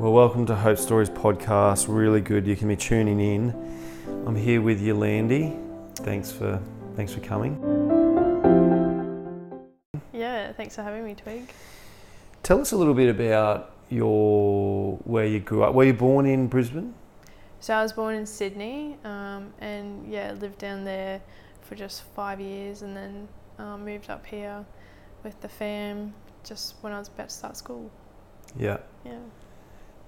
Well, 0.00 0.14
welcome 0.14 0.46
to 0.46 0.56
Hope 0.56 0.78
Stories 0.78 1.10
podcast. 1.10 1.84
Really 1.86 2.22
good. 2.22 2.46
You 2.46 2.56
can 2.56 2.68
be 2.68 2.76
tuning 2.76 3.20
in. 3.20 3.50
I'm 4.26 4.34
here 4.34 4.62
with 4.62 4.80
Yolande. 4.80 5.54
Thanks 5.96 6.32
for 6.32 6.58
thanks 6.96 7.12
for 7.12 7.20
coming. 7.20 7.60
Yeah, 10.14 10.52
thanks 10.54 10.74
for 10.74 10.82
having 10.82 11.04
me, 11.04 11.14
Twig. 11.14 11.52
Tell 12.42 12.62
us 12.62 12.72
a 12.72 12.78
little 12.78 12.94
bit 12.94 13.10
about 13.10 13.74
your 13.90 14.96
where 15.04 15.26
you 15.26 15.38
grew 15.38 15.64
up. 15.64 15.74
Were 15.74 15.84
you 15.84 15.92
born 15.92 16.24
in 16.24 16.46
Brisbane? 16.46 16.94
So 17.60 17.74
I 17.74 17.82
was 17.82 17.92
born 17.92 18.14
in 18.14 18.24
Sydney, 18.24 18.96
um, 19.04 19.52
and 19.58 20.10
yeah, 20.10 20.32
lived 20.32 20.56
down 20.56 20.82
there 20.82 21.20
for 21.60 21.74
just 21.74 22.04
five 22.14 22.40
years, 22.40 22.80
and 22.80 22.96
then 22.96 23.28
um, 23.58 23.84
moved 23.84 24.08
up 24.08 24.24
here 24.24 24.64
with 25.24 25.38
the 25.42 25.48
fam 25.50 26.14
just 26.42 26.76
when 26.80 26.94
I 26.94 26.98
was 26.98 27.08
about 27.08 27.28
to 27.28 27.34
start 27.34 27.58
school. 27.58 27.90
Yeah. 28.58 28.78
Yeah. 29.04 29.18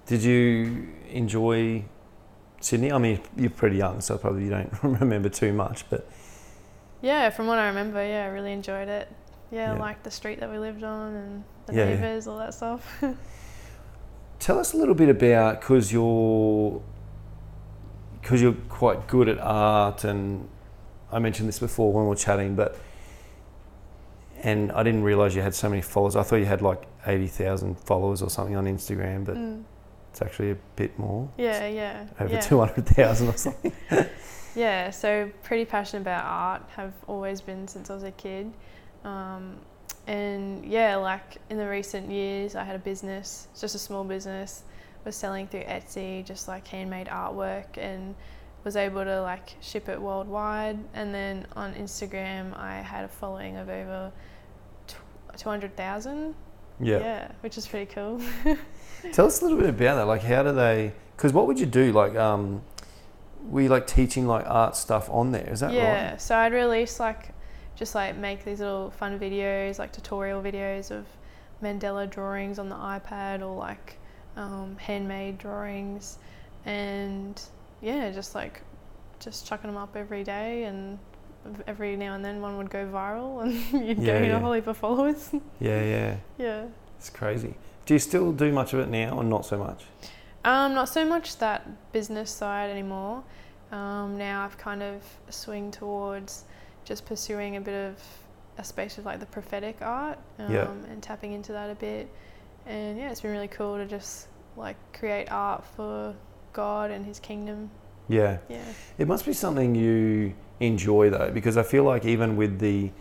Did 0.05 0.23
you 0.23 0.87
enjoy 1.09 1.85
Sydney? 2.59 2.91
I 2.91 2.97
mean, 2.97 3.21
you're 3.37 3.49
pretty 3.49 3.77
young, 3.77 4.01
so 4.01 4.17
probably 4.17 4.43
you 4.45 4.49
don't 4.49 4.71
remember 4.83 5.29
too 5.29 5.53
much, 5.53 5.89
but 5.89 6.07
Yeah, 7.01 7.29
from 7.29 7.47
what 7.47 7.57
I 7.57 7.67
remember, 7.67 8.05
yeah, 8.05 8.23
I 8.25 8.27
really 8.27 8.51
enjoyed 8.53 8.87
it. 8.87 9.07
Yeah, 9.51 9.71
I 9.71 9.75
Yeah. 9.75 9.79
liked 9.79 10.03
the 10.03 10.11
street 10.11 10.39
that 10.39 10.49
we 10.51 10.57
lived 10.57 10.83
on 10.83 11.13
and 11.13 11.43
the 11.67 11.73
Yeah, 11.73 11.83
yeah. 11.89 11.95
neighbours, 11.95 12.27
all 12.27 12.37
that 12.39 12.53
stuff. 12.53 13.03
tell 14.39 14.59
us 14.59 14.73
a 14.73 14.77
little 14.77 14.95
bit 14.95 15.09
about 15.09 15.61
because 15.61 15.91
you're 15.91 16.81
because 18.21 18.41
you're 18.41 18.55
quite 18.69 19.05
good 19.07 19.27
at 19.27 19.37
art, 19.39 20.03
and 20.05 20.47
I 21.11 21.19
mentioned 21.19 21.47
this 21.49 21.59
before 21.59 21.91
when 21.91 22.03
we 22.05 22.09
were 22.09 22.15
chatting, 22.15 22.55
but 22.55 22.77
and 24.41 24.71
I 24.71 24.83
didn't 24.83 25.03
realize 25.03 25.35
you 25.35 25.41
had 25.41 25.53
so 25.55 25.69
many 25.69 25.81
followers. 25.81 26.15
I 26.15 26.23
thought 26.23 26.37
you 26.37 26.45
had 26.45 26.61
like 26.61 26.83
eighty 27.05 27.27
thousand 27.27 27.77
followers 27.79 28.21
or 28.21 28.29
something 28.29 28.55
on 28.55 28.65
Instagram, 28.65 29.25
but 29.25 29.35
Mm. 29.35 29.63
It's 30.13 30.21
actually 30.21 30.51
a 30.51 30.57
bit 30.75 30.97
more, 30.99 31.27
Yeah, 31.37 31.65
yeah. 31.67 32.05
over 32.19 32.35
yeah. 32.35 32.39
two 32.39 32.59
hundred 32.59 32.85
thousand 32.85 33.29
or 33.29 33.37
something. 33.37 33.73
Yeah, 34.55 34.91
so 34.91 35.31
pretty 35.41 35.65
passionate 35.65 36.01
about 36.01 36.23
art, 36.25 36.61
have 36.75 36.93
always 37.07 37.41
been 37.41 37.67
since 37.67 37.89
I 37.89 37.95
was 37.95 38.03
a 38.03 38.11
kid. 38.11 38.53
Um, 39.03 39.55
and 40.05 40.63
yeah, 40.63 40.95
like 40.97 41.37
in 41.49 41.57
the 41.57 41.67
recent 41.67 42.11
years, 42.11 42.55
I 42.55 42.63
had 42.63 42.75
a 42.75 42.79
business, 42.79 43.47
just 43.59 43.73
a 43.73 43.79
small 43.79 44.03
business, 44.03 44.61
was 45.05 45.15
selling 45.15 45.47
through 45.47 45.63
Etsy, 45.63 46.23
just 46.23 46.47
like 46.47 46.67
handmade 46.67 47.07
artwork, 47.07 47.77
and 47.77 48.13
was 48.63 48.75
able 48.75 49.03
to 49.03 49.21
like 49.23 49.55
ship 49.59 49.89
it 49.89 49.99
worldwide. 49.99 50.77
And 50.93 51.11
then 51.11 51.47
on 51.55 51.73
Instagram, 51.73 52.55
I 52.55 52.75
had 52.75 53.05
a 53.05 53.09
following 53.09 53.57
of 53.57 53.69
over 53.69 54.11
200,000. 55.35 56.35
Yeah. 56.79 56.99
Yeah, 56.99 57.31
which 57.41 57.57
is 57.57 57.65
pretty 57.65 57.91
cool. 57.91 58.21
Tell 59.11 59.25
us 59.25 59.41
a 59.41 59.45
little 59.45 59.59
bit 59.59 59.69
about 59.69 59.95
that. 59.95 60.07
Like, 60.07 60.21
how 60.23 60.43
do 60.43 60.53
they? 60.53 60.93
Because 61.15 61.33
what 61.33 61.47
would 61.47 61.59
you 61.59 61.65
do? 61.65 61.91
Like, 61.91 62.15
um, 62.15 62.61
were 63.49 63.61
you 63.61 63.69
like 63.69 63.85
teaching 63.87 64.25
like 64.27 64.45
art 64.47 64.75
stuff 64.75 65.09
on 65.09 65.31
there? 65.31 65.49
Is 65.49 65.59
that 65.59 65.67
right? 65.67 65.75
yeah, 65.75 66.11
right? 66.11 66.21
so 66.21 66.35
I'd 66.37 66.53
release 66.53 66.99
like 66.99 67.29
just 67.75 67.95
like 67.95 68.15
make 68.15 68.45
these 68.45 68.59
little 68.59 68.91
fun 68.91 69.19
videos, 69.19 69.79
like 69.79 69.91
tutorial 69.91 70.41
videos 70.41 70.91
of 70.91 71.05
mandala 71.61 72.09
drawings 72.09 72.59
on 72.59 72.69
the 72.69 72.75
iPad 72.75 73.41
or 73.41 73.55
like 73.55 73.97
um, 74.37 74.77
handmade 74.77 75.37
drawings, 75.37 76.17
and 76.65 77.41
yeah, 77.81 78.09
just 78.11 78.35
like 78.35 78.61
just 79.19 79.45
chucking 79.47 79.69
them 79.69 79.77
up 79.77 79.95
every 79.95 80.23
day, 80.23 80.63
and 80.63 80.97
every 81.67 81.95
now 81.95 82.13
and 82.15 82.23
then 82.23 82.41
one 82.41 82.57
would 82.57 82.69
go 82.69 82.85
viral, 82.87 83.41
and 83.43 83.53
you'd 83.87 83.99
Yeah, 83.99 84.19
gain 84.19 84.29
yeah. 84.29 84.37
a 84.37 84.39
whole 84.39 84.53
heap 84.53 84.67
of 84.67 84.77
followers. 84.77 85.29
Yeah, 85.59 85.83
yeah. 85.83 86.15
yeah. 86.37 86.65
It's 86.97 87.09
crazy. 87.09 87.55
Do 87.85 87.93
you 87.93 87.99
still 87.99 88.31
do 88.31 88.51
much 88.51 88.73
of 88.73 88.79
it 88.79 88.89
now, 88.89 89.17
or 89.17 89.23
not 89.23 89.45
so 89.45 89.57
much? 89.57 89.83
Um, 90.45 90.73
not 90.73 90.89
so 90.89 91.05
much 91.05 91.37
that 91.37 91.67
business 91.91 92.31
side 92.31 92.69
anymore. 92.69 93.23
Um, 93.71 94.17
now 94.17 94.43
I've 94.43 94.57
kind 94.57 94.83
of 94.83 95.01
swing 95.29 95.71
towards 95.71 96.45
just 96.85 97.05
pursuing 97.05 97.55
a 97.55 97.61
bit 97.61 97.73
of 97.89 97.95
a 98.57 98.63
space 98.63 98.97
of 98.97 99.05
like 99.05 99.19
the 99.19 99.25
prophetic 99.25 99.77
art 99.81 100.19
um, 100.39 100.53
Yeah. 100.53 100.69
and 100.91 101.01
tapping 101.01 101.33
into 101.33 101.51
that 101.53 101.69
a 101.69 101.75
bit. 101.75 102.09
And 102.65 102.97
yeah, 102.97 103.09
it's 103.09 103.21
been 103.21 103.31
really 103.31 103.47
cool 103.47 103.77
to 103.77 103.85
just 103.85 104.27
like 104.55 104.75
create 104.97 105.31
art 105.31 105.65
for 105.75 106.13
God 106.51 106.91
and 106.91 107.05
His 107.05 107.19
kingdom. 107.19 107.69
Yeah. 108.09 108.37
Yeah. 108.49 108.63
It 108.97 109.07
must 109.07 109.25
be 109.25 109.33
something 109.33 109.73
you 109.75 110.33
enjoy 110.59 111.09
though, 111.09 111.31
because 111.33 111.57
I 111.57 111.63
feel 111.63 111.83
like 111.83 112.05
even 112.05 112.35
with 112.35 112.59
the 112.59 112.91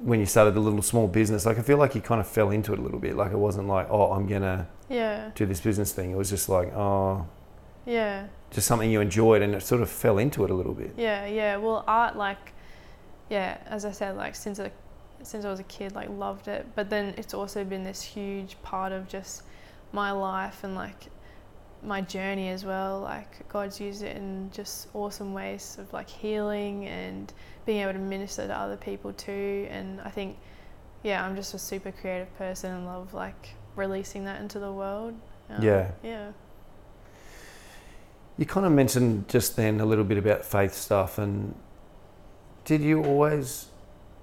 when 0.00 0.20
you 0.20 0.26
started 0.26 0.54
the 0.54 0.60
little 0.60 0.82
small 0.82 1.08
business, 1.08 1.44
like 1.46 1.58
I 1.58 1.62
feel 1.62 1.76
like 1.78 1.94
you 1.94 2.00
kind 2.00 2.20
of 2.20 2.26
fell 2.26 2.50
into 2.50 2.72
it 2.72 2.78
a 2.78 2.82
little 2.82 2.98
bit. 3.00 3.16
Like 3.16 3.32
it 3.32 3.38
wasn't 3.38 3.68
like, 3.68 3.88
oh, 3.90 4.12
I'm 4.12 4.26
gonna 4.26 4.68
Yeah. 4.88 5.30
do 5.34 5.44
this 5.46 5.60
business 5.60 5.92
thing. 5.92 6.10
It 6.12 6.16
was 6.16 6.30
just 6.30 6.48
like, 6.48 6.72
oh, 6.74 7.26
Yeah. 7.84 8.26
just 8.50 8.66
something 8.66 8.90
you 8.90 9.00
enjoyed, 9.00 9.42
and 9.42 9.54
it 9.54 9.62
sort 9.62 9.82
of 9.82 9.90
fell 9.90 10.18
into 10.18 10.44
it 10.44 10.50
a 10.50 10.54
little 10.54 10.74
bit. 10.74 10.94
Yeah, 10.96 11.26
yeah. 11.26 11.56
Well, 11.56 11.84
art, 11.86 12.16
like, 12.16 12.52
yeah, 13.28 13.58
as 13.66 13.84
I 13.84 13.90
said, 13.92 14.16
like 14.16 14.34
since 14.34 14.60
I, 14.60 14.70
since 15.22 15.44
I 15.44 15.50
was 15.50 15.58
a 15.60 15.64
kid, 15.64 15.94
like 15.94 16.08
loved 16.10 16.46
it. 16.48 16.64
But 16.76 16.90
then 16.90 17.14
it's 17.16 17.34
also 17.34 17.64
been 17.64 17.82
this 17.84 18.02
huge 18.02 18.56
part 18.62 18.92
of 18.92 19.08
just 19.08 19.42
my 19.92 20.12
life 20.12 20.62
and 20.64 20.74
like 20.76 21.08
my 21.82 22.00
journey 22.00 22.50
as 22.50 22.64
well. 22.64 23.00
Like 23.00 23.48
God's 23.48 23.80
used 23.80 24.02
it 24.02 24.16
in 24.16 24.50
just 24.52 24.88
awesome 24.94 25.34
ways 25.34 25.76
of 25.80 25.92
like 25.92 26.08
healing 26.08 26.86
and 26.86 27.32
being 27.68 27.82
able 27.82 27.92
to 27.92 27.98
minister 27.98 28.46
to 28.46 28.58
other 28.58 28.78
people 28.78 29.12
too. 29.12 29.68
And 29.70 30.00
I 30.00 30.08
think, 30.08 30.38
yeah, 31.02 31.22
I'm 31.22 31.36
just 31.36 31.52
a 31.52 31.58
super 31.58 31.92
creative 31.92 32.34
person 32.38 32.72
and 32.72 32.86
love 32.86 33.12
like 33.12 33.50
releasing 33.76 34.24
that 34.24 34.40
into 34.40 34.58
the 34.58 34.72
world. 34.72 35.12
Um, 35.50 35.62
Yeah. 35.62 35.90
Yeah. 36.02 36.32
You 38.38 38.46
kind 38.46 38.64
of 38.64 38.72
mentioned 38.72 39.28
just 39.28 39.54
then 39.56 39.80
a 39.80 39.84
little 39.84 40.04
bit 40.04 40.16
about 40.16 40.46
faith 40.46 40.72
stuff, 40.72 41.18
and 41.18 41.54
did 42.64 42.80
you 42.80 43.04
always 43.04 43.66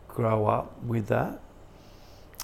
grow 0.07 0.47
up 0.47 0.81
with 0.81 1.07
that? 1.09 1.39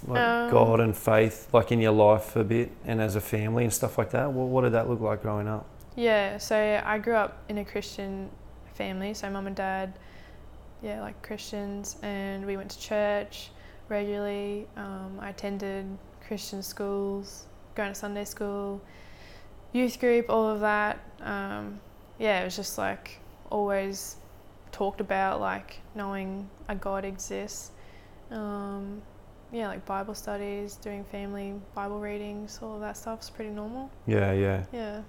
Like 0.06 0.20
Um, 0.20 0.52
God 0.52 0.80
and 0.82 0.96
faith, 0.96 1.48
like 1.52 1.72
in 1.72 1.80
your 1.80 1.94
life 1.94 2.36
a 2.36 2.44
bit, 2.44 2.72
and 2.86 3.02
as 3.02 3.16
a 3.16 3.22
family 3.22 3.64
and 3.64 3.74
stuff 3.74 3.98
like 3.98 4.12
that. 4.12 4.32
What, 4.32 4.50
what 4.50 4.62
did 4.62 4.74
that 4.74 4.88
look 4.88 5.00
like 5.00 5.24
growing 5.24 5.48
up? 5.48 5.66
Yeah, 5.96 6.38
so 6.38 6.56
I 6.86 7.00
grew 7.00 7.16
up 7.16 7.38
in 7.50 7.58
a 7.58 7.66
Christian 7.66 8.30
family, 8.76 9.16
so 9.16 9.30
mum 9.32 9.48
and 9.48 9.56
dad, 9.56 9.94
yeah, 10.82 11.02
like 11.02 11.22
Christians, 11.22 11.98
and 12.02 12.46
we 12.46 12.58
went 12.58 12.72
to 12.72 12.80
church 12.80 13.52
regularly. 13.90 14.68
Um, 14.76 15.20
I 15.20 15.30
attended 15.30 15.86
Christian 16.26 16.64
schools, 16.64 17.46
going 17.76 17.90
to 17.90 17.96
Sunday 17.96 18.26
school, 18.26 18.82
youth 19.74 20.00
group, 20.00 20.30
all 20.30 20.50
of 20.50 20.60
that. 20.62 21.00
Um, 21.22 21.80
yeah, 22.20 22.42
it 22.42 22.46
was 22.46 22.56
just 22.56 22.78
like 22.78 23.20
always 23.50 24.16
talked 24.72 25.02
about, 25.02 25.42
like 25.42 25.80
knowing 25.96 26.50
a 26.68 26.76
God 26.76 27.06
exists. 27.06 27.72
Um, 28.32 29.02
yeah, 29.52 29.68
like 29.68 29.86
Bible 29.86 30.16
studies, 30.16 30.76
doing 30.76 31.04
family 31.04 31.54
Bible 31.76 32.00
readings, 32.00 32.60
all 32.62 32.76
of 32.76 32.82
that 32.82 32.96
stuff's 32.96 33.30
pretty 33.30 33.52
normal. 33.52 33.92
Yeah, 34.08 34.32
yeah. 34.32 34.64
Yeah. 34.72 35.02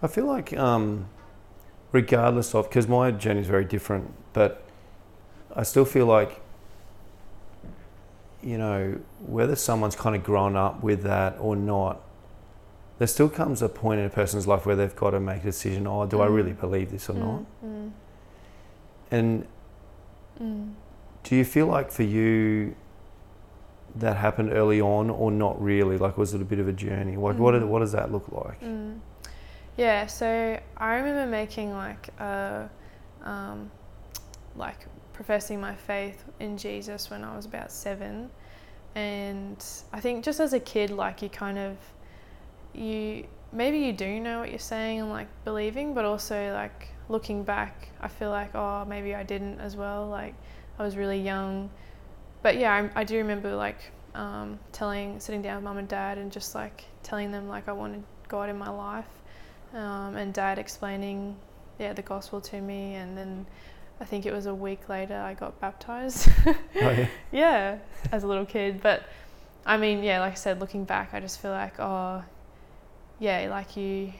I 0.00 0.06
feel 0.06 0.26
like, 0.26 0.56
um, 0.56 1.08
regardless 1.90 2.54
of, 2.54 2.68
because 2.68 2.86
my 2.86 3.10
journey 3.10 3.40
is 3.40 3.48
very 3.48 3.64
different, 3.64 4.12
but 4.32 4.62
I 5.56 5.62
still 5.62 5.84
feel 5.84 6.06
like, 6.06 6.40
you 8.42 8.58
know, 8.58 8.98
whether 9.26 9.56
someone's 9.56 9.96
kind 9.96 10.14
of 10.16 10.22
grown 10.24 10.56
up 10.56 10.82
with 10.82 11.02
that 11.02 11.36
or 11.40 11.56
not, 11.56 12.00
there 12.98 13.06
still 13.08 13.28
comes 13.28 13.62
a 13.62 13.68
point 13.68 14.00
in 14.00 14.06
a 14.06 14.10
person's 14.10 14.46
life 14.46 14.66
where 14.66 14.76
they've 14.76 14.94
got 14.94 15.10
to 15.10 15.20
make 15.20 15.42
a 15.42 15.46
decision. 15.46 15.86
Oh, 15.86 16.06
do 16.06 16.20
I 16.20 16.26
Mm. 16.28 16.34
really 16.34 16.52
believe 16.52 16.90
this 16.90 17.08
or 17.08 17.14
not? 17.14 17.40
Mm, 17.64 17.90
And 19.10 19.46
mm, 20.40 20.44
mm. 20.44 20.72
do 21.22 21.36
you 21.36 21.44
feel 21.44 21.66
like 21.66 21.90
for 21.90 22.02
you 22.02 22.74
that 23.96 24.16
happened 24.16 24.52
early 24.52 24.80
on 24.80 25.08
or 25.10 25.30
not 25.30 25.60
really? 25.62 25.98
Like, 25.98 26.18
was 26.18 26.34
it 26.34 26.40
a 26.42 26.44
bit 26.44 26.58
of 26.58 26.68
a 26.68 26.72
journey? 26.72 27.16
Like, 27.16 27.38
what, 27.38 27.54
Mm. 27.54 27.68
what 27.68 27.78
does 27.78 27.92
that 27.92 28.10
look 28.12 28.30
like? 28.32 28.60
Mm. 28.60 28.98
Yeah, 29.76 30.06
so 30.06 30.58
I 30.76 30.94
remember 30.96 31.26
making 31.30 31.72
like 31.72 32.08
a, 32.20 32.68
um, 33.24 33.70
like 34.56 34.86
professing 35.14 35.60
my 35.60 35.74
faith 35.74 36.24
in 36.40 36.58
Jesus 36.58 37.08
when 37.08 37.24
I 37.24 37.34
was 37.34 37.46
about 37.46 37.72
seven, 37.72 38.28
and 38.94 39.64
I 39.92 40.00
think 40.00 40.24
just 40.24 40.40
as 40.40 40.52
a 40.52 40.60
kid, 40.60 40.90
like 40.90 41.22
you 41.22 41.30
kind 41.30 41.58
of, 41.58 41.76
you 42.74 43.26
maybe 43.52 43.78
you 43.78 43.92
do 43.92 44.20
know 44.20 44.40
what 44.40 44.50
you're 44.50 44.58
saying 44.58 45.00
and 45.00 45.08
like 45.08 45.28
believing, 45.44 45.94
but 45.94 46.04
also 46.04 46.52
like 46.52 46.88
looking 47.08 47.44
back, 47.44 47.88
I 48.00 48.08
feel 48.08 48.30
like 48.30 48.54
oh 48.54 48.84
maybe 48.84 49.14
I 49.14 49.22
didn't 49.22 49.60
as 49.60 49.76
well. 49.76 50.08
Like 50.08 50.34
I 50.78 50.82
was 50.82 50.96
really 50.96 51.20
young, 51.20 51.70
but 52.42 52.58
yeah, 52.58 52.88
I, 52.94 53.00
I 53.00 53.04
do 53.04 53.16
remember 53.16 53.54
like 53.54 53.78
um, 54.14 54.58
telling, 54.72 55.18
sitting 55.20 55.42
down 55.42 55.56
with 55.56 55.64
mum 55.64 55.78
and 55.78 55.88
dad, 55.88 56.18
and 56.18 56.30
just 56.30 56.54
like 56.54 56.84
telling 57.02 57.30
them 57.30 57.48
like 57.48 57.68
I 57.68 57.72
wanted 57.72 58.02
God 58.28 58.48
in 58.48 58.58
my 58.58 58.70
life, 58.70 59.08
um, 59.72 60.16
and 60.16 60.34
dad 60.34 60.58
explaining, 60.58 61.36
yeah, 61.78 61.92
the 61.92 62.02
gospel 62.02 62.40
to 62.40 62.60
me, 62.60 62.94
and 62.94 63.16
then 63.16 63.46
I 64.04 64.06
think 64.06 64.26
it 64.26 64.34
was 64.34 64.44
a 64.44 64.54
week 64.54 64.90
later 64.90 65.16
I 65.16 65.32
got 65.32 65.58
baptized. 65.62 66.28
Oh, 66.46 66.90
yeah. 66.90 67.06
yeah, 67.32 67.78
as 68.12 68.22
a 68.22 68.26
little 68.26 68.44
kid. 68.44 68.82
But 68.82 69.04
I 69.64 69.78
mean, 69.78 70.02
yeah, 70.02 70.20
like 70.20 70.32
I 70.32 70.34
said, 70.34 70.60
looking 70.60 70.84
back, 70.84 71.14
I 71.14 71.20
just 71.20 71.40
feel 71.40 71.52
like, 71.52 71.80
oh, 71.80 72.22
yeah, 73.18 73.46
like 73.48 73.78
you 73.78 74.12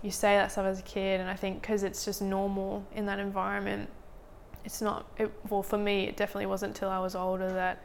you 0.00 0.12
say 0.12 0.36
that 0.36 0.52
stuff 0.52 0.66
as 0.66 0.78
a 0.78 0.82
kid, 0.82 1.20
and 1.20 1.28
I 1.28 1.34
think 1.34 1.60
because 1.60 1.82
it's 1.82 2.04
just 2.04 2.22
normal 2.22 2.86
in 2.94 3.06
that 3.06 3.18
environment, 3.18 3.90
it's 4.64 4.80
not. 4.80 5.06
It, 5.18 5.32
well, 5.48 5.64
for 5.64 5.78
me, 5.78 6.04
it 6.04 6.16
definitely 6.16 6.46
wasn't 6.46 6.76
until 6.76 6.90
I 6.90 7.00
was 7.00 7.16
older 7.16 7.52
that 7.52 7.82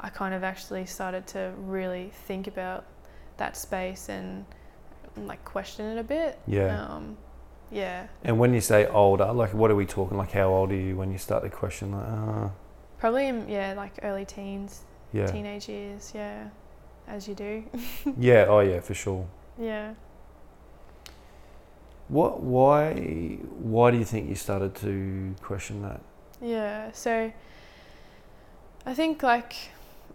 I 0.00 0.10
kind 0.10 0.34
of 0.34 0.44
actually 0.44 0.84
started 0.84 1.26
to 1.28 1.54
really 1.56 2.10
think 2.26 2.46
about 2.46 2.84
that 3.38 3.56
space 3.56 4.10
and 4.10 4.44
like 5.16 5.42
question 5.46 5.86
it 5.86 5.98
a 5.98 6.04
bit. 6.04 6.38
Yeah. 6.46 6.84
Um, 6.84 7.16
yeah. 7.70 8.06
And 8.24 8.38
when 8.38 8.54
you 8.54 8.60
say 8.60 8.86
older, 8.86 9.32
like 9.32 9.54
what 9.54 9.70
are 9.70 9.76
we 9.76 9.86
talking? 9.86 10.16
Like 10.18 10.32
how 10.32 10.48
old 10.48 10.70
are 10.72 10.76
you 10.76 10.96
when 10.96 11.10
you 11.12 11.18
start 11.18 11.42
to 11.44 11.50
question? 11.50 11.92
Like, 11.92 12.06
uh, 12.06 12.48
Probably 12.98 13.28
in, 13.28 13.48
yeah, 13.48 13.74
like 13.76 13.92
early 14.02 14.24
teens, 14.24 14.82
yeah, 15.12 15.26
teenage 15.26 15.68
years. 15.68 16.12
Yeah, 16.14 16.48
as 17.06 17.28
you 17.28 17.34
do. 17.34 17.64
yeah. 18.18 18.46
Oh 18.48 18.60
yeah, 18.60 18.80
for 18.80 18.94
sure. 18.94 19.26
yeah. 19.58 19.94
What? 22.08 22.40
Why? 22.42 22.94
Why 22.94 23.90
do 23.90 23.98
you 23.98 24.04
think 24.04 24.28
you 24.28 24.34
started 24.34 24.74
to 24.76 25.34
question 25.42 25.82
that? 25.82 26.00
Yeah, 26.40 26.90
so 26.92 27.32
I 28.86 28.94
think 28.94 29.22
like 29.22 29.54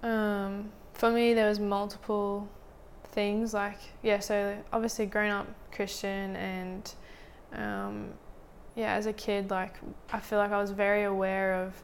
um, 0.01 0.71
for 0.93 1.11
me 1.11 1.33
there 1.33 1.47
was 1.47 1.59
multiple 1.59 2.47
things 3.05 3.53
like 3.53 3.77
yeah, 4.01 4.19
so 4.19 4.57
obviously 4.73 5.05
grown 5.05 5.29
up 5.31 5.47
Christian 5.71 6.35
and 6.35 6.91
um, 7.55 8.09
yeah, 8.75 8.93
as 8.93 9.05
a 9.05 9.13
kid 9.13 9.51
like 9.51 9.75
I 10.11 10.19
feel 10.19 10.39
like 10.39 10.51
I 10.51 10.59
was 10.59 10.71
very 10.71 11.03
aware 11.03 11.63
of 11.63 11.83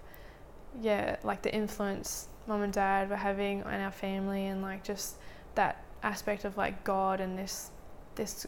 yeah, 0.82 1.18
like 1.24 1.42
the 1.42 1.54
influence 1.54 2.28
mom 2.48 2.62
and 2.62 2.74
dad 2.74 3.10
were 3.10 3.16
having 3.16 3.64
on 3.64 3.80
our 3.80 3.92
family 3.92 4.48
and 4.48 4.62
like 4.62 4.84
just 4.84 5.18
that 5.56 5.84
aspect 6.04 6.46
of 6.46 6.58
like 6.58 6.84
God 6.84 7.20
and 7.20 7.38
this 7.38 7.72
this 8.16 8.48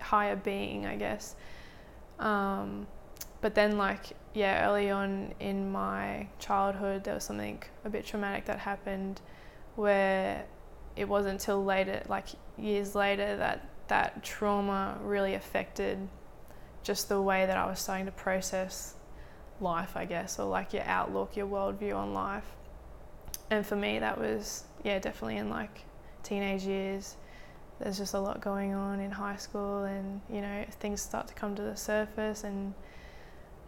higher 0.00 0.36
being, 0.36 0.86
I 0.86 0.96
guess. 0.96 1.36
Um, 2.18 2.86
but 3.42 3.54
then 3.54 3.76
like 3.76 4.16
yeah 4.32 4.66
early 4.66 4.90
on 4.90 5.34
in 5.40 5.70
my 5.70 6.26
childhood 6.38 7.04
there 7.04 7.14
was 7.14 7.24
something 7.24 7.62
a 7.84 7.90
bit 7.90 8.06
traumatic 8.06 8.46
that 8.46 8.58
happened 8.58 9.20
where 9.76 10.46
it 10.96 11.06
wasn't 11.06 11.32
until 11.32 11.62
later 11.62 12.02
like 12.08 12.28
years 12.56 12.94
later 12.94 13.36
that 13.36 13.68
that 13.88 14.22
trauma 14.22 14.96
really 15.02 15.34
affected 15.34 16.08
just 16.82 17.08
the 17.08 17.20
way 17.20 17.46
that 17.46 17.56
I 17.56 17.66
was 17.66 17.78
starting 17.78 18.06
to 18.06 18.12
process 18.12 18.94
life 19.60 19.96
I 19.96 20.04
guess 20.04 20.38
or 20.38 20.48
like 20.48 20.72
your 20.72 20.82
outlook 20.84 21.36
your 21.36 21.46
worldview 21.46 21.96
on 21.96 22.12
life 22.14 22.56
and 23.50 23.64
for 23.64 23.76
me 23.76 23.98
that 24.00 24.18
was 24.18 24.64
yeah 24.82 24.98
definitely 24.98 25.36
in 25.36 25.50
like 25.50 25.84
teenage 26.22 26.64
years 26.64 27.16
there's 27.78 27.98
just 27.98 28.14
a 28.14 28.18
lot 28.18 28.40
going 28.40 28.74
on 28.74 28.98
in 29.00 29.10
high 29.10 29.36
school 29.36 29.84
and 29.84 30.20
you 30.30 30.40
know 30.40 30.64
things 30.80 31.00
start 31.00 31.28
to 31.28 31.34
come 31.34 31.54
to 31.54 31.62
the 31.62 31.76
surface 31.76 32.44
and 32.44 32.74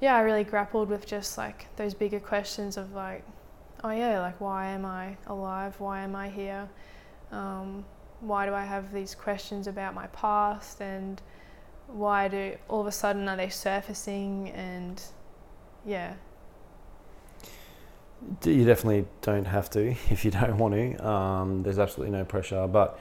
yeah, 0.00 0.16
I 0.16 0.20
really 0.20 0.44
grappled 0.44 0.88
with 0.88 1.06
just 1.06 1.38
like 1.38 1.74
those 1.76 1.94
bigger 1.94 2.20
questions 2.20 2.76
of 2.76 2.92
like, 2.92 3.24
oh 3.82 3.90
yeah, 3.90 4.20
like 4.20 4.40
why 4.40 4.66
am 4.66 4.84
I 4.84 5.16
alive? 5.26 5.78
Why 5.80 6.00
am 6.00 6.16
I 6.16 6.28
here? 6.28 6.68
Um, 7.32 7.84
why 8.20 8.46
do 8.46 8.54
I 8.54 8.64
have 8.64 8.92
these 8.92 9.14
questions 9.14 9.66
about 9.66 9.94
my 9.94 10.06
past? 10.08 10.80
And 10.80 11.22
why 11.88 12.28
do 12.28 12.56
all 12.68 12.80
of 12.80 12.86
a 12.86 12.92
sudden 12.92 13.28
are 13.28 13.36
they 13.36 13.48
surfacing? 13.48 14.50
And 14.50 15.02
yeah. 15.84 16.14
You 18.44 18.64
definitely 18.64 19.06
don't 19.20 19.44
have 19.44 19.68
to 19.70 19.90
if 20.10 20.24
you 20.24 20.30
don't 20.30 20.58
want 20.58 20.74
to. 20.74 21.06
Um, 21.06 21.62
there's 21.62 21.78
absolutely 21.78 22.16
no 22.16 22.24
pressure. 22.24 22.66
But 22.66 22.98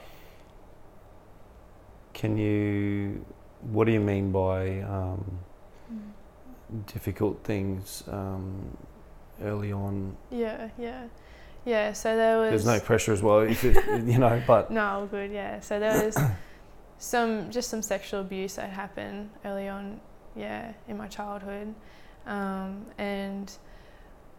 can 2.12 2.36
you? 2.36 3.24
What 3.62 3.86
do 3.86 3.92
you 3.92 4.00
mean 4.00 4.30
by? 4.32 4.80
Um, 4.80 5.38
difficult 6.86 7.42
things 7.44 8.02
um, 8.08 8.76
early 9.42 9.72
on. 9.72 10.16
Yeah, 10.30 10.68
yeah, 10.78 11.04
yeah. 11.64 11.92
So 11.92 12.16
there 12.16 12.38
was. 12.38 12.50
There's 12.50 12.66
no 12.66 12.80
pressure 12.80 13.12
as 13.12 13.22
well, 13.22 13.40
if 13.40 13.64
it, 13.64 13.76
you 14.06 14.18
know. 14.18 14.42
But 14.46 14.70
no, 14.82 15.08
good. 15.10 15.30
Yeah. 15.30 15.60
So 15.60 15.78
there 15.78 16.04
was 16.04 16.16
some 16.98 17.50
just 17.50 17.68
some 17.68 17.82
sexual 17.82 18.20
abuse 18.20 18.56
that 18.56 18.70
happened 18.70 19.30
early 19.44 19.68
on. 19.68 20.00
Yeah, 20.36 20.72
in 20.88 20.96
my 20.96 21.06
childhood, 21.06 21.72
um, 22.26 22.84
and 22.98 23.52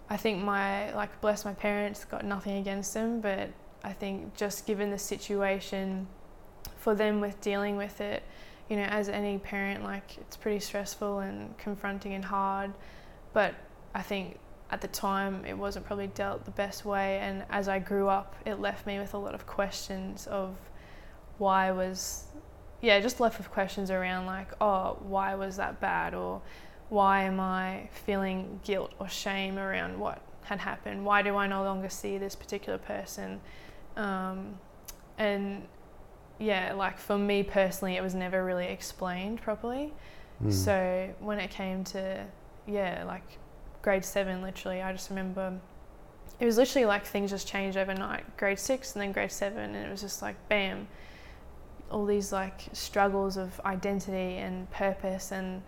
I 0.09 0.17
think 0.17 0.43
my 0.43 0.93
like 0.93 1.21
bless 1.21 1.45
my 1.45 1.53
parents 1.53 2.03
got 2.03 2.25
nothing 2.25 2.57
against 2.57 2.93
them, 2.93 3.21
but 3.21 3.49
I 3.83 3.93
think 3.93 4.35
just 4.35 4.65
given 4.65 4.91
the 4.91 4.97
situation 4.97 6.07
for 6.77 6.95
them 6.95 7.21
with 7.21 7.39
dealing 7.39 7.77
with 7.77 8.01
it 8.01 8.23
you 8.69 8.77
know, 8.77 8.83
as 8.83 9.09
any 9.09 9.37
parent, 9.37 9.83
like 9.83 10.17
it's 10.17 10.35
pretty 10.35 10.59
stressful 10.59 11.19
and 11.19 11.55
confronting 11.57 12.13
and 12.13 12.25
hard. 12.25 12.73
But 13.33 13.53
I 13.93 14.01
think 14.01 14.39
at 14.71 14.81
the 14.81 14.87
time 14.87 15.45
it 15.45 15.55
wasn't 15.55 15.85
probably 15.85 16.07
dealt 16.07 16.45
the 16.45 16.51
best 16.51 16.83
way. 16.85 17.19
And 17.19 17.43
as 17.49 17.67
I 17.67 17.79
grew 17.79 18.07
up, 18.07 18.35
it 18.45 18.59
left 18.59 18.87
me 18.87 18.97
with 18.97 19.13
a 19.13 19.17
lot 19.17 19.35
of 19.35 19.45
questions 19.45 20.25
of 20.27 20.55
why 21.37 21.71
was, 21.71 22.25
yeah, 22.81 22.99
just 22.99 23.19
left 23.19 23.37
with 23.37 23.49
questions 23.51 23.89
around 23.89 24.25
like, 24.25 24.49
oh, 24.61 24.97
why 25.01 25.35
was 25.35 25.57
that 25.57 25.79
bad? 25.79 26.13
Or 26.13 26.41
why 26.89 27.23
am 27.23 27.39
I 27.39 27.89
feeling 27.91 28.59
guilt 28.63 28.91
or 28.99 29.09
shame 29.09 29.57
around 29.57 29.99
what 29.99 30.21
had 30.43 30.59
happened? 30.59 31.05
Why 31.05 31.21
do 31.21 31.35
I 31.35 31.47
no 31.47 31.63
longer 31.63 31.89
see 31.89 32.17
this 32.17 32.35
particular 32.35 32.77
person? 32.77 33.41
Um, 33.95 34.59
and 35.17 35.67
yeah, 36.39 36.73
like 36.73 36.97
for 36.97 37.17
me 37.17 37.43
personally, 37.43 37.95
it 37.95 38.03
was 38.03 38.13
never 38.13 38.43
really 38.43 38.67
explained 38.67 39.41
properly. 39.41 39.93
Mm. 40.43 40.51
So 40.51 41.09
when 41.19 41.39
it 41.39 41.49
came 41.49 41.83
to, 41.85 42.25
yeah, 42.67 43.03
like 43.05 43.39
grade 43.81 44.05
seven, 44.05 44.41
literally, 44.41 44.81
I 44.81 44.91
just 44.91 45.09
remember 45.09 45.59
it 46.39 46.45
was 46.45 46.57
literally 46.57 46.85
like 46.85 47.05
things 47.05 47.31
just 47.31 47.47
changed 47.47 47.77
overnight. 47.77 48.37
Grade 48.37 48.59
six 48.59 48.93
and 48.93 49.01
then 49.01 49.11
grade 49.11 49.31
seven, 49.31 49.75
and 49.75 49.85
it 49.85 49.89
was 49.89 50.01
just 50.01 50.21
like 50.21 50.35
bam, 50.49 50.87
all 51.91 52.05
these 52.05 52.31
like 52.31 52.61
struggles 52.73 53.37
of 53.37 53.59
identity 53.65 54.37
and 54.37 54.69
purpose 54.71 55.31
and 55.31 55.61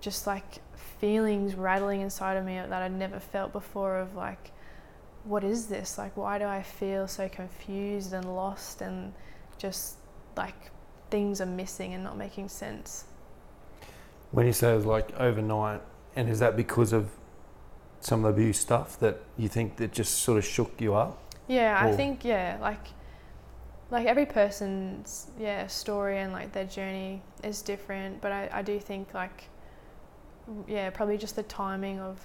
just 0.00 0.26
like 0.26 0.60
feelings 0.98 1.54
rattling 1.54 2.00
inside 2.00 2.36
of 2.36 2.44
me 2.44 2.54
that 2.54 2.72
I'd 2.72 2.92
never 2.92 3.20
felt 3.20 3.52
before 3.52 3.98
of 3.98 4.14
like, 4.14 4.50
what 5.24 5.44
is 5.44 5.66
this? 5.66 5.98
Like, 5.98 6.16
why 6.16 6.38
do 6.38 6.46
I 6.46 6.62
feel 6.62 7.06
so 7.06 7.28
confused 7.28 8.12
and 8.12 8.34
lost 8.34 8.80
and 8.80 9.12
just 9.58 9.96
like 10.36 10.70
things 11.10 11.40
are 11.40 11.46
missing 11.46 11.92
and 11.94 12.04
not 12.04 12.16
making 12.16 12.48
sense. 12.48 13.04
When 14.30 14.46
you 14.46 14.52
say 14.52 14.72
it 14.72 14.76
was 14.76 14.86
like 14.86 15.12
overnight, 15.18 15.82
and 16.16 16.28
is 16.28 16.38
that 16.38 16.56
because 16.56 16.92
of 16.92 17.10
some 18.00 18.24
of 18.24 18.34
the 18.34 18.42
abuse 18.42 18.58
stuff 18.58 18.98
that 19.00 19.20
you 19.36 19.48
think 19.48 19.76
that 19.76 19.92
just 19.92 20.18
sort 20.18 20.38
of 20.38 20.44
shook 20.44 20.80
you 20.80 20.94
up? 20.94 21.18
Yeah, 21.48 21.84
or? 21.84 21.88
I 21.88 21.96
think 21.96 22.24
yeah, 22.24 22.58
like 22.60 22.86
like 23.90 24.06
every 24.06 24.26
person's 24.26 25.28
yeah 25.38 25.66
story 25.66 26.18
and 26.18 26.32
like 26.32 26.52
their 26.52 26.64
journey 26.64 27.22
is 27.42 27.62
different, 27.62 28.20
but 28.20 28.32
I, 28.32 28.48
I 28.52 28.62
do 28.62 28.78
think 28.78 29.12
like 29.14 29.48
yeah 30.66 30.90
probably 30.90 31.18
just 31.18 31.36
the 31.36 31.42
timing 31.44 32.00
of 32.00 32.24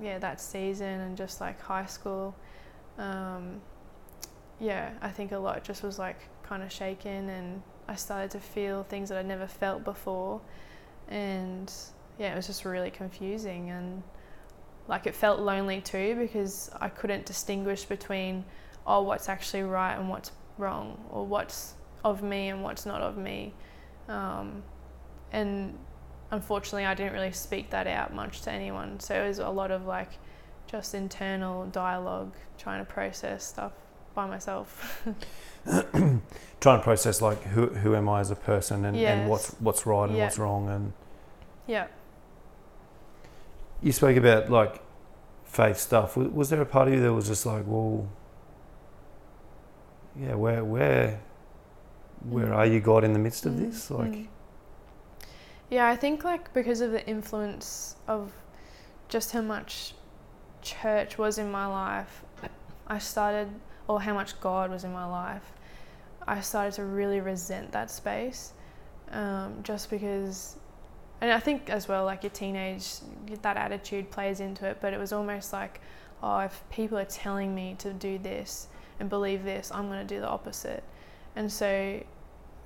yeah 0.00 0.18
that 0.18 0.40
season 0.40 1.00
and 1.00 1.16
just 1.16 1.40
like 1.40 1.60
high 1.60 1.86
school. 1.86 2.34
Um, 2.98 3.60
yeah, 4.58 4.90
I 5.00 5.08
think 5.08 5.32
a 5.32 5.38
lot 5.38 5.64
just 5.64 5.82
was 5.82 5.98
like 5.98 6.18
kind 6.42 6.62
of 6.62 6.70
shaken 6.70 7.28
and 7.30 7.62
I 7.88 7.94
started 7.94 8.30
to 8.32 8.40
feel 8.40 8.84
things 8.84 9.08
that 9.08 9.18
I'd 9.18 9.26
never 9.26 9.46
felt 9.46 9.84
before. 9.84 10.40
And 11.08 11.72
yeah, 12.18 12.32
it 12.32 12.36
was 12.36 12.46
just 12.46 12.64
really 12.64 12.90
confusing 12.90 13.70
and 13.70 14.02
like 14.86 15.06
it 15.06 15.14
felt 15.14 15.40
lonely 15.40 15.80
too 15.80 16.14
because 16.16 16.70
I 16.78 16.88
couldn't 16.88 17.24
distinguish 17.24 17.84
between 17.84 18.44
oh 18.86 19.02
what's 19.02 19.28
actually 19.28 19.62
right 19.62 19.94
and 19.94 20.08
what's 20.08 20.32
wrong 20.60 21.02
or 21.10 21.26
what's 21.26 21.74
of 22.04 22.22
me 22.22 22.48
and 22.48 22.62
what's 22.62 22.86
not 22.86 23.02
of 23.02 23.16
me. 23.16 23.52
Um, 24.08 24.62
and 25.32 25.78
unfortunately, 26.30 26.86
I 26.86 26.94
didn't 26.94 27.12
really 27.12 27.32
speak 27.32 27.70
that 27.70 27.86
out 27.86 28.14
much 28.14 28.42
to 28.42 28.52
anyone. 28.52 29.00
So 29.00 29.14
it 29.14 29.26
was 29.26 29.38
a 29.38 29.48
lot 29.48 29.70
of 29.70 29.86
like 29.86 30.10
just 30.66 30.94
internal 30.94 31.66
dialogue, 31.66 32.34
trying 32.58 32.84
to 32.84 32.90
process 32.90 33.44
stuff 33.44 33.72
by 34.14 34.26
myself. 34.26 35.06
trying 35.64 36.78
to 36.78 36.82
process 36.82 37.20
like 37.20 37.42
who 37.44 37.68
who 37.68 37.94
am 37.94 38.08
I 38.08 38.20
as 38.20 38.30
a 38.30 38.36
person 38.36 38.84
and, 38.84 38.96
yes. 38.96 39.18
and 39.18 39.28
what's 39.28 39.50
what's 39.60 39.86
right 39.86 40.08
and 40.08 40.18
what's 40.18 40.38
wrong 40.38 40.68
and 40.68 40.92
yeah. 41.66 41.86
You 43.82 43.92
spoke 43.92 44.16
about 44.16 44.50
like 44.50 44.82
faith 45.44 45.78
stuff. 45.78 46.16
Was, 46.16 46.28
was 46.28 46.50
there 46.50 46.60
a 46.60 46.66
part 46.66 46.88
of 46.88 46.94
you 46.94 47.00
that 47.00 47.12
was 47.12 47.28
just 47.28 47.46
like, 47.46 47.64
well, 47.66 48.08
yeah, 50.20 50.34
where 50.34 50.64
where 50.64 51.20
where 52.28 52.46
mm. 52.46 52.56
are 52.56 52.66
you, 52.66 52.80
God, 52.80 53.04
in 53.04 53.12
the 53.12 53.18
midst 53.18 53.46
of 53.46 53.52
mm. 53.52 53.70
this? 53.70 53.90
Like, 53.90 54.12
mm. 54.12 54.26
yeah, 55.70 55.88
I 55.88 55.96
think 55.96 56.24
like 56.24 56.52
because 56.52 56.80
of 56.80 56.92
the 56.92 57.06
influence 57.06 57.96
of 58.06 58.32
just 59.08 59.32
how 59.32 59.40
much 59.40 59.94
church 60.62 61.16
was 61.16 61.38
in 61.38 61.50
my 61.50 61.66
life, 61.66 62.22
I 62.86 62.98
started 62.98 63.48
or 63.88 64.00
how 64.00 64.14
much 64.14 64.38
God 64.40 64.70
was 64.70 64.84
in 64.84 64.92
my 64.92 65.06
life, 65.06 65.52
I 66.26 66.40
started 66.40 66.74
to 66.74 66.84
really 66.84 67.20
resent 67.20 67.72
that 67.72 67.90
space, 67.90 68.52
um, 69.10 69.58
just 69.64 69.90
because, 69.90 70.56
and 71.20 71.32
I 71.32 71.40
think 71.40 71.70
as 71.70 71.88
well, 71.88 72.04
like 72.04 72.22
your 72.22 72.30
teenage, 72.30 72.86
that 73.42 73.56
attitude 73.56 74.10
plays 74.10 74.38
into 74.38 74.66
it. 74.66 74.78
But 74.80 74.92
it 74.92 75.00
was 75.00 75.12
almost 75.12 75.52
like, 75.52 75.80
oh, 76.22 76.40
if 76.40 76.62
people 76.70 76.98
are 76.98 77.04
telling 77.06 77.54
me 77.54 77.74
to 77.78 77.92
do 77.92 78.18
this 78.18 78.68
and 79.00 79.08
believe 79.08 79.44
this, 79.44 79.72
I'm 79.74 79.88
going 79.88 80.06
to 80.06 80.14
do 80.14 80.20
the 80.20 80.28
opposite. 80.28 80.84
And 81.34 81.50
so, 81.50 82.02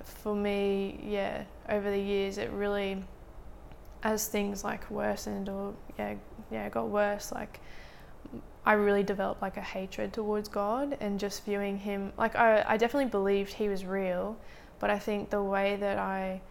for 0.03 0.35
me, 0.35 0.99
yeah, 1.03 1.43
over 1.69 1.89
the 1.89 1.99
years, 1.99 2.37
it 2.37 2.51
really, 2.51 3.03
as 4.03 4.27
things 4.27 4.63
like 4.63 4.89
worsened 4.91 5.49
or 5.49 5.73
yeah, 5.97 6.15
yeah, 6.51 6.69
got 6.69 6.89
worse, 6.89 7.31
like 7.31 7.59
I 8.65 8.73
really 8.73 9.03
developed 9.03 9.41
like 9.41 9.57
a 9.57 9.61
hatred 9.61 10.13
towards 10.13 10.49
God 10.49 10.97
and 10.99 11.19
just 11.19 11.45
viewing 11.45 11.77
him 11.77 12.11
like 12.17 12.35
I, 12.35 12.63
I 12.67 12.77
definitely 12.77 13.09
believed 13.09 13.53
he 13.53 13.69
was 13.69 13.85
real, 13.85 14.37
but 14.79 14.89
I 14.89 14.99
think 14.99 15.29
the 15.29 15.41
way 15.41 15.75
that 15.77 15.97
I 15.97 16.41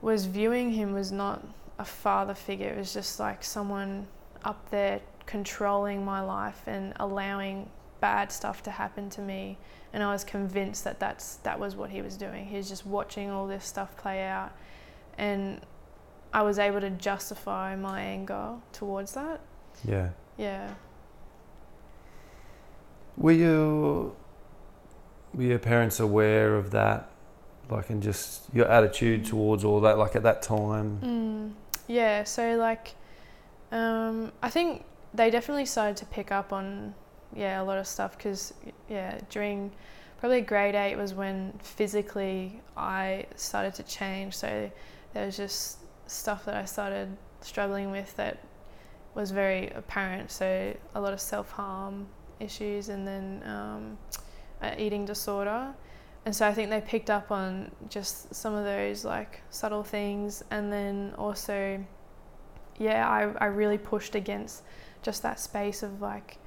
was 0.00 0.26
viewing 0.26 0.70
him 0.70 0.92
was 0.92 1.12
not 1.12 1.42
a 1.78 1.84
father 1.84 2.34
figure. 2.34 2.68
It 2.68 2.78
was 2.78 2.92
just 2.92 3.20
like 3.20 3.44
someone 3.44 4.06
up 4.44 4.70
there 4.70 5.00
controlling 5.26 6.04
my 6.04 6.20
life 6.22 6.62
and 6.66 6.94
allowing 6.96 7.68
bad 8.00 8.30
stuff 8.32 8.62
to 8.64 8.70
happen 8.70 9.10
to 9.10 9.20
me. 9.20 9.58
And 9.92 10.02
I 10.02 10.12
was 10.12 10.24
convinced 10.24 10.84
that 10.84 11.00
that's 11.00 11.36
that 11.36 11.58
was 11.58 11.74
what 11.76 11.90
he 11.90 12.02
was 12.02 12.16
doing. 12.16 12.46
He 12.46 12.56
was 12.56 12.68
just 12.68 12.84
watching 12.86 13.30
all 13.30 13.46
this 13.46 13.64
stuff 13.64 13.96
play 13.96 14.24
out, 14.24 14.52
and 15.16 15.60
I 16.32 16.42
was 16.42 16.58
able 16.58 16.80
to 16.80 16.90
justify 16.90 17.76
my 17.76 18.00
anger 18.02 18.56
towards 18.72 19.12
that. 19.12 19.40
Yeah. 19.84 20.10
Yeah. 20.36 20.74
Were 23.16 23.32
you 23.32 24.14
were 25.32 25.42
your 25.44 25.58
parents 25.58 26.00
aware 26.00 26.56
of 26.56 26.70
that, 26.72 27.10
like, 27.70 27.90
and 27.90 28.02
just 28.02 28.42
your 28.52 28.66
attitude 28.66 29.24
towards 29.24 29.64
all 29.64 29.80
that, 29.80 29.96
like 29.96 30.16
at 30.16 30.22
that 30.24 30.42
time? 30.42 31.00
Mm, 31.02 31.52
yeah. 31.86 32.24
So 32.24 32.56
like, 32.56 32.94
um, 33.72 34.32
I 34.42 34.50
think 34.50 34.84
they 35.14 35.30
definitely 35.30 35.66
started 35.66 35.96
to 35.98 36.06
pick 36.06 36.30
up 36.30 36.52
on 36.52 36.94
yeah 37.36 37.60
a 37.60 37.64
lot 37.64 37.78
of 37.78 37.86
stuff 37.86 38.16
because 38.16 38.54
yeah 38.88 39.18
during 39.30 39.70
probably 40.18 40.40
grade 40.40 40.74
eight 40.74 40.96
was 40.96 41.14
when 41.14 41.52
physically 41.62 42.60
I 42.76 43.26
started 43.36 43.74
to 43.74 43.82
change. 43.82 44.34
So 44.34 44.70
there 45.12 45.26
was 45.26 45.36
just 45.36 45.78
stuff 46.06 46.44
that 46.46 46.54
I 46.54 46.64
started 46.64 47.16
struggling 47.40 47.90
with 47.90 48.14
that 48.16 48.38
was 49.14 49.30
very 49.30 49.68
apparent. 49.70 50.30
So 50.30 50.74
a 50.94 51.00
lot 51.00 51.12
of 51.12 51.20
self 51.20 51.50
harm 51.50 52.06
issues 52.40 52.88
and 52.88 53.06
then 53.06 53.42
um, 53.46 53.98
eating 54.78 55.04
disorder. 55.04 55.74
And 56.24 56.34
so 56.34 56.46
I 56.46 56.52
think 56.52 56.70
they 56.70 56.80
picked 56.80 57.08
up 57.08 57.30
on 57.30 57.70
just 57.88 58.34
some 58.34 58.54
of 58.54 58.64
those 58.64 59.04
like 59.04 59.42
subtle 59.50 59.84
things. 59.84 60.42
And 60.50 60.72
then 60.72 61.14
also, 61.16 61.82
yeah, 62.78 63.08
I, 63.08 63.44
I 63.44 63.46
really 63.46 63.78
pushed 63.78 64.14
against 64.16 64.64
just 65.02 65.22
that 65.22 65.38
space 65.38 65.84
of 65.84 66.02
like 66.02 66.38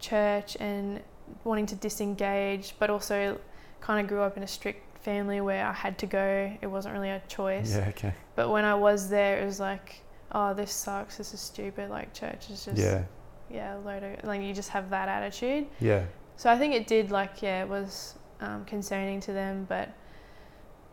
church 0.00 0.56
and 0.60 1.00
wanting 1.44 1.66
to 1.66 1.74
disengage, 1.76 2.74
but 2.78 2.90
also 2.90 3.38
kind 3.80 4.00
of 4.00 4.08
grew 4.08 4.20
up 4.22 4.36
in 4.36 4.42
a 4.42 4.46
strict 4.48 4.98
family 5.04 5.40
where 5.40 5.66
I 5.66 5.72
had 5.72 5.96
to 5.98 6.06
go. 6.06 6.52
It 6.60 6.66
wasn't 6.66 6.94
really 6.94 7.10
a 7.10 7.22
choice. 7.28 7.74
Yeah, 7.76 7.88
okay. 7.90 8.12
But 8.34 8.50
when 8.50 8.64
I 8.64 8.74
was 8.74 9.08
there, 9.08 9.40
it 9.40 9.46
was 9.46 9.60
like, 9.60 10.02
oh, 10.32 10.52
this 10.54 10.72
sucks. 10.72 11.16
This 11.16 11.32
is 11.34 11.40
stupid. 11.40 11.90
Like 11.90 12.12
church 12.12 12.50
is 12.50 12.64
just 12.64 12.78
Yeah, 12.78 13.04
yeah, 13.50 13.74
load 13.76 14.02
of 14.02 14.24
like 14.24 14.42
you 14.42 14.52
just 14.54 14.70
have 14.70 14.90
that 14.90 15.08
attitude. 15.08 15.66
yeah, 15.80 16.04
So 16.36 16.50
I 16.50 16.58
think 16.58 16.74
it 16.74 16.86
did 16.86 17.10
like 17.10 17.40
yeah, 17.42 17.62
it 17.62 17.68
was 17.68 18.14
um, 18.40 18.64
concerning 18.64 19.20
to 19.20 19.32
them, 19.32 19.66
but 19.68 19.88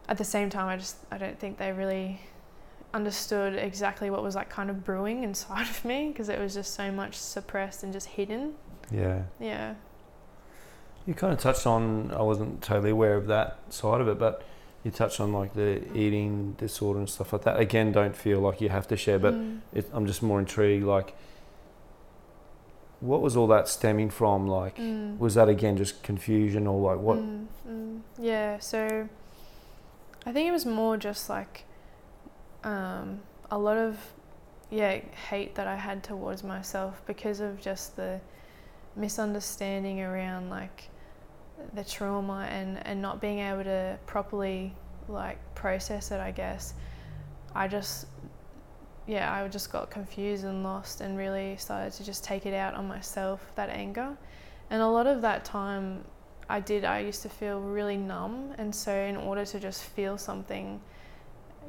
at 0.10 0.18
the 0.18 0.24
same 0.24 0.50
time, 0.50 0.68
I 0.68 0.78
just 0.78 0.98
I 1.12 1.18
don't 1.18 1.38
think 1.40 1.58
they 1.58 1.72
really 1.72 2.22
understood 2.94 3.56
exactly 3.56 4.10
what 4.10 4.24
was 4.24 4.36
like 4.36 4.50
kind 4.50 4.70
of 4.70 4.84
brewing 4.86 5.24
inside 5.24 5.68
of 5.70 5.84
me 5.84 6.08
because 6.08 6.30
it 6.30 6.40
was 6.40 6.54
just 6.54 6.74
so 6.74 6.92
much 6.92 7.16
suppressed 7.16 7.84
and 7.84 7.92
just 7.92 8.08
hidden. 8.08 8.54
Yeah. 8.91 9.24
Yeah. 9.39 9.75
You 11.06 11.13
kind 11.13 11.32
of 11.34 11.39
touched 11.39 11.65
on, 11.65 12.12
I 12.12 12.22
wasn't 12.22 12.62
totally 12.62 12.89
aware 12.91 13.15
of 13.15 13.27
that 13.27 13.58
side 13.70 14.01
of 14.01 14.08
it, 14.10 14.20
but 14.20 14.44
you 14.84 14.91
touched 14.91 15.20
on 15.20 15.32
like 15.34 15.53
the 15.53 15.82
eating 15.98 16.53
disorder 16.58 17.00
and 17.00 17.10
stuff 17.10 17.32
like 17.34 17.44
that. 17.44 17.60
Again, 17.60 17.91
don't 17.91 18.15
feel 18.15 18.39
like 18.41 18.60
you 18.62 18.70
have 18.70 18.88
to 18.89 18.98
share, 18.98 19.17
but 19.20 19.34
Mm. 19.34 19.60
it, 19.74 19.89
I'm 19.94 20.06
just 20.06 20.22
more 20.22 20.39
intrigued. 20.39 20.86
Like, 20.86 21.15
what 23.00 23.22
was 23.22 23.38
all 23.38 23.48
that 23.48 23.67
stemming 23.67 24.10
from? 24.10 24.48
Like, 24.48 24.77
Mm. 24.77 25.17
was 25.20 25.36
that 25.36 25.48
again 25.50 25.77
just 25.77 26.03
confusion 26.03 26.67
or 26.67 26.91
like 26.94 27.01
what? 27.01 27.20
Mm, 27.20 27.46
mm. 27.70 28.01
Yeah, 28.17 28.60
so 28.60 29.08
I 30.25 30.32
think 30.34 30.48
it 30.50 30.51
was 30.51 30.65
more 30.65 30.98
just 30.98 31.29
like 31.29 31.63
um, 32.63 33.22
a 33.51 33.58
lot 33.58 33.77
of 33.77 33.98
yeah 34.70 35.00
hate 35.29 35.56
that 35.56 35.67
I 35.67 35.75
had 35.77 36.03
towards 36.03 36.44
myself 36.44 37.01
because 37.06 37.39
of 37.39 37.62
just 37.62 37.96
the 37.96 38.20
misunderstanding 38.98 40.01
around 40.01 40.50
like 40.50 40.89
the 41.74 41.84
trauma 41.84 42.48
and 42.50 42.86
and 42.86 43.01
not 43.01 43.22
being 43.22 43.39
able 43.39 43.63
to 43.63 43.98
properly 44.06 44.74
like 45.08 45.38
process 45.56 46.12
it. 46.12 46.20
I 46.20 46.32
guess 46.32 46.74
I 47.56 47.68
just 47.68 48.08
yeah 49.08 49.32
I 49.32 49.48
just 49.48 49.72
got 49.72 49.89
confused 49.89 50.44
and 50.44 50.63
lost 50.63 51.01
and 51.01 51.18
really 51.18 51.56
started 51.58 51.94
to 51.94 52.04
just 52.04 52.24
take 52.24 52.46
it 52.46 52.54
out 52.54 52.74
on 52.74 52.88
myself 52.88 53.51
that 53.56 53.70
anger 53.70 54.18
and 54.70 54.82
a 54.82 54.88
lot 54.88 55.08
of 55.08 55.22
that 55.22 55.46
time 55.46 56.04
I 56.50 56.60
did, 56.60 56.86
I 56.86 57.00
used 57.00 57.22
to 57.24 57.30
feel 57.30 57.60
really 57.60 57.98
numb. 57.98 58.54
And 58.58 58.74
so, 58.74 58.94
in 58.94 59.18
order 59.18 59.46
to 59.46 59.60
just 59.60 59.84
feel 59.84 60.18
something, 60.18 60.80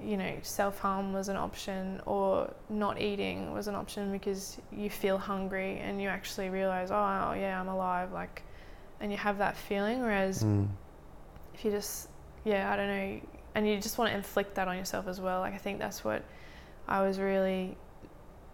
you 0.02 0.16
know, 0.16 0.34
self 0.42 0.78
harm 0.78 1.12
was 1.12 1.28
an 1.28 1.36
option, 1.36 2.00
or 2.06 2.52
not 2.68 3.00
eating 3.00 3.52
was 3.52 3.68
an 3.68 3.74
option 3.74 4.12
because 4.12 4.58
you 4.72 4.90
feel 4.90 5.18
hungry 5.18 5.78
and 5.78 6.00
you 6.00 6.08
actually 6.08 6.50
realize, 6.50 6.90
oh, 6.90 7.32
yeah, 7.32 7.60
I'm 7.60 7.68
alive. 7.68 8.12
Like, 8.12 8.42
and 9.00 9.10
you 9.12 9.18
have 9.18 9.38
that 9.38 9.56
feeling. 9.56 10.00
Whereas 10.00 10.42
Mm, 10.42 10.68
if 11.54 11.64
you 11.64 11.70
just, 11.70 12.08
yeah, 12.44 12.72
I 12.72 12.76
don't 12.76 12.88
know, 12.88 13.20
and 13.54 13.68
you 13.68 13.80
just 13.80 13.98
want 13.98 14.10
to 14.10 14.16
inflict 14.16 14.54
that 14.56 14.68
on 14.68 14.76
yourself 14.76 15.08
as 15.08 15.20
well. 15.20 15.40
Like, 15.40 15.54
I 15.54 15.58
think 15.58 15.78
that's 15.78 16.04
what 16.04 16.22
I 16.86 17.02
was 17.02 17.18
really 17.18 17.76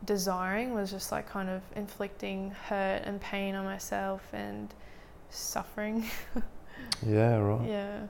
desiring 0.05 0.75
was 0.75 0.91
just 0.91 1.11
like 1.13 1.29
kind 1.29 1.49
of 1.49 1.63
inflicting 1.77 2.51
hurt 2.69 3.03
and 3.05 3.21
pain 3.21 3.55
on 3.55 3.65
myself 3.65 4.23
and 4.33 4.73
suffering. 5.31 6.05
yeah, 7.07 7.37
right. 7.37 7.69
Yeah. 7.69 8.01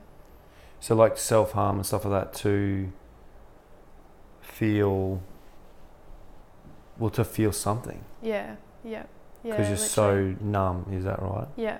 So 0.80 0.94
like 0.94 1.16
self 1.16 1.52
harm 1.52 1.76
and 1.76 1.86
stuff 1.86 2.04
like 2.04 2.24
that 2.24 2.34
to 2.40 2.90
feel, 4.54 5.20
well, 6.98 7.10
to 7.10 7.24
feel 7.24 7.52
something 7.52 8.04
Yeah. 8.22 8.56
Yeah. 8.84 9.04
Yeah. 9.42 9.56
because 9.56 9.68
you're 9.68 9.78
literally. 9.78 10.36
so 10.38 10.44
numb. 10.44 10.86
Is 10.92 11.04
that 11.04 11.20
right? 11.20 11.48
Yeah. 11.56 11.78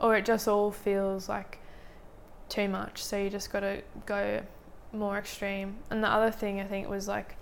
Or 0.00 0.16
it 0.16 0.24
just 0.24 0.46
all 0.48 0.70
feels 0.70 1.28
like 1.28 1.58
too 2.48 2.68
much. 2.68 3.02
So 3.02 3.16
you 3.16 3.28
just 3.30 3.50
got 3.52 3.60
to 3.60 3.82
go 4.06 4.42
more 4.92 5.18
extreme. 5.18 5.78
And 5.90 6.02
the 6.02 6.08
other 6.08 6.30
thing 6.30 6.60
I 6.60 6.64
think 6.64 6.88
was 6.88 7.08
like 7.08 7.36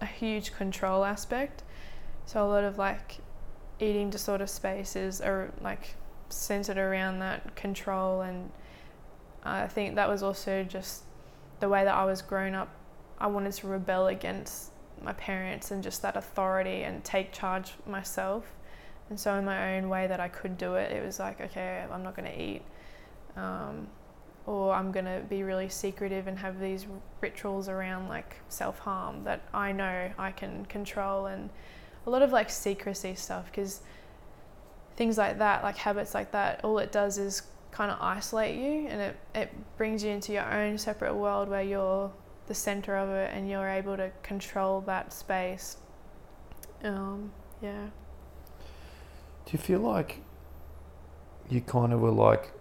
a 0.00 0.06
huge 0.06 0.54
control 0.54 1.04
aspect. 1.04 1.62
So 2.26 2.44
a 2.44 2.48
lot 2.48 2.64
of 2.64 2.76
like 2.76 3.18
eating 3.78 4.10
disorder 4.10 4.46
spaces 4.46 5.20
are 5.20 5.52
like 5.62 5.94
centered 6.28 6.78
around 6.78 7.20
that 7.20 7.54
control 7.54 8.22
and 8.22 8.50
I 9.44 9.66
think 9.66 9.94
that 9.96 10.08
was 10.08 10.22
also 10.22 10.64
just 10.64 11.02
the 11.60 11.68
way 11.68 11.84
that 11.84 11.94
I 11.94 12.04
was 12.04 12.22
grown 12.22 12.54
up. 12.54 12.70
I 13.18 13.26
wanted 13.26 13.52
to 13.54 13.66
rebel 13.66 14.08
against 14.08 14.70
my 15.02 15.12
parents 15.12 15.70
and 15.70 15.82
just 15.82 16.02
that 16.02 16.16
authority 16.16 16.82
and 16.82 17.04
take 17.04 17.32
charge 17.32 17.74
myself. 17.86 18.44
And 19.10 19.20
so, 19.20 19.34
in 19.34 19.44
my 19.44 19.76
own 19.76 19.88
way 19.88 20.06
that 20.06 20.20
I 20.20 20.28
could 20.28 20.56
do 20.56 20.74
it, 20.74 20.92
it 20.92 21.04
was 21.04 21.18
like, 21.18 21.40
okay, 21.40 21.84
I'm 21.90 22.02
not 22.02 22.16
going 22.16 22.30
to 22.30 22.42
eat, 22.42 22.62
um, 23.36 23.86
or 24.46 24.72
I'm 24.72 24.92
going 24.92 25.04
to 25.04 25.22
be 25.28 25.42
really 25.42 25.68
secretive 25.68 26.26
and 26.26 26.38
have 26.38 26.58
these 26.58 26.86
rituals 27.20 27.68
around 27.68 28.08
like 28.08 28.36
self 28.48 28.78
harm 28.78 29.24
that 29.24 29.42
I 29.52 29.72
know 29.72 30.10
I 30.18 30.32
can 30.32 30.64
control, 30.66 31.26
and 31.26 31.50
a 32.06 32.10
lot 32.10 32.22
of 32.22 32.32
like 32.32 32.48
secrecy 32.48 33.14
stuff 33.14 33.46
because 33.46 33.82
things 34.96 35.18
like 35.18 35.38
that, 35.38 35.62
like 35.62 35.76
habits 35.76 36.14
like 36.14 36.32
that, 36.32 36.64
all 36.64 36.78
it 36.78 36.92
does 36.92 37.18
is 37.18 37.42
kind 37.70 37.90
of 37.90 37.98
isolate 38.00 38.56
you 38.56 38.86
and 38.86 39.00
it, 39.00 39.16
it 39.34 39.76
brings 39.76 40.04
you 40.04 40.10
into 40.10 40.32
your 40.32 40.48
own 40.48 40.78
separate 40.78 41.12
world 41.12 41.48
where 41.48 41.62
you're 41.62 42.10
the 42.46 42.54
center 42.54 42.96
of 42.96 43.08
it 43.10 43.30
and 43.34 43.48
you're 43.48 43.68
able 43.68 43.96
to 43.96 44.10
control 44.22 44.80
that 44.82 45.12
space. 45.12 45.78
Um, 46.82 47.32
yeah. 47.62 47.86
Do 49.46 49.52
you 49.52 49.58
feel 49.58 49.80
like 49.80 50.20
you 51.48 51.60
kind 51.60 51.92
of 51.92 52.00
were 52.00 52.10
like, 52.10 52.52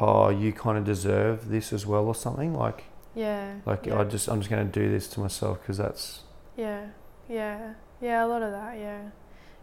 oh, 0.00 0.30
you 0.30 0.52
kind 0.52 0.78
of 0.78 0.84
deserve 0.84 1.48
this 1.48 1.72
as 1.72 1.86
well, 1.86 2.06
or 2.06 2.14
something? 2.14 2.54
Like, 2.54 2.84
Yeah. 3.14 3.56
like 3.66 3.86
yeah. 3.86 4.00
I 4.00 4.04
just, 4.04 4.28
I'm 4.28 4.40
just 4.40 4.50
going 4.50 4.66
to 4.70 4.80
do 4.80 4.90
this 4.90 5.08
to 5.08 5.20
myself 5.20 5.60
because 5.60 5.78
that's, 5.78 6.22
Yeah, 6.56 6.86
yeah, 7.28 7.74
yeah, 8.00 8.24
a 8.24 8.26
lot 8.26 8.42
of 8.42 8.52
that, 8.52 8.78
yeah, 8.78 9.02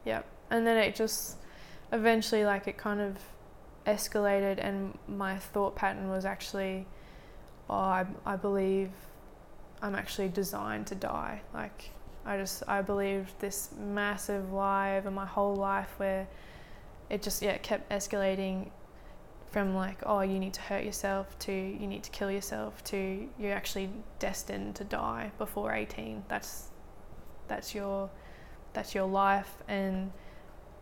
yep. 0.06 0.26
And 0.50 0.66
then 0.66 0.78
it 0.78 0.96
just 0.96 1.38
eventually, 1.92 2.44
like, 2.44 2.68
it 2.68 2.78
kind 2.78 3.00
of 3.02 3.18
escalated, 3.86 4.58
and 4.60 4.98
my 5.08 5.38
thought 5.38 5.76
pattern 5.76 6.10
was 6.10 6.26
actually, 6.26 6.88
oh, 7.70 7.76
I, 7.76 8.06
I 8.26 8.36
believe 8.36 8.90
I'm 9.82 9.96
actually 9.96 10.30
designed 10.30 10.88
to 10.88 10.96
die. 10.96 11.42
Like, 11.54 11.92
I 12.26 12.38
just, 12.38 12.64
I 12.68 12.82
believed 12.82 13.40
this 13.40 13.70
massive 13.80 14.52
lie 14.52 14.98
over 14.98 15.12
my 15.12 15.26
whole 15.26 15.56
life 15.56 15.94
where 15.98 16.28
it 17.10 17.22
just, 17.22 17.42
yeah, 17.42 17.58
kept 17.58 17.90
escalating 17.90 18.70
from 19.52 19.74
like, 19.74 19.98
oh, 20.06 20.22
you 20.22 20.40
need 20.40 20.54
to 20.54 20.62
hurt 20.62 20.84
yourself 20.84 21.38
to 21.40 21.52
you 21.52 21.88
need 21.88 22.04
to 22.04 22.12
kill 22.12 22.30
yourself 22.30 22.84
to 22.84 23.28
you're 23.40 23.54
actually 23.54 23.90
destined 24.20 24.76
to 24.76 24.84
die 24.84 25.32
before 25.38 25.74
18. 25.74 26.24
That's, 26.28 26.70
that's 27.48 27.74
your, 27.74 28.10
that's 28.74 28.94
your 28.94 29.08
life. 29.08 29.52
And 29.68 30.12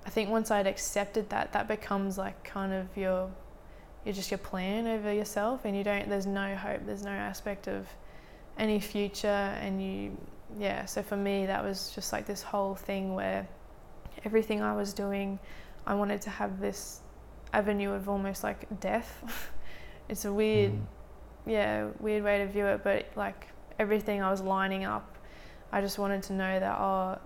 I 0.06 0.10
think 0.10 0.30
once 0.30 0.52
I'd 0.52 0.68
accepted 0.68 1.30
that, 1.30 1.54
that 1.54 1.68
becomes 1.68 2.18
like 2.18 2.44
kind 2.44 2.74
of 2.74 2.88
your, 2.98 3.30
you're 4.08 4.14
just 4.14 4.32
your 4.32 4.38
plan 4.38 4.88
over 4.88 5.12
yourself 5.12 5.66
and 5.66 5.76
you 5.76 5.84
don't, 5.84 6.08
there's 6.08 6.26
no 6.26 6.56
hope, 6.56 6.80
there's 6.86 7.04
no 7.04 7.12
aspect 7.12 7.68
of 7.68 7.86
any 8.58 8.80
future 8.80 9.28
and 9.28 9.84
you, 9.84 10.18
yeah, 10.58 10.86
so 10.86 11.04
for 11.04 11.18
me 11.18 11.46
that 11.46 11.62
was 11.62 11.92
just 11.94 12.14
like 12.14 12.26
this 12.26 12.42
whole 12.42 12.74
thing 12.74 13.14
where 13.14 13.46
everything 14.24 14.62
I 14.62 14.74
was 14.74 14.94
doing, 14.94 15.38
I 15.86 15.94
wanted 15.94 16.22
to 16.22 16.30
have 16.30 16.62
this 16.62 17.02
avenue 17.52 17.92
of 17.92 18.08
almost 18.08 18.46
like 18.46 18.80
death. 18.80 19.52
it's 20.08 20.24
a 20.24 20.32
weird, 20.32 20.72
mm. 20.72 20.82
yeah, 21.46 21.90
weird 22.00 22.24
way 22.24 22.38
to 22.38 22.48
view 22.48 22.66
it, 22.68 22.86
but 22.86 23.08
like 23.18 23.48
everything 23.78 24.24
I 24.24 24.32
was 24.32 24.40
lining 24.40 24.86
up, 24.86 25.18
I 25.74 25.82
just 25.82 26.00
wanted 26.00 26.24
to 26.24 26.34
know 26.34 26.62
that, 26.62 26.80
oh, 26.80 27.20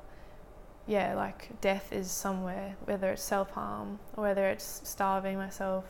yeah, 0.87 1.13
like 1.13 1.61
death 1.61 1.93
is 1.93 2.09
somewhere, 2.09 2.75
whether 2.85 3.11
it's 3.11 3.21
self 3.21 3.51
harm 3.51 3.99
or 4.17 4.23
whether 4.23 4.47
it's 4.47 4.81
starving 4.83 5.37
myself, 5.37 5.85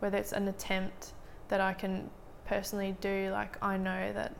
whether 0.00 0.16
it's 0.16 0.32
an 0.32 0.48
attempt 0.48 1.12
that 1.48 1.60
I 1.60 1.72
can 1.72 2.10
personally 2.46 2.96
do, 3.00 3.30
like 3.32 3.62
I 3.62 3.76
know 3.76 4.12
that 4.12 4.34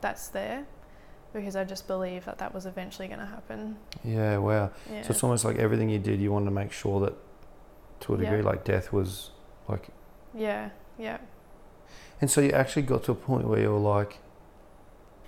that's 0.00 0.28
there 0.28 0.64
because 1.32 1.56
I 1.56 1.64
just 1.64 1.86
believe 1.86 2.24
that 2.24 2.38
that 2.38 2.52
was 2.52 2.66
eventually 2.66 3.08
going 3.08 3.20
to 3.20 3.26
happen. 3.26 3.76
Yeah, 4.04 4.38
wow. 4.38 4.70
Yeah. 4.90 5.02
So 5.02 5.10
it's 5.10 5.22
almost 5.22 5.44
like 5.44 5.58
everything 5.58 5.88
you 5.88 5.98
did, 5.98 6.20
you 6.20 6.32
wanted 6.32 6.46
to 6.46 6.50
make 6.50 6.72
sure 6.72 7.00
that 7.00 7.14
to 8.00 8.14
a 8.14 8.18
degree, 8.18 8.38
yeah. 8.38 8.44
like 8.44 8.64
death 8.64 8.92
was 8.92 9.30
like. 9.68 9.88
Yeah, 10.34 10.70
yeah. 10.98 11.18
And 12.20 12.30
so 12.30 12.40
you 12.40 12.50
actually 12.50 12.82
got 12.82 13.04
to 13.04 13.12
a 13.12 13.14
point 13.14 13.46
where 13.46 13.60
you 13.60 13.70
were 13.70 13.78
like, 13.78 14.18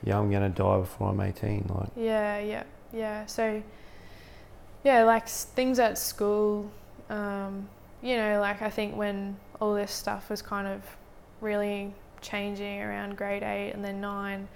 yeah, 0.04 0.18
I'm 0.18 0.30
going 0.30 0.42
to 0.42 0.48
die 0.48 0.78
before 0.78 1.10
I'm 1.10 1.20
18. 1.20 1.66
Like. 1.68 1.88
Yeah, 1.96 2.38
yeah, 2.40 2.64
yeah. 2.92 3.26
So, 3.26 3.62
yeah, 4.84 5.04
like 5.04 5.28
things 5.28 5.78
at 5.78 5.96
school, 5.96 6.70
um, 7.08 7.68
you 8.02 8.16
know, 8.16 8.40
like 8.40 8.62
I 8.62 8.70
think 8.70 8.96
when 8.96 9.36
all 9.62 9.74
this 9.74 9.92
stuff 9.92 10.28
was 10.28 10.42
kind 10.42 10.66
of 10.66 10.82
really 11.40 11.94
changing 12.20 12.82
around 12.82 13.16
grade 13.16 13.44
eight 13.44 13.70
and 13.70 13.84
then 13.84 14.00
nine, 14.00 14.48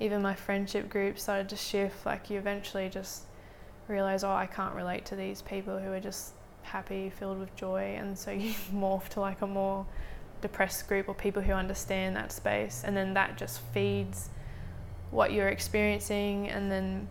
even 0.00 0.20
my 0.20 0.34
friendship 0.34 0.88
group 0.88 1.16
started 1.16 1.48
to 1.48 1.54
shift. 1.54 2.04
Like 2.04 2.28
you 2.28 2.40
eventually 2.40 2.88
just 2.88 3.22
realize, 3.86 4.24
oh, 4.24 4.32
I 4.32 4.46
can't 4.46 4.74
relate 4.74 5.04
to 5.06 5.16
these 5.16 5.42
people 5.42 5.78
who 5.78 5.92
are 5.92 6.00
just 6.00 6.32
happy, 6.62 7.08
filled 7.08 7.38
with 7.38 7.54
joy, 7.54 7.94
and 8.00 8.18
so 8.18 8.30
you 8.44 8.52
morph 8.74 9.08
to 9.10 9.20
like 9.20 9.42
a 9.42 9.46
more 9.46 9.86
depressed 10.40 10.88
group 10.88 11.08
or 11.08 11.14
people 11.14 11.40
who 11.40 11.52
understand 11.52 12.16
that 12.16 12.32
space, 12.32 12.82
and 12.84 12.96
then 12.96 13.14
that 13.14 13.38
just 13.38 13.60
feeds 13.72 14.28
what 15.12 15.32
you're 15.32 15.50
experiencing, 15.50 16.48
and 16.48 16.68
then 16.68 17.08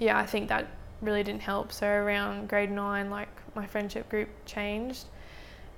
yeah, 0.00 0.18
I 0.18 0.26
think 0.26 0.48
that 0.48 0.66
really 1.00 1.22
didn't 1.22 1.42
help. 1.42 1.70
So 1.70 1.86
around 1.86 2.48
grade 2.48 2.72
nine, 2.72 3.08
like 3.08 3.28
my 3.54 3.66
friendship 3.66 4.08
group 4.08 4.28
changed, 4.46 5.04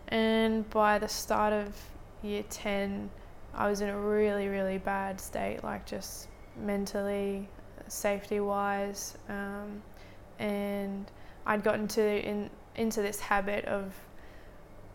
and 0.09 0.69
by 0.71 0.99
the 0.99 1.09
start 1.09 1.53
of 1.53 1.75
year 2.23 2.45
ten, 2.51 3.11
I 3.55 3.69
was 3.69 3.81
in 3.81 3.89
a 3.89 3.99
really 3.99 4.49
really 4.49 4.79
bad 4.79 5.21
state, 5.21 5.63
like 5.63 5.87
just 5.87 6.29
mentally, 6.57 7.49
safety 7.87 8.41
wise, 8.41 9.17
um, 9.29 9.83
and 10.39 11.11
I'd 11.47 11.63
gotten 11.63 11.89
to 11.89 12.29
in 12.29 12.51
into 12.75 13.03
this 13.03 13.21
habit 13.21 13.65
of 13.65 13.93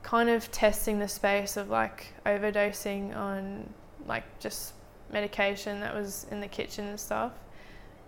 kind 0.03 0.29
of 0.29 0.51
testing 0.51 0.99
the 0.99 1.07
space 1.07 1.57
of 1.57 1.69
like 1.69 2.13
overdosing 2.25 3.15
on 3.15 3.73
like 4.05 4.23
just 4.39 4.73
medication 5.11 5.79
that 5.79 5.95
was 5.95 6.25
in 6.31 6.41
the 6.41 6.47
kitchen 6.47 6.87
and 6.87 6.99
stuff. 6.99 7.31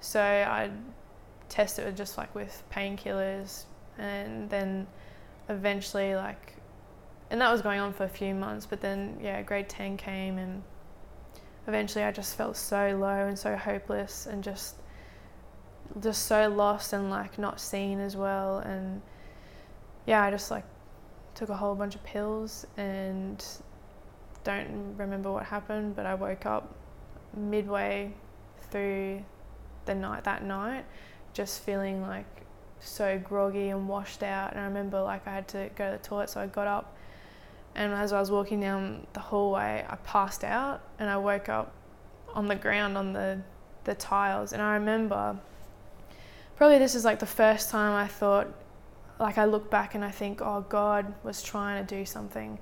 So 0.01 0.21
I'd 0.21 0.73
test 1.47 1.79
it 1.79 1.95
just 1.95 2.17
like 2.17 2.33
with 2.35 2.63
painkillers 2.71 3.63
and 3.97 4.49
then 4.49 4.87
eventually 5.47 6.15
like 6.15 6.54
and 7.29 7.41
that 7.41 7.51
was 7.51 7.61
going 7.61 7.79
on 7.79 7.91
for 7.93 8.03
a 8.03 8.09
few 8.09 8.33
months 8.33 8.65
but 8.65 8.81
then 8.81 9.17
yeah 9.21 9.41
grade 9.41 9.67
10 9.67 9.97
came 9.97 10.37
and 10.37 10.61
eventually 11.67 12.03
I 12.03 12.11
just 12.11 12.37
felt 12.37 12.55
so 12.55 12.97
low 12.99 13.27
and 13.27 13.37
so 13.37 13.55
hopeless 13.55 14.27
and 14.27 14.43
just 14.43 14.75
just 15.99 16.25
so 16.25 16.49
lost 16.49 16.93
and 16.93 17.09
like 17.09 17.37
not 17.37 17.59
seen 17.59 17.99
as 17.99 18.15
well. 18.15 18.59
And 18.59 19.01
yeah, 20.05 20.23
I 20.23 20.31
just 20.31 20.51
like 20.51 20.65
took 21.33 21.49
a 21.49 21.55
whole 21.55 21.75
bunch 21.75 21.95
of 21.95 22.03
pills 22.03 22.65
and 22.77 23.43
don't 24.43 24.95
remember 24.97 25.31
what 25.31 25.45
happened, 25.45 25.95
but 25.95 26.05
I 26.05 26.15
woke 26.15 26.45
up 26.45 26.75
midway 27.35 28.13
through 28.71 29.23
the 29.85 29.95
night 29.95 30.23
that 30.23 30.43
night 30.43 30.85
just 31.33 31.61
feeling 31.61 32.01
like 32.01 32.25
so 32.79 33.19
groggy 33.19 33.69
and 33.69 33.87
washed 33.87 34.23
out. 34.23 34.51
And 34.51 34.59
I 34.59 34.65
remember 34.65 35.01
like 35.01 35.27
I 35.27 35.33
had 35.33 35.47
to 35.49 35.69
go 35.75 35.91
to 35.91 35.97
the 35.97 36.03
toilet 36.03 36.29
so 36.29 36.41
I 36.41 36.47
got 36.47 36.67
up 36.67 36.94
and 37.75 37.93
as 37.93 38.13
I 38.13 38.19
was 38.19 38.31
walking 38.31 38.59
down 38.59 39.05
the 39.13 39.19
hallway 39.19 39.85
I 39.87 39.95
passed 39.97 40.43
out 40.43 40.81
and 40.99 41.09
I 41.09 41.17
woke 41.17 41.49
up 41.49 41.73
on 42.33 42.47
the 42.47 42.55
ground 42.55 42.97
on 42.97 43.13
the 43.13 43.41
the 43.83 43.95
tiles 43.95 44.53
and 44.53 44.61
I 44.61 44.73
remember 44.73 45.37
probably 46.55 46.79
this 46.79 46.95
is 46.95 47.05
like 47.05 47.19
the 47.19 47.25
first 47.25 47.69
time 47.69 47.93
I 47.93 48.07
thought 48.07 48.47
like 49.19 49.37
I 49.37 49.45
look 49.45 49.69
back 49.69 49.95
and 49.95 50.03
I 50.03 50.11
think, 50.11 50.41
oh, 50.41 50.65
God 50.67 51.13
was 51.23 51.41
trying 51.41 51.85
to 51.85 51.95
do 51.95 52.05
something, 52.05 52.59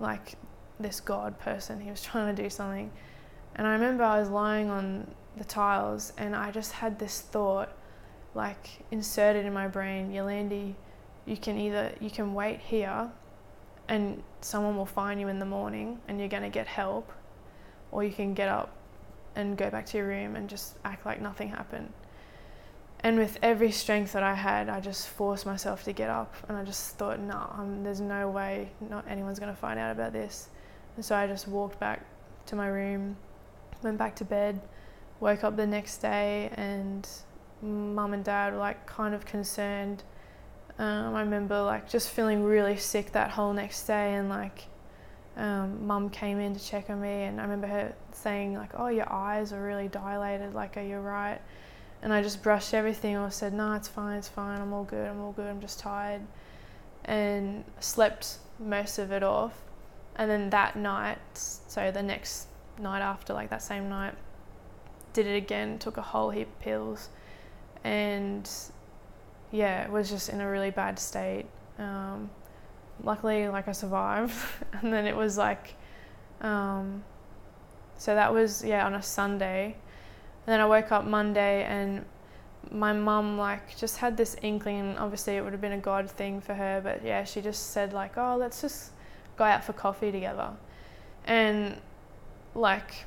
like 0.00 0.34
this 0.78 1.00
God 1.00 1.38
person, 1.38 1.80
he 1.80 1.90
was 1.90 2.02
trying 2.10 2.34
to 2.34 2.42
do 2.42 2.50
something. 2.50 2.90
And 3.56 3.66
I 3.66 3.72
remember 3.72 4.04
I 4.04 4.20
was 4.20 4.28
lying 4.28 4.70
on 4.70 5.10
the 5.36 5.44
tiles 5.44 6.12
and 6.18 6.34
I 6.34 6.50
just 6.50 6.72
had 6.72 6.98
this 6.98 7.20
thought, 7.20 7.70
like 8.34 8.84
inserted 8.90 9.46
in 9.46 9.52
my 9.52 9.66
brain, 9.66 10.12
Yolande, 10.12 10.76
you 11.24 11.36
can 11.36 11.58
either 11.58 11.92
you 12.00 12.10
can 12.10 12.34
wait 12.34 12.60
here, 12.60 13.10
and 13.88 14.22
someone 14.40 14.76
will 14.76 14.86
find 14.86 15.20
you 15.20 15.28
in 15.28 15.38
the 15.38 15.46
morning 15.46 15.98
and 16.08 16.18
you're 16.18 16.28
gonna 16.28 16.50
get 16.50 16.66
help, 16.66 17.10
or 17.90 18.04
you 18.04 18.12
can 18.12 18.34
get 18.34 18.48
up 18.48 18.76
and 19.34 19.56
go 19.56 19.70
back 19.70 19.86
to 19.86 19.98
your 19.98 20.06
room 20.06 20.36
and 20.36 20.48
just 20.48 20.76
act 20.84 21.06
like 21.06 21.20
nothing 21.20 21.48
happened 21.48 21.92
and 23.00 23.16
with 23.16 23.38
every 23.42 23.70
strength 23.70 24.12
that 24.12 24.22
I 24.22 24.34
had, 24.34 24.68
I 24.68 24.80
just 24.80 25.08
forced 25.08 25.46
myself 25.46 25.84
to 25.84 25.92
get 25.92 26.10
up, 26.10 26.34
and 26.48 26.58
I 26.58 26.64
just 26.64 26.96
thought, 26.96 27.20
no, 27.20 27.34
nah, 27.34 27.64
there's 27.82 28.00
no 28.00 28.28
way, 28.28 28.70
not 28.90 29.04
anyone's 29.08 29.38
gonna 29.38 29.54
find 29.54 29.78
out 29.78 29.92
about 29.92 30.12
this. 30.12 30.48
And 30.96 31.04
so 31.04 31.14
I 31.14 31.26
just 31.28 31.46
walked 31.46 31.78
back 31.78 32.04
to 32.46 32.56
my 32.56 32.66
room, 32.66 33.16
went 33.82 33.98
back 33.98 34.16
to 34.16 34.24
bed, 34.24 34.60
woke 35.20 35.44
up 35.44 35.56
the 35.56 35.66
next 35.66 35.98
day, 35.98 36.50
and 36.54 37.08
mum 37.62 38.14
and 38.14 38.24
dad 38.24 38.52
were 38.52 38.58
like 38.58 38.84
kind 38.86 39.14
of 39.14 39.24
concerned. 39.24 40.02
Um, 40.78 41.14
I 41.14 41.20
remember 41.20 41.60
like 41.62 41.88
just 41.88 42.10
feeling 42.10 42.44
really 42.44 42.76
sick 42.76 43.12
that 43.12 43.30
whole 43.30 43.52
next 43.52 43.86
day, 43.86 44.14
and 44.14 44.28
like 44.28 44.64
um, 45.36 45.86
mum 45.86 46.10
came 46.10 46.38
in 46.38 46.54
to 46.54 46.64
check 46.64 46.90
on 46.90 47.00
me, 47.00 47.24
and 47.24 47.40
I 47.40 47.44
remember 47.44 47.66
her 47.66 47.94
saying 48.12 48.54
like, 48.54 48.70
"Oh, 48.74 48.88
your 48.88 49.10
eyes 49.12 49.52
are 49.52 49.62
really 49.62 49.88
dilated. 49.88 50.54
Like, 50.54 50.76
are 50.76 50.82
you 50.82 50.98
right?" 50.98 51.40
And 52.02 52.12
I 52.12 52.22
just 52.22 52.42
brushed 52.42 52.74
everything 52.74 53.16
off, 53.16 53.32
said, 53.32 53.52
no, 53.52 53.72
it's 53.72 53.88
fine, 53.88 54.18
it's 54.18 54.28
fine, 54.28 54.60
I'm 54.60 54.72
all 54.72 54.84
good, 54.84 55.08
I'm 55.08 55.20
all 55.20 55.32
good, 55.32 55.48
I'm 55.48 55.60
just 55.60 55.80
tired. 55.80 56.22
And 57.04 57.64
slept 57.80 58.38
most 58.58 58.98
of 58.98 59.10
it 59.10 59.22
off. 59.22 59.54
And 60.14 60.30
then 60.30 60.50
that 60.50 60.76
night, 60.76 61.18
so 61.34 61.90
the 61.90 62.02
next 62.02 62.46
night 62.78 63.00
after, 63.00 63.32
like 63.32 63.50
that 63.50 63.62
same 63.62 63.88
night, 63.88 64.14
did 65.12 65.26
it 65.26 65.36
again, 65.36 65.78
took 65.78 65.96
a 65.96 66.02
whole 66.02 66.30
heap 66.30 66.48
of 66.48 66.60
pills. 66.60 67.08
And 67.82 68.48
yeah, 69.50 69.88
was 69.88 70.10
just 70.10 70.28
in 70.28 70.40
a 70.40 70.48
really 70.48 70.70
bad 70.70 70.98
state. 70.98 71.46
Um, 71.78 72.30
luckily, 73.02 73.48
like 73.48 73.68
I 73.68 73.72
survived. 73.72 74.34
and 74.80 74.92
then 74.92 75.06
it 75.06 75.16
was 75.16 75.38
like, 75.38 75.74
um, 76.40 77.02
so 77.96 78.14
that 78.14 78.32
was, 78.32 78.64
yeah, 78.64 78.86
on 78.86 78.94
a 78.94 79.02
Sunday 79.02 79.76
and 80.48 80.54
then 80.54 80.60
I 80.60 80.66
woke 80.66 80.92
up 80.92 81.04
Monday 81.04 81.64
and 81.64 82.06
my 82.70 82.94
mum 82.94 83.36
like 83.36 83.76
just 83.76 83.98
had 83.98 84.16
this 84.16 84.34
inkling 84.40 84.96
obviously 84.96 85.36
it 85.36 85.42
would 85.42 85.52
have 85.52 85.60
been 85.60 85.72
a 85.72 85.78
god 85.78 86.10
thing 86.10 86.40
for 86.40 86.54
her 86.54 86.80
but 86.82 87.04
yeah 87.04 87.22
she 87.22 87.42
just 87.42 87.72
said 87.72 87.92
like 87.92 88.16
oh 88.16 88.34
let's 88.38 88.62
just 88.62 88.92
go 89.36 89.44
out 89.44 89.62
for 89.62 89.74
coffee 89.74 90.10
together 90.10 90.50
and 91.26 91.78
like 92.54 93.04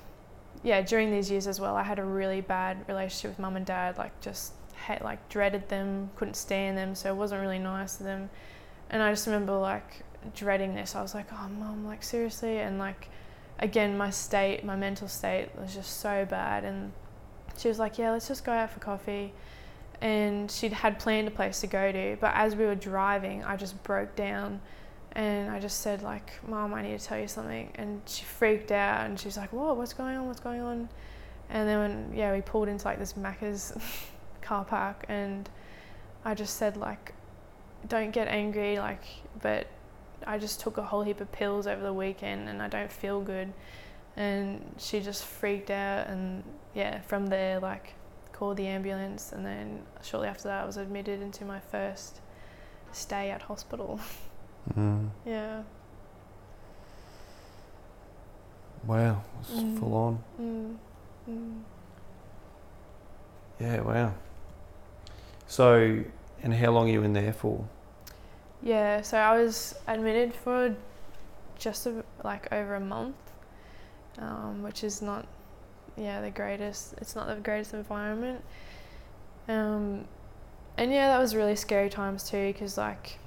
yeah 0.61 0.81
during 0.81 1.11
these 1.11 1.31
years 1.31 1.47
as 1.47 1.59
well 1.59 1.75
i 1.75 1.81
had 1.81 1.97
a 1.97 2.03
really 2.03 2.41
bad 2.41 2.87
relationship 2.87 3.31
with 3.31 3.39
mum 3.39 3.55
and 3.55 3.65
dad 3.65 3.97
like 3.97 4.19
just 4.21 4.53
like 5.03 5.29
dreaded 5.29 5.67
them 5.69 6.09
couldn't 6.15 6.35
stand 6.35 6.77
them 6.77 6.95
so 6.95 7.09
it 7.09 7.15
wasn't 7.15 7.39
really 7.39 7.59
nice 7.59 7.97
to 7.97 8.03
them 8.03 8.29
and 8.89 9.01
i 9.01 9.11
just 9.11 9.25
remember 9.25 9.57
like 9.57 10.03
dreading 10.33 10.75
this. 10.75 10.95
I 10.95 11.01
was 11.01 11.13
like, 11.13 11.27
oh, 11.31 11.49
mom, 11.49 11.85
like 11.85 12.03
seriously, 12.03 12.59
and 12.59 12.77
like 12.77 13.09
again, 13.59 13.97
my 13.97 14.09
state, 14.09 14.63
my 14.63 14.75
mental 14.75 15.07
state 15.07 15.49
was 15.59 15.73
just 15.73 15.99
so 15.99 16.25
bad. 16.25 16.63
And 16.63 16.91
she 17.57 17.67
was 17.67 17.79
like, 17.79 17.97
yeah, 17.97 18.11
let's 18.11 18.27
just 18.27 18.43
go 18.43 18.51
out 18.51 18.71
for 18.71 18.79
coffee. 18.79 19.33
And 20.01 20.49
she'd 20.49 20.73
had 20.73 20.97
planned 20.99 21.27
a 21.27 21.31
place 21.31 21.61
to 21.61 21.67
go 21.67 21.91
to, 21.91 22.17
but 22.19 22.31
as 22.33 22.55
we 22.55 22.65
were 22.65 22.75
driving, 22.75 23.43
I 23.43 23.55
just 23.55 23.81
broke 23.83 24.15
down 24.15 24.59
and 25.11 25.51
I 25.51 25.59
just 25.59 25.81
said 25.81 26.01
like, 26.01 26.31
"Mom, 26.47 26.73
I 26.73 26.81
need 26.81 26.97
to 26.97 27.05
tell 27.05 27.19
you 27.19 27.27
something." 27.27 27.69
And 27.75 28.01
she 28.05 28.23
freaked 28.23 28.71
out 28.71 29.05
and 29.05 29.19
she's 29.19 29.35
like, 29.35 29.51
"What? 29.51 29.75
What's 29.75 29.93
going 29.93 30.15
on? 30.15 30.25
What's 30.25 30.39
going 30.39 30.61
on?" 30.61 30.89
And 31.49 31.67
then 31.67 31.79
when 31.79 32.17
yeah, 32.17 32.33
we 32.33 32.41
pulled 32.41 32.69
into 32.69 32.85
like 32.85 32.97
this 32.97 33.13
Macca's 33.13 33.73
car 34.41 34.65
park 34.65 35.05
and 35.07 35.49
I 36.25 36.33
just 36.35 36.55
said 36.57 36.77
like, 36.77 37.13
"Don't 37.87 38.11
get 38.11 38.27
angry, 38.27 38.77
like, 38.77 39.03
but 39.41 39.67
I 40.25 40.37
just 40.37 40.59
took 40.59 40.77
a 40.77 40.83
whole 40.83 41.01
heap 41.03 41.19
of 41.21 41.31
pills 41.31 41.65
over 41.67 41.81
the 41.81 41.93
weekend 41.93 42.47
and 42.49 42.61
I 42.61 42.67
don't 42.67 42.91
feel 42.91 43.21
good." 43.21 43.53
And 44.17 44.75
she 44.77 44.99
just 44.99 45.23
freaked 45.25 45.71
out 45.71 46.07
and 46.07 46.43
yeah, 46.75 47.01
from 47.01 47.27
there 47.27 47.59
like 47.59 47.93
called 48.33 48.57
the 48.57 48.67
ambulance 48.67 49.31
and 49.31 49.45
then 49.45 49.83
shortly 50.03 50.27
after 50.27 50.43
that 50.49 50.63
I 50.63 50.65
was 50.65 50.77
admitted 50.77 51.21
into 51.21 51.45
my 51.45 51.59
first 51.59 52.19
stay 52.91 53.29
at 53.31 53.41
hospital. 53.43 53.99
Mm. 54.75 55.09
Yeah. 55.25 55.63
Wow, 58.85 59.21
it's 59.39 59.51
Mm. 59.51 59.79
full 59.79 59.93
on. 59.95 60.23
Mm. 60.39 60.77
Mm. 61.29 61.61
Yeah, 63.59 63.81
wow. 63.81 64.13
So, 65.51 66.01
and 66.43 66.53
how 66.53 66.71
long 66.71 66.87
are 66.87 66.93
you 66.93 67.03
in 67.03 67.11
there 67.11 67.33
for? 67.33 67.65
Yeah, 68.63 69.01
so 69.01 69.17
I 69.17 69.37
was 69.37 69.75
admitted 69.85 70.33
for 70.33 70.73
just 71.59 71.85
a, 71.87 72.05
like 72.23 72.47
over 72.53 72.75
a 72.75 72.79
month, 72.79 73.17
um, 74.17 74.63
which 74.63 74.85
is 74.85 75.01
not, 75.01 75.27
yeah, 75.97 76.21
the 76.21 76.29
greatest. 76.29 76.93
It's 76.99 77.17
not 77.17 77.27
the 77.27 77.35
greatest 77.35 77.73
environment. 77.73 78.41
Um, 79.49 80.05
and 80.77 80.89
yeah, 80.89 81.09
that 81.09 81.19
was 81.19 81.35
really 81.35 81.57
scary 81.57 81.89
times 81.89 82.29
too, 82.29 82.53
because 82.53 82.77
like, 82.77 83.19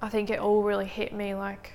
I 0.00 0.08
think 0.10 0.30
it 0.30 0.38
all 0.38 0.62
really 0.62 0.86
hit 0.86 1.12
me 1.12 1.34
like, 1.34 1.72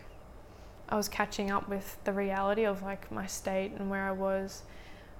I 0.88 0.95
was 0.95 1.10
catching 1.10 1.51
up 1.51 1.67
with 1.67 1.97
the 2.06 2.13
reality 2.13 2.63
of 2.63 2.82
like 2.82 3.12
my 3.12 3.25
state 3.25 3.73
and 3.77 3.89
where 3.89 4.08
I 4.08 4.13
was, 4.13 4.63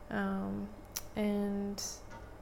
um, 0.10 0.70
and 1.18 1.84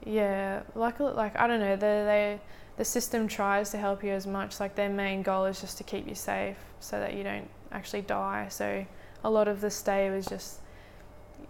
yeah, 0.04 0.62
like 0.74 1.00
like 1.00 1.38
I 1.38 1.46
don't 1.46 1.60
know, 1.60 1.76
they 1.76 2.04
they 2.04 2.40
the 2.76 2.84
system 2.84 3.28
tries 3.28 3.70
to 3.70 3.78
help 3.78 4.02
you 4.02 4.10
as 4.10 4.26
much. 4.26 4.60
Like 4.60 4.74
their 4.74 4.88
main 4.88 5.22
goal 5.22 5.44
is 5.44 5.60
just 5.60 5.78
to 5.78 5.84
keep 5.84 6.08
you 6.08 6.14
safe 6.14 6.56
so 6.80 6.98
that 6.98 7.14
you 7.14 7.22
don't 7.22 7.48
actually 7.70 8.02
die. 8.02 8.46
So 8.48 8.84
a 9.24 9.30
lot 9.30 9.48
of 9.48 9.60
the 9.60 9.70
stay 9.70 10.10
was 10.10 10.26
just, 10.26 10.60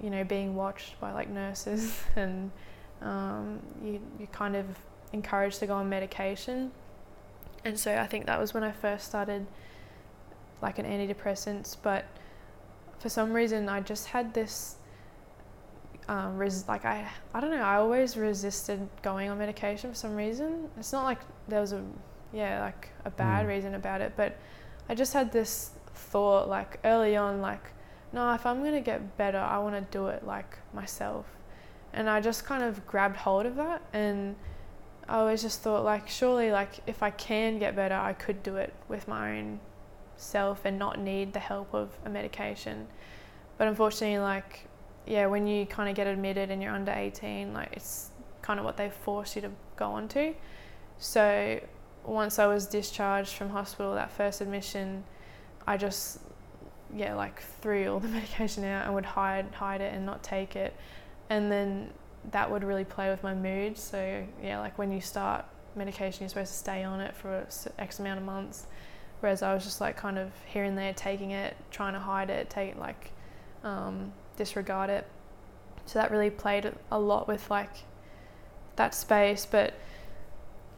you 0.01 0.11
know, 0.11 0.25
being 0.25 0.55
watched 0.55 1.01
by 1.01 1.13
like 1.13 1.29
nurses 1.29 2.03
and 2.17 2.51
um, 3.01 3.61
you, 3.83 4.01
you 4.19 4.27
kind 4.29 4.57
of 4.57 4.67
encouraged 5.13 5.61
to 5.61 5.67
go 5.67 5.75
on 5.75 5.89
medication. 5.89 6.73
And 7.65 7.79
so 7.79 7.97
I 7.97 8.07
think 8.07 8.27
that 8.27 8.41
was 8.41 8.53
when 8.53 8.65
I 8.65 8.73
first 8.73 9.07
started 9.07 9.47
like 10.61 10.79
an 10.79 10.87
antidepressants. 10.87 11.77
But 11.81 12.05
for 12.99 13.09
some 13.09 13.33
reason, 13.33 13.69
I 13.69 13.81
just 13.81 14.09
had 14.09 14.35
this 14.35 14.77
um, 16.09 16.37
res- 16.37 16.67
like 16.69 16.85
I 16.85 17.07
I 17.33 17.41
don't 17.41 17.51
know 17.51 17.63
I 17.63 17.77
always 17.77 18.17
resisted 18.17 18.89
going 19.03 19.31
on 19.31 19.39
medication 19.39 19.91
for 19.91 19.97
some 19.97 20.15
reason. 20.17 20.69
It's 20.79 20.93
not 20.93 21.05
like 21.05 21.19
there 21.49 21.61
was 21.61 21.73
a 21.73 21.83
yeah 22.33 22.61
like 22.61 22.89
a 23.05 23.11
bad 23.11 23.47
Mm. 23.47 23.49
reason 23.49 23.75
about 23.75 24.01
it, 24.01 24.13
but 24.17 24.37
I 24.89 24.95
just 24.95 25.13
had 25.13 25.33
this 25.33 25.71
thought 25.95 26.49
like 26.49 26.79
early 26.85 27.17
on 27.17 27.41
like 27.41 27.65
no 28.13 28.33
if 28.35 28.45
I'm 28.47 28.63
gonna 28.65 28.81
get 28.81 29.17
better 29.17 29.39
I 29.39 29.59
want 29.59 29.75
to 29.75 29.99
do 29.99 30.09
it 30.09 30.27
like 30.27 30.59
myself, 30.75 31.27
and 31.93 32.09
I 32.11 32.21
just 32.21 32.45
kind 32.45 32.63
of 32.63 32.87
grabbed 32.87 33.17
hold 33.17 33.47
of 33.47 33.57
that 33.57 33.83
and 33.93 34.35
I 35.09 35.17
always 35.19 35.43
just 35.43 35.61
thought 35.63 35.85
like 35.85 36.09
surely 36.09 36.51
like 36.51 36.81
if 36.87 37.03
I 37.03 37.11
can 37.11 37.59
get 37.59 37.77
better 37.77 37.95
I 37.95 38.13
could 38.13 38.43
do 38.43 38.57
it 38.57 38.73
with 38.89 39.07
my 39.09 39.39
own 39.39 39.61
self 40.17 40.65
and 40.65 40.79
not 40.79 40.99
need 40.99 41.33
the 41.33 41.41
help 41.41 41.73
of 41.75 41.91
a 42.05 42.09
medication, 42.09 42.87
but 43.59 43.67
unfortunately 43.69 44.19
like 44.19 44.67
yeah, 45.07 45.27
when 45.27 45.47
you 45.47 45.67
kind 45.67 45.89
of 45.89 45.97
get 45.97 46.07
admitted 46.07 46.51
and 46.51 46.63
you're 46.63 46.73
under 46.73 46.93
18, 46.93 47.53
like 47.53 47.71
it's 47.73 48.11
kind 48.41 48.59
of 48.59 48.65
what 48.65 48.77
they 48.77 48.91
force 48.91 49.35
you 49.35 49.43
to 49.43 49.51
go 49.77 49.87
on 49.87 50.09
to. 50.09 50.35
So 50.99 51.61
once 52.05 52.39
I 52.39 52.47
was 52.47 52.67
discharged 52.67 53.33
from 53.33 53.51
hospital, 53.51 53.95
that 53.95 54.11
first 54.13 54.41
admission, 54.41 55.05
I 55.67 55.77
just 55.77 56.19
yeah 56.95 57.15
like 57.15 57.41
threw 57.63 57.91
all 57.91 58.01
the 58.01 58.09
medication 58.19 58.65
out 58.65 58.85
and 58.85 58.95
would 58.95 59.05
hide 59.05 59.47
hide 59.55 59.81
it 59.81 59.95
and 59.95 60.07
not 60.07 60.23
take 60.23 60.57
it, 60.57 60.75
and 61.31 61.51
then 61.51 61.91
that 62.31 62.49
would 62.49 62.63
really 62.63 62.85
play 62.85 63.11
with 63.11 63.23
my 63.23 63.35
mood. 63.35 63.77
So 63.77 64.25
yeah, 64.43 64.61
like 64.61 64.79
when 64.79 64.93
you 64.93 65.01
start 65.01 65.45
medication, 65.75 66.23
you're 66.23 66.29
supposed 66.29 66.53
to 66.53 66.59
stay 66.59 66.85
on 66.85 67.01
it 67.01 67.17
for 67.17 67.47
X 67.79 67.99
amount 67.99 68.21
of 68.21 68.25
months, 68.25 68.67
whereas 69.21 69.43
I 69.43 69.55
was 69.55 69.65
just 69.65 69.81
like 69.81 69.97
kind 69.97 70.19
of 70.19 70.31
here 70.47 70.65
and 70.65 70.79
there 70.79 70.93
taking 70.93 71.33
it, 71.33 71.57
trying 71.71 71.95
to 71.95 72.01
hide 72.01 72.31
it, 72.31 72.51
take 72.51 72.77
like. 72.77 73.11
Um, 73.65 74.13
disregard 74.37 74.91
it. 74.91 75.07
So 75.87 75.99
that 75.99 76.11
really 76.11 76.31
played 76.31 76.73
a 76.91 76.99
lot 76.99 77.29
with 77.29 77.51
like 77.51 77.71
that 78.77 78.95
space. 78.95 79.47
But 79.51 79.75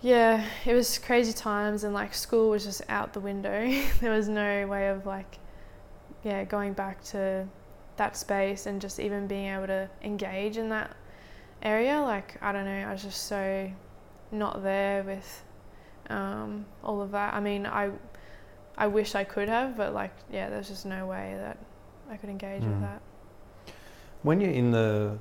yeah, 0.00 0.44
it 0.64 0.74
was 0.74 0.98
crazy 0.98 1.32
times 1.32 1.84
and 1.84 1.94
like 1.94 2.14
school 2.14 2.50
was 2.50 2.64
just 2.64 2.82
out 2.88 3.12
the 3.12 3.20
window. 3.20 3.70
there 4.00 4.10
was 4.10 4.28
no 4.28 4.66
way 4.66 4.88
of 4.88 5.06
like, 5.06 5.38
yeah, 6.22 6.44
going 6.44 6.72
back 6.72 7.02
to 7.04 7.46
that 7.96 8.16
space 8.16 8.66
and 8.66 8.80
just 8.80 8.98
even 8.98 9.26
being 9.26 9.46
able 9.54 9.66
to 9.68 9.88
engage 10.02 10.56
in 10.56 10.68
that 10.70 10.96
area. 11.62 12.00
Like, 12.00 12.36
I 12.42 12.52
don't 12.52 12.64
know, 12.64 12.86
I 12.88 12.92
was 12.92 13.02
just 13.02 13.24
so 13.26 13.70
not 14.32 14.62
there 14.62 15.02
with 15.04 15.44
um, 16.10 16.66
all 16.82 17.00
of 17.00 17.12
that. 17.12 17.34
I 17.34 17.40
mean, 17.40 17.66
I, 17.66 17.90
I 18.76 18.88
wish 18.88 19.14
I 19.14 19.24
could 19.24 19.48
have, 19.48 19.76
but 19.76 19.94
like, 19.94 20.12
yeah, 20.32 20.50
there's 20.50 20.68
just 20.68 20.84
no 20.86 21.06
way 21.06 21.36
that 21.38 21.58
I 22.10 22.16
could 22.16 22.28
engage 22.30 22.62
Mm. 22.62 22.70
with 22.70 22.80
that. 22.82 23.00
When 24.24 24.40
you're 24.40 24.50
in 24.62 24.72
the 24.72 25.18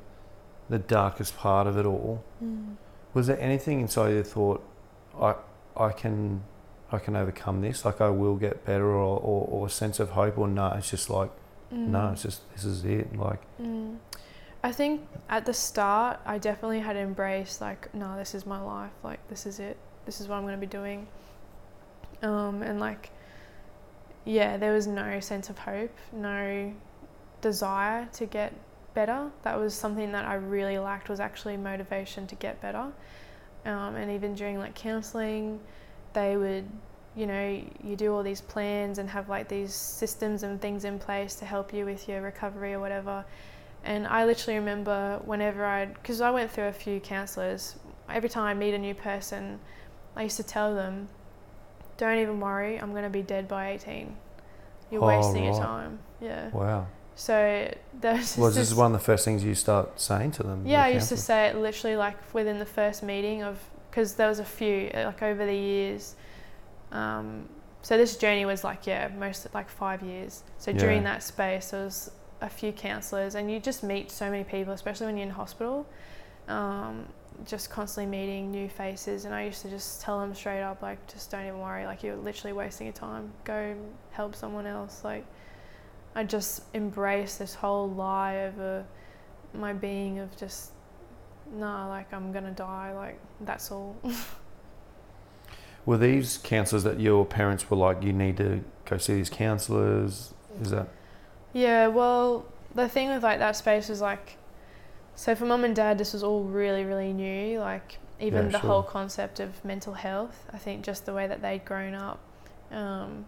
the 0.70 0.80
darkest 0.80 1.38
part 1.38 1.68
of 1.68 1.78
it 1.78 1.86
all, 1.86 2.24
was 3.14 3.28
there 3.28 3.40
anything 3.40 3.82
inside 3.82 4.10
you 4.10 4.16
that 4.24 4.28
thought, 4.28 4.64
I 5.22 5.36
I 5.78 5.92
can 5.92 6.42
I 6.92 6.98
can 7.00 7.16
overcome 7.16 7.62
this, 7.62 7.86
like 7.86 8.00
I 8.02 8.10
will 8.10 8.36
get 8.36 8.66
better, 8.66 8.86
or, 8.86 9.20
or, 9.20 9.48
or 9.50 9.68
a 9.68 9.70
sense 9.70 10.00
of 10.00 10.12
hope, 10.12 10.38
or 10.38 10.48
no, 10.48 10.68
it's 10.78 10.90
just 10.90 11.10
like 11.10 11.30
no, 11.72 12.00
Mm. 12.00 12.14
it's 12.14 12.24
just 12.24 12.40
this 12.54 12.64
is 12.66 12.86
it, 12.86 13.16
like 13.18 13.42
Mm. 13.62 13.98
I 14.64 14.72
think 14.72 15.02
at 15.28 15.46
the 15.46 15.54
start, 15.54 16.20
I 16.26 16.38
definitely 16.38 16.80
had 16.80 16.96
embraced 16.96 17.60
like, 17.60 17.94
no, 17.94 18.16
this 18.16 18.34
is 18.34 18.46
my 18.46 18.62
life. 18.62 18.94
Like, 19.04 19.20
this 19.28 19.46
is 19.46 19.60
it. 19.60 19.76
This 20.06 20.22
is 20.22 20.30
what 20.30 20.36
I'm 20.38 20.44
going 20.44 20.54
to 20.62 20.66
be 20.70 20.76
doing. 20.82 21.06
Um, 22.22 22.64
and 22.64 22.80
like, 22.80 23.10
yeah, 24.24 24.56
there 24.56 24.72
was 24.72 24.88
no 24.88 25.20
sense 25.20 25.50
of 25.50 25.58
hope, 25.58 25.92
no 26.14 26.72
desire 27.42 28.08
to 28.14 28.26
get 28.26 28.54
better. 28.94 29.32
That 29.44 29.60
was 29.60 29.74
something 29.74 30.12
that 30.12 30.26
I 30.26 30.36
really 30.36 30.78
lacked. 30.80 31.10
Was 31.10 31.20
actually 31.20 31.58
motivation 31.58 32.28
to 32.28 32.36
get 32.36 32.62
better. 32.62 32.92
Um, 33.66 33.96
and 33.96 34.12
even 34.12 34.36
during 34.36 34.60
like 34.60 34.76
counselling, 34.76 35.60
they 36.14 36.36
would, 36.38 36.68
you 37.16 37.26
know, 37.28 37.62
you 37.84 37.96
do 37.96 38.14
all 38.14 38.24
these 38.24 38.42
plans 38.42 38.98
and 39.00 39.10
have 39.10 39.30
like 39.30 39.48
these 39.48 39.74
systems 39.74 40.44
and 40.44 40.60
things 40.62 40.84
in 40.86 41.00
place 41.00 41.36
to 41.36 41.46
help 41.46 41.74
you 41.74 41.86
with 41.86 42.08
your 42.10 42.22
recovery 42.22 42.74
or 42.74 42.80
whatever. 42.80 43.24
And 43.86 44.08
I 44.08 44.26
literally 44.26 44.60
remember 44.60 45.20
whenever 45.26 45.66
I, 45.66 45.86
because 45.86 46.22
I 46.22 46.32
went 46.32 46.52
through 46.52 46.68
a 46.68 46.74
few 46.74 47.00
counsellors, 47.00 47.76
every 48.10 48.30
time 48.30 48.46
I 48.46 48.54
meet 48.54 48.74
a 48.74 48.78
new 48.78 48.94
person, 48.94 49.60
I 50.16 50.24
used 50.24 50.38
to 50.38 50.44
tell 50.44 50.74
them, 50.76 51.10
don't 51.98 52.18
even 52.18 52.40
worry, 52.40 52.80
I'm 52.80 52.92
going 52.92 53.04
to 53.04 53.10
be 53.10 53.22
dead 53.22 53.48
by 53.48 53.72
18. 53.72 54.16
You're 54.92 55.04
Oh, 55.04 55.08
wasting 55.08 55.44
your 55.44 55.54
time. 55.54 56.00
Yeah. 56.22 56.50
wow. 56.52 56.88
So 57.16 57.72
there 58.02 58.16
was 58.16 58.38
Was 58.38 58.56
this 58.56 58.70
this 58.70 58.78
one 58.78 58.94
of 58.94 59.00
the 59.00 59.06
first 59.06 59.26
things 59.26 59.44
you 59.44 59.56
start 59.56 60.00
saying 60.00 60.32
to 60.32 60.44
them? 60.44 60.66
yeah, 60.66 60.84
the 60.84 60.86
I 60.86 60.90
used 60.90 61.10
to 61.10 61.18
say 61.18 61.48
it 61.48 61.56
literally 61.58 61.96
like 61.96 62.18
within 62.34 62.60
the 62.60 62.66
first 62.66 63.04
meeting 63.04 63.44
of 63.44 63.60
because 63.90 64.16
there 64.16 64.28
was 64.28 64.40
a 64.40 64.46
few 64.46 64.90
like 64.94 65.22
over 65.22 65.46
the 65.46 65.56
years. 65.56 66.16
Um, 66.92 67.48
so 67.82 67.98
this 67.98 68.18
journey 68.18 68.46
was 68.46 68.64
like 68.64 68.88
yeah, 68.88 69.10
most 69.18 69.48
like 69.54 69.70
five 69.70 70.02
years. 70.02 70.44
So 70.58 70.74
during 70.74 71.04
that 71.04 71.22
space, 71.22 71.72
there 71.72 71.84
was 71.84 72.12
a 72.42 72.50
few 72.50 72.72
counsellors, 72.72 73.36
and 73.36 73.50
you 73.50 73.60
just 73.60 73.84
meet 73.84 74.12
so 74.12 74.30
many 74.30 74.44
people, 74.44 74.74
especially 74.74 75.06
when 75.08 75.18
you're 75.18 75.28
in 75.28 75.34
hospital. 75.34 75.86
Um, 76.48 77.08
just 77.46 77.70
constantly 77.70 78.10
meeting 78.10 78.52
new 78.52 78.70
faces, 78.70 79.26
and 79.26 79.34
I 79.34 79.46
used 79.46 79.62
to 79.64 79.70
just 79.70 80.02
tell 80.02 80.20
them 80.20 80.34
straight 80.36 80.62
up 80.62 80.82
like, 80.82 81.06
just 81.12 81.32
don't 81.32 81.46
even 81.46 81.60
worry, 81.60 81.86
like 81.86 82.04
you're 82.04 82.16
literally 82.16 82.54
wasting 82.54 82.88
your 82.88 82.94
time. 82.94 83.32
Go 83.44 83.76
help 84.12 84.36
someone 84.36 84.66
else. 84.66 85.04
Like, 85.04 85.26
I 86.16 86.24
just 86.24 86.64
embraced 86.74 87.40
this 87.40 87.56
whole 87.56 87.90
lie 87.90 88.38
over 88.46 88.86
my 89.54 89.74
being 89.74 90.20
of 90.20 90.36
just 90.38 90.72
no, 91.52 91.88
like 91.90 92.12
I'm 92.14 92.32
gonna 92.32 92.52
die, 92.52 92.94
like 92.94 93.20
that's 93.42 93.72
all. 93.72 93.96
Were 95.86 95.98
these 95.98 96.38
counselors 96.38 96.84
that 96.84 97.00
your 97.00 97.26
parents 97.26 97.70
were 97.70 97.78
like, 97.78 98.04
you 98.04 98.14
need 98.14 98.38
to 98.38 98.64
go 98.86 98.98
see 98.98 99.16
these 99.16 99.30
counselors? 99.30 100.34
Is 100.62 100.70
that? 100.72 100.88
Yeah, 101.54 101.88
well, 101.88 102.46
the 102.74 102.88
thing 102.90 103.10
with 103.10 103.24
like 103.24 103.40
that 103.40 103.56
space 103.56 103.90
was 103.90 104.02
like, 104.02 104.38
so 105.16 105.36
for 105.36 105.46
mum 105.46 105.64
and 105.64 105.76
dad, 105.76 105.98
this 105.98 106.14
was 106.14 106.24
all 106.24 106.44
really, 106.44 106.84
really 106.86 107.14
new. 107.14 107.60
Like 107.60 108.00
even 108.20 108.46
Yeah, 108.46 108.52
the 108.52 108.60
sure. 108.60 108.70
whole 108.70 108.84
concept 108.84 109.40
of 109.40 109.64
mental 109.66 109.94
health. 109.94 110.46
I 110.54 110.58
think 110.58 110.84
just 110.84 111.06
the 111.06 111.14
way 111.14 111.28
that 111.28 111.42
they'd 111.42 111.66
grown 111.66 111.94
up, 111.96 112.20
um, 112.72 113.26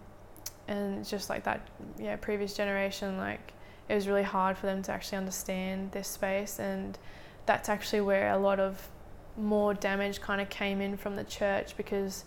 and 0.68 1.06
just 1.06 1.30
like 1.30 1.44
that, 1.44 1.68
yeah, 1.98 2.16
previous 2.16 2.54
generation, 2.54 3.18
like 3.18 3.54
it 3.88 3.96
was 3.96 4.08
really 4.08 4.24
hard 4.24 4.58
for 4.58 4.66
them 4.66 4.82
to 4.84 4.92
actually 4.92 5.18
understand 5.18 5.92
this 5.92 6.08
space, 6.08 6.60
and 6.60 6.98
that's 7.46 7.70
actually 7.70 8.02
where 8.02 8.32
a 8.32 8.38
lot 8.38 8.60
of 8.60 8.90
more 9.38 9.74
damage 9.74 10.22
kind 10.22 10.42
of 10.42 10.50
came 10.50 10.82
in 10.82 10.98
from 10.98 11.16
the 11.16 11.24
church 11.24 11.76
because 11.78 12.26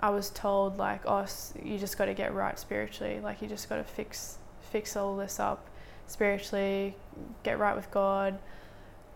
I 0.00 0.10
was 0.10 0.30
told 0.30 0.78
like, 0.78 1.02
oh, 1.06 1.26
you 1.62 1.78
just 1.78 1.98
got 1.98 2.06
to 2.06 2.14
get 2.14 2.34
right 2.34 2.58
spiritually, 2.58 3.20
like 3.20 3.42
you 3.42 3.48
just 3.48 3.68
got 3.68 3.76
to 3.76 3.84
fix 3.84 4.38
fix 4.60 4.96
all 4.96 5.16
this 5.16 5.40
up 5.40 5.68
spiritually, 6.06 6.94
get 7.42 7.58
right 7.58 7.76
with 7.76 7.90
God. 7.90 8.38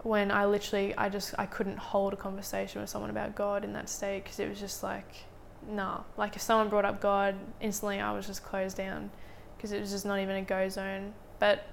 When 0.03 0.31
I 0.31 0.47
literally, 0.47 0.97
I 0.97 1.09
just, 1.09 1.35
I 1.39 1.47
couldn't 1.47 1.79
hold 1.79 2.13
a 2.13 2.17
conversation 2.17 2.81
with 2.81 2.91
someone 2.91 3.11
about 3.11 3.35
God 3.35 3.65
in 3.65 3.73
that 3.75 3.89
state 3.89 4.25
because 4.25 4.41
it 4.41 4.49
was 4.49 4.59
just 4.59 4.83
like, 4.83 5.25
nah. 5.69 6.03
Like 6.17 6.37
if 6.37 6.43
someone 6.43 6.69
brought 6.69 6.85
up 6.85 7.01
God, 7.01 7.37
instantly 7.61 8.01
I 8.01 8.13
was 8.13 8.27
just 8.27 8.43
closed 8.43 8.77
down 8.77 9.11
because 9.57 9.73
it 9.73 9.81
was 9.81 9.91
just 9.91 10.05
not 10.05 10.19
even 10.21 10.37
a 10.37 10.43
go 10.43 10.69
zone. 10.69 11.15
But 11.39 11.67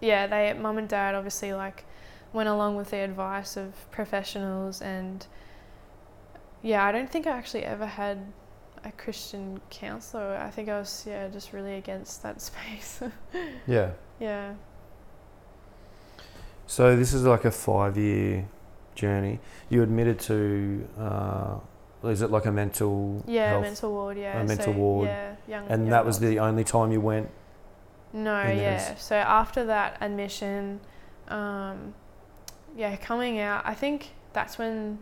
yeah, 0.00 0.26
they, 0.26 0.52
mum 0.52 0.78
and 0.78 0.88
dad, 0.88 1.14
obviously 1.14 1.52
like 1.52 1.84
went 2.32 2.48
along 2.48 2.76
with 2.76 2.90
the 2.90 2.98
advice 2.98 3.56
of 3.56 3.74
professionals 3.90 4.80
and 4.80 5.26
yeah, 6.62 6.84
I 6.84 6.92
don't 6.92 7.10
think 7.10 7.26
I 7.26 7.30
actually 7.30 7.64
ever 7.64 7.86
had 7.86 8.32
a 8.84 8.92
Christian 8.92 9.60
counselor. 9.70 10.36
I 10.36 10.50
think 10.50 10.68
I 10.68 10.78
was 10.78 11.04
yeah 11.06 11.28
just 11.28 11.52
really 11.52 11.74
against 11.74 12.22
that 12.22 12.40
space. 12.42 13.02
Yeah. 13.66 13.92
yeah. 14.18 14.54
So 16.66 16.94
this 16.94 17.12
is 17.12 17.24
like 17.24 17.44
a 17.44 17.50
five-year 17.50 18.46
journey. 18.94 19.40
You 19.70 19.82
admitted 19.82 20.20
to, 20.20 20.88
uh, 20.98 21.54
is 22.04 22.22
it 22.22 22.30
like 22.30 22.46
a 22.46 22.52
mental 22.52 23.22
Yeah, 23.26 23.50
health? 23.50 23.62
mental 23.62 23.92
ward. 23.92 24.16
Yeah, 24.18 24.40
a 24.40 24.44
mental 24.44 24.72
so, 24.72 24.78
ward. 24.78 25.08
Yeah, 25.08 25.34
young. 25.46 25.66
and 25.68 25.82
young 25.82 25.90
that 25.90 26.06
was 26.06 26.18
the 26.18 26.38
only 26.38 26.64
time 26.64 26.92
you 26.92 27.00
went. 27.00 27.30
No, 28.12 28.42
yeah. 28.42 28.94
So 28.96 29.16
after 29.16 29.64
that 29.66 29.98
admission, 30.00 30.80
um, 31.28 31.94
yeah, 32.76 32.96
coming 32.96 33.38
out, 33.38 33.62
I 33.64 33.74
think 33.74 34.10
that's 34.32 34.58
when 34.58 34.98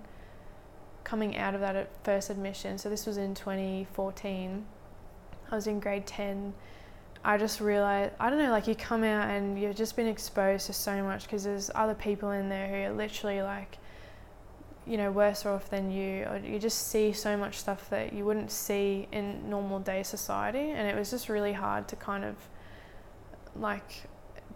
coming 1.04 1.36
out 1.36 1.54
of 1.54 1.60
that 1.60 1.76
at 1.76 1.88
first 2.04 2.28
admission. 2.30 2.76
So 2.76 2.90
this 2.90 3.06
was 3.06 3.16
in 3.16 3.34
2014. 3.34 4.66
I 5.50 5.54
was 5.54 5.66
in 5.66 5.80
grade 5.80 6.06
10. 6.06 6.52
I 7.24 7.38
just 7.38 7.60
realized, 7.60 8.12
I 8.20 8.30
don't 8.30 8.38
know, 8.38 8.50
like 8.50 8.66
you 8.66 8.74
come 8.74 9.04
out 9.04 9.30
and 9.30 9.60
you've 9.60 9.74
just 9.74 9.96
been 9.96 10.06
exposed 10.06 10.66
to 10.66 10.72
so 10.72 11.02
much 11.02 11.24
because 11.24 11.44
there's 11.44 11.70
other 11.74 11.94
people 11.94 12.30
in 12.32 12.48
there 12.48 12.68
who 12.68 12.92
are 12.92 12.96
literally 12.96 13.42
like, 13.42 13.78
you 14.88 14.96
know, 14.96 15.10
worse 15.10 15.44
off 15.44 15.68
than 15.68 15.90
you, 15.90 16.24
or 16.24 16.38
you 16.38 16.58
just 16.58 16.88
see 16.88 17.12
so 17.12 17.36
much 17.36 17.58
stuff 17.58 17.90
that 17.90 18.12
you 18.12 18.24
wouldn't 18.24 18.50
see 18.50 19.06
in 19.12 19.48
normal 19.50 19.78
day 19.80 20.02
society. 20.02 20.70
And 20.70 20.88
it 20.88 20.96
was 20.96 21.10
just 21.10 21.28
really 21.28 21.52
hard 21.52 21.86
to 21.88 21.96
kind 21.96 22.24
of 22.24 22.36
like 23.54 24.08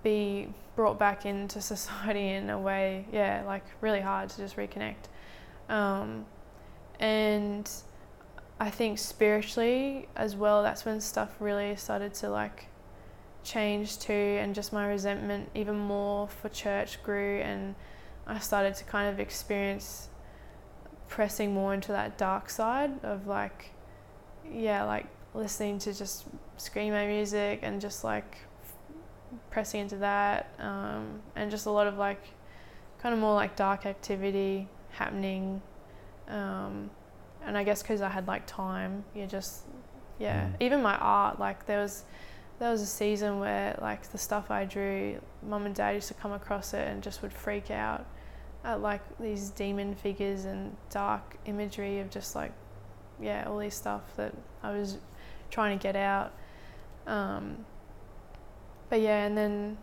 be 0.03 0.49
brought 0.77 0.99
back 0.99 1.27
into 1.27 1.61
society 1.75 2.31
in 2.31 2.51
a 2.51 2.59
way 2.59 3.07
yeah 3.13 3.43
like 3.47 3.65
really 3.81 4.01
hard 4.01 4.29
to 4.29 4.37
just 4.39 4.57
reconnect 4.57 5.09
um, 5.69 6.25
and 7.01 7.71
i 8.61 8.71
think 8.71 8.99
spiritually 8.99 10.09
as 10.17 10.37
well 10.37 10.63
that's 10.63 10.85
when 10.85 11.01
stuff 11.01 11.35
really 11.41 11.75
started 11.77 12.13
to 12.15 12.29
like 12.29 12.67
change 13.45 13.99
too 13.99 14.13
and 14.13 14.55
just 14.55 14.73
my 14.73 14.87
resentment 14.87 15.49
even 15.55 15.77
more 15.77 16.29
for 16.29 16.49
church 16.49 17.03
grew 17.03 17.41
and 17.41 17.75
i 18.27 18.39
started 18.39 18.73
to 18.75 18.85
kind 18.85 19.13
of 19.13 19.19
experience 19.19 20.09
pressing 21.13 21.53
more 21.53 21.75
into 21.75 21.93
that 21.93 22.17
dark 22.17 22.49
side 22.49 22.91
of 23.05 23.27
like 23.27 23.71
yeah 24.51 24.83
like 24.85 25.07
listening 25.35 25.79
to 25.79 25.93
just 25.93 26.25
screamo 26.57 27.07
music 27.07 27.59
and 27.63 27.83
just 27.83 28.03
like 28.03 28.39
pressing 29.51 29.83
into 29.83 29.97
that 29.97 30.55
um, 30.59 31.21
and 31.37 31.51
just 31.51 31.67
a 31.67 31.71
lot 31.71 31.87
of 31.87 31.99
like 31.99 32.23
kind 32.99 33.13
of 33.15 33.21
more 33.21 33.35
like 33.35 33.55
dark 33.57 33.85
activity 33.85 34.67
happening 34.89 35.61
um, 36.29 36.89
and 37.45 37.59
i 37.59 37.63
guess 37.63 37.83
because 37.83 38.01
i 38.01 38.09
had 38.09 38.27
like 38.27 38.47
time 38.47 39.05
you 39.15 39.27
just 39.27 39.65
yeah 40.19 40.47
Mm. 40.47 40.55
even 40.61 40.83
my 40.83 40.97
art 40.97 41.39
like 41.39 41.67
there 41.67 41.81
was 41.83 42.05
there 42.59 42.71
was 42.71 42.81
a 42.81 42.87
season 42.87 43.39
where 43.39 43.79
like 43.83 44.03
the 44.13 44.19
stuff 44.19 44.51
i 44.51 44.65
drew 44.65 45.21
mum 45.47 45.67
and 45.67 45.75
dad 45.75 45.91
used 45.91 46.09
to 46.09 46.15
come 46.15 46.33
across 46.33 46.73
it 46.73 46.89
and 46.89 47.03
just 47.03 47.21
would 47.21 47.35
freak 47.35 47.71
out 47.71 48.07
at 48.65 48.81
like 48.81 49.03
these 49.19 49.51
demon 49.51 49.95
figures 49.95 50.45
and 50.45 50.77
dark 50.91 51.37
imagery 51.47 51.99
of 52.01 52.11
just 52.11 52.35
like 52.37 52.53
yeah 53.21 53.45
all 53.49 53.59
these 53.59 53.75
stuff 53.75 54.03
that 54.17 54.33
i 54.63 54.71
was 54.71 54.99
trying 55.53 55.79
to 55.79 55.83
get 55.83 55.95
out. 55.95 56.33
Um, 57.07 57.65
but 58.89 59.01
yeah, 59.01 59.25
and 59.25 59.39
then 59.39 59.79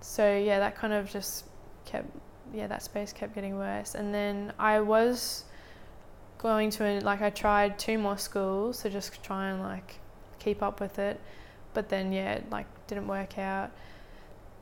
so 0.00 0.36
yeah, 0.36 0.58
that 0.60 0.76
kind 0.76 0.94
of 0.94 1.10
just 1.10 1.44
kept 1.84 2.08
yeah 2.54 2.66
that 2.66 2.82
space 2.82 3.12
kept 3.12 3.34
getting 3.34 3.56
worse, 3.58 3.94
and 3.94 4.14
then 4.14 4.52
I 4.58 4.80
was 4.80 5.44
going 6.38 6.70
to 6.70 7.04
like 7.04 7.20
I 7.20 7.30
tried 7.30 7.78
two 7.78 7.98
more 7.98 8.16
schools 8.16 8.82
to 8.82 8.90
just 8.90 9.22
try 9.22 9.50
and 9.50 9.60
like 9.60 9.98
keep 10.38 10.62
up 10.62 10.80
with 10.80 10.98
it, 10.98 11.20
but 11.74 11.90
then 11.90 12.12
yeah, 12.12 12.34
it 12.34 12.50
like 12.50 12.66
didn't 12.86 13.08
work 13.08 13.38
out, 13.38 13.70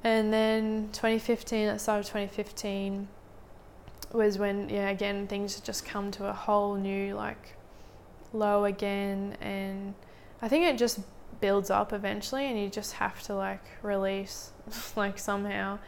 and 0.02 0.33
then 0.33 0.88
2015 0.92 1.68
at 1.68 1.74
the 1.74 1.79
start 1.79 2.00
of 2.00 2.07
2015 2.07 3.09
was 4.13 4.39
when 4.39 4.69
yeah 4.69 4.89
again 4.89 5.27
things 5.27 5.61
just 5.61 5.85
come 5.85 6.11
to 6.13 6.27
a 6.27 6.33
whole 6.33 6.77
new 6.77 7.15
like 7.15 7.57
low 8.33 8.65
again. 8.65 9.37
And 9.41 9.95
I 10.43 10.49
think 10.49 10.65
it 10.65 10.79
just 10.79 11.01
builds 11.41 11.71
up 11.71 11.93
eventually 11.93 12.47
and 12.47 12.59
you 12.59 12.69
just 12.69 12.95
have 12.95 13.23
to 13.25 13.35
like 13.35 13.63
release 13.83 14.53
like 14.97 15.19
somehow. 15.19 15.79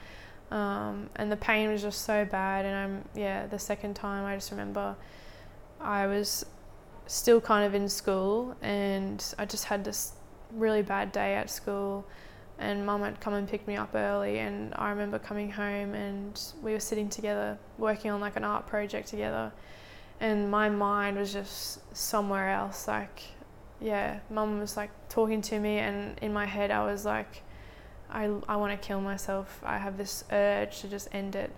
Um, 0.51 1.11
and 1.17 1.31
the 1.31 1.37
pain 1.37 1.71
was 1.71 1.83
just 1.83 2.07
so 2.07 2.25
bad 2.25 2.65
and 2.65 2.75
i'm 2.75 3.05
yeah 3.15 3.47
the 3.47 3.59
second 3.59 3.93
time 3.93 4.25
i 4.25 4.35
just 4.35 4.51
remember 4.51 4.97
i 5.79 6.07
was 6.07 6.47
still 7.07 7.39
kind 7.39 7.67
of 7.67 7.75
in 7.75 7.87
school 7.87 8.57
and 8.63 9.35
i 9.39 9.45
just 9.45 9.65
had 9.65 9.85
this 9.85 10.13
really 10.53 10.81
bad 10.81 11.13
day 11.13 11.35
at 11.35 11.51
school 11.51 12.07
and 12.59 12.85
mum 12.85 13.03
had 13.03 13.21
come 13.21 13.35
and 13.35 13.49
picked 13.49 13.69
me 13.69 13.77
up 13.77 13.95
early 13.95 14.39
and 14.39 14.75
i 14.77 14.91
remember 14.91 15.19
coming 15.19 15.51
home 15.51 15.95
and 15.95 16.41
we 16.63 16.73
were 16.73 16.81
sitting 16.81 17.09
together 17.09 17.59
working 17.79 18.11
on 18.11 18.21
like 18.21 18.37
an 18.37 18.45
art 18.45 18.67
project 18.67 19.09
together 19.09 19.53
and 20.21 20.51
my 20.51 20.69
mind 20.69 21.17
was 21.17 21.33
just 21.33 21.81
somewhere 21.97 22.51
else 22.51 22.89
like 22.89 23.23
yeah, 23.81 24.19
mum 24.31 24.59
was 24.59 24.77
like 24.77 24.91
talking 25.09 25.41
to 25.43 25.59
me, 25.59 25.79
and 25.79 26.19
in 26.21 26.33
my 26.33 26.47
head, 26.47 26.71
I 26.71 26.85
was 26.85 27.05
like, 27.05 27.43
I, 28.11 28.25
I 28.49 28.57
want 28.57 28.81
to 28.81 28.87
kill 28.87 29.01
myself. 29.01 29.61
I 29.65 29.79
have 29.79 29.97
this 29.97 30.25
urge 30.33 30.81
to 30.81 30.89
just 30.89 31.09
end 31.13 31.37
it. 31.37 31.55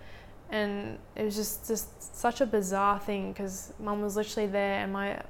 And 0.50 0.98
it 1.14 1.24
was 1.24 1.36
just, 1.36 1.68
just 1.68 2.16
such 2.16 2.40
a 2.40 2.46
bizarre 2.46 2.98
thing 2.98 3.32
because 3.32 3.72
mum 3.78 4.02
was 4.02 4.16
literally 4.16 4.48
there, 4.48 4.80
and 4.80 4.92
my, 4.92 5.22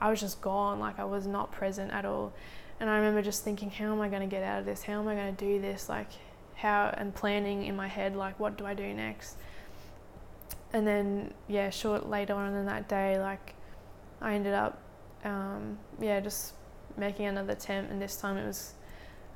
I 0.00 0.10
was 0.10 0.20
just 0.20 0.40
gone. 0.40 0.80
Like, 0.80 0.98
I 0.98 1.04
was 1.04 1.26
not 1.26 1.52
present 1.52 1.92
at 1.92 2.04
all. 2.04 2.32
And 2.82 2.90
I 2.90 2.96
remember 2.96 3.22
just 3.22 3.44
thinking, 3.44 3.70
how 3.70 3.92
am 3.92 4.00
I 4.02 4.08
going 4.08 4.20
to 4.20 4.26
get 4.28 4.42
out 4.42 4.58
of 4.58 4.66
this? 4.66 4.82
How 4.82 4.94
am 5.00 5.06
I 5.06 5.14
going 5.14 5.34
to 5.34 5.44
do 5.44 5.60
this? 5.60 5.88
Like, 5.88 6.08
how, 6.56 6.92
and 6.98 7.14
planning 7.14 7.64
in 7.64 7.76
my 7.76 7.86
head, 7.88 8.14
like, 8.16 8.38
what 8.38 8.58
do 8.58 8.66
I 8.66 8.74
do 8.74 8.92
next? 8.92 9.36
And 10.72 10.84
then, 10.86 11.32
yeah, 11.48 11.70
short 11.70 12.10
later 12.10 12.34
on 12.34 12.52
in 12.54 12.66
that 12.66 12.88
day, 12.88 13.18
like, 13.18 13.54
I 14.20 14.34
ended 14.34 14.52
up 14.54 14.78
um, 15.24 15.78
yeah, 16.00 16.20
just 16.20 16.54
making 16.96 17.26
another 17.26 17.52
attempt, 17.52 17.90
and 17.90 18.00
this 18.00 18.16
time 18.16 18.36
it 18.36 18.46
was 18.46 18.74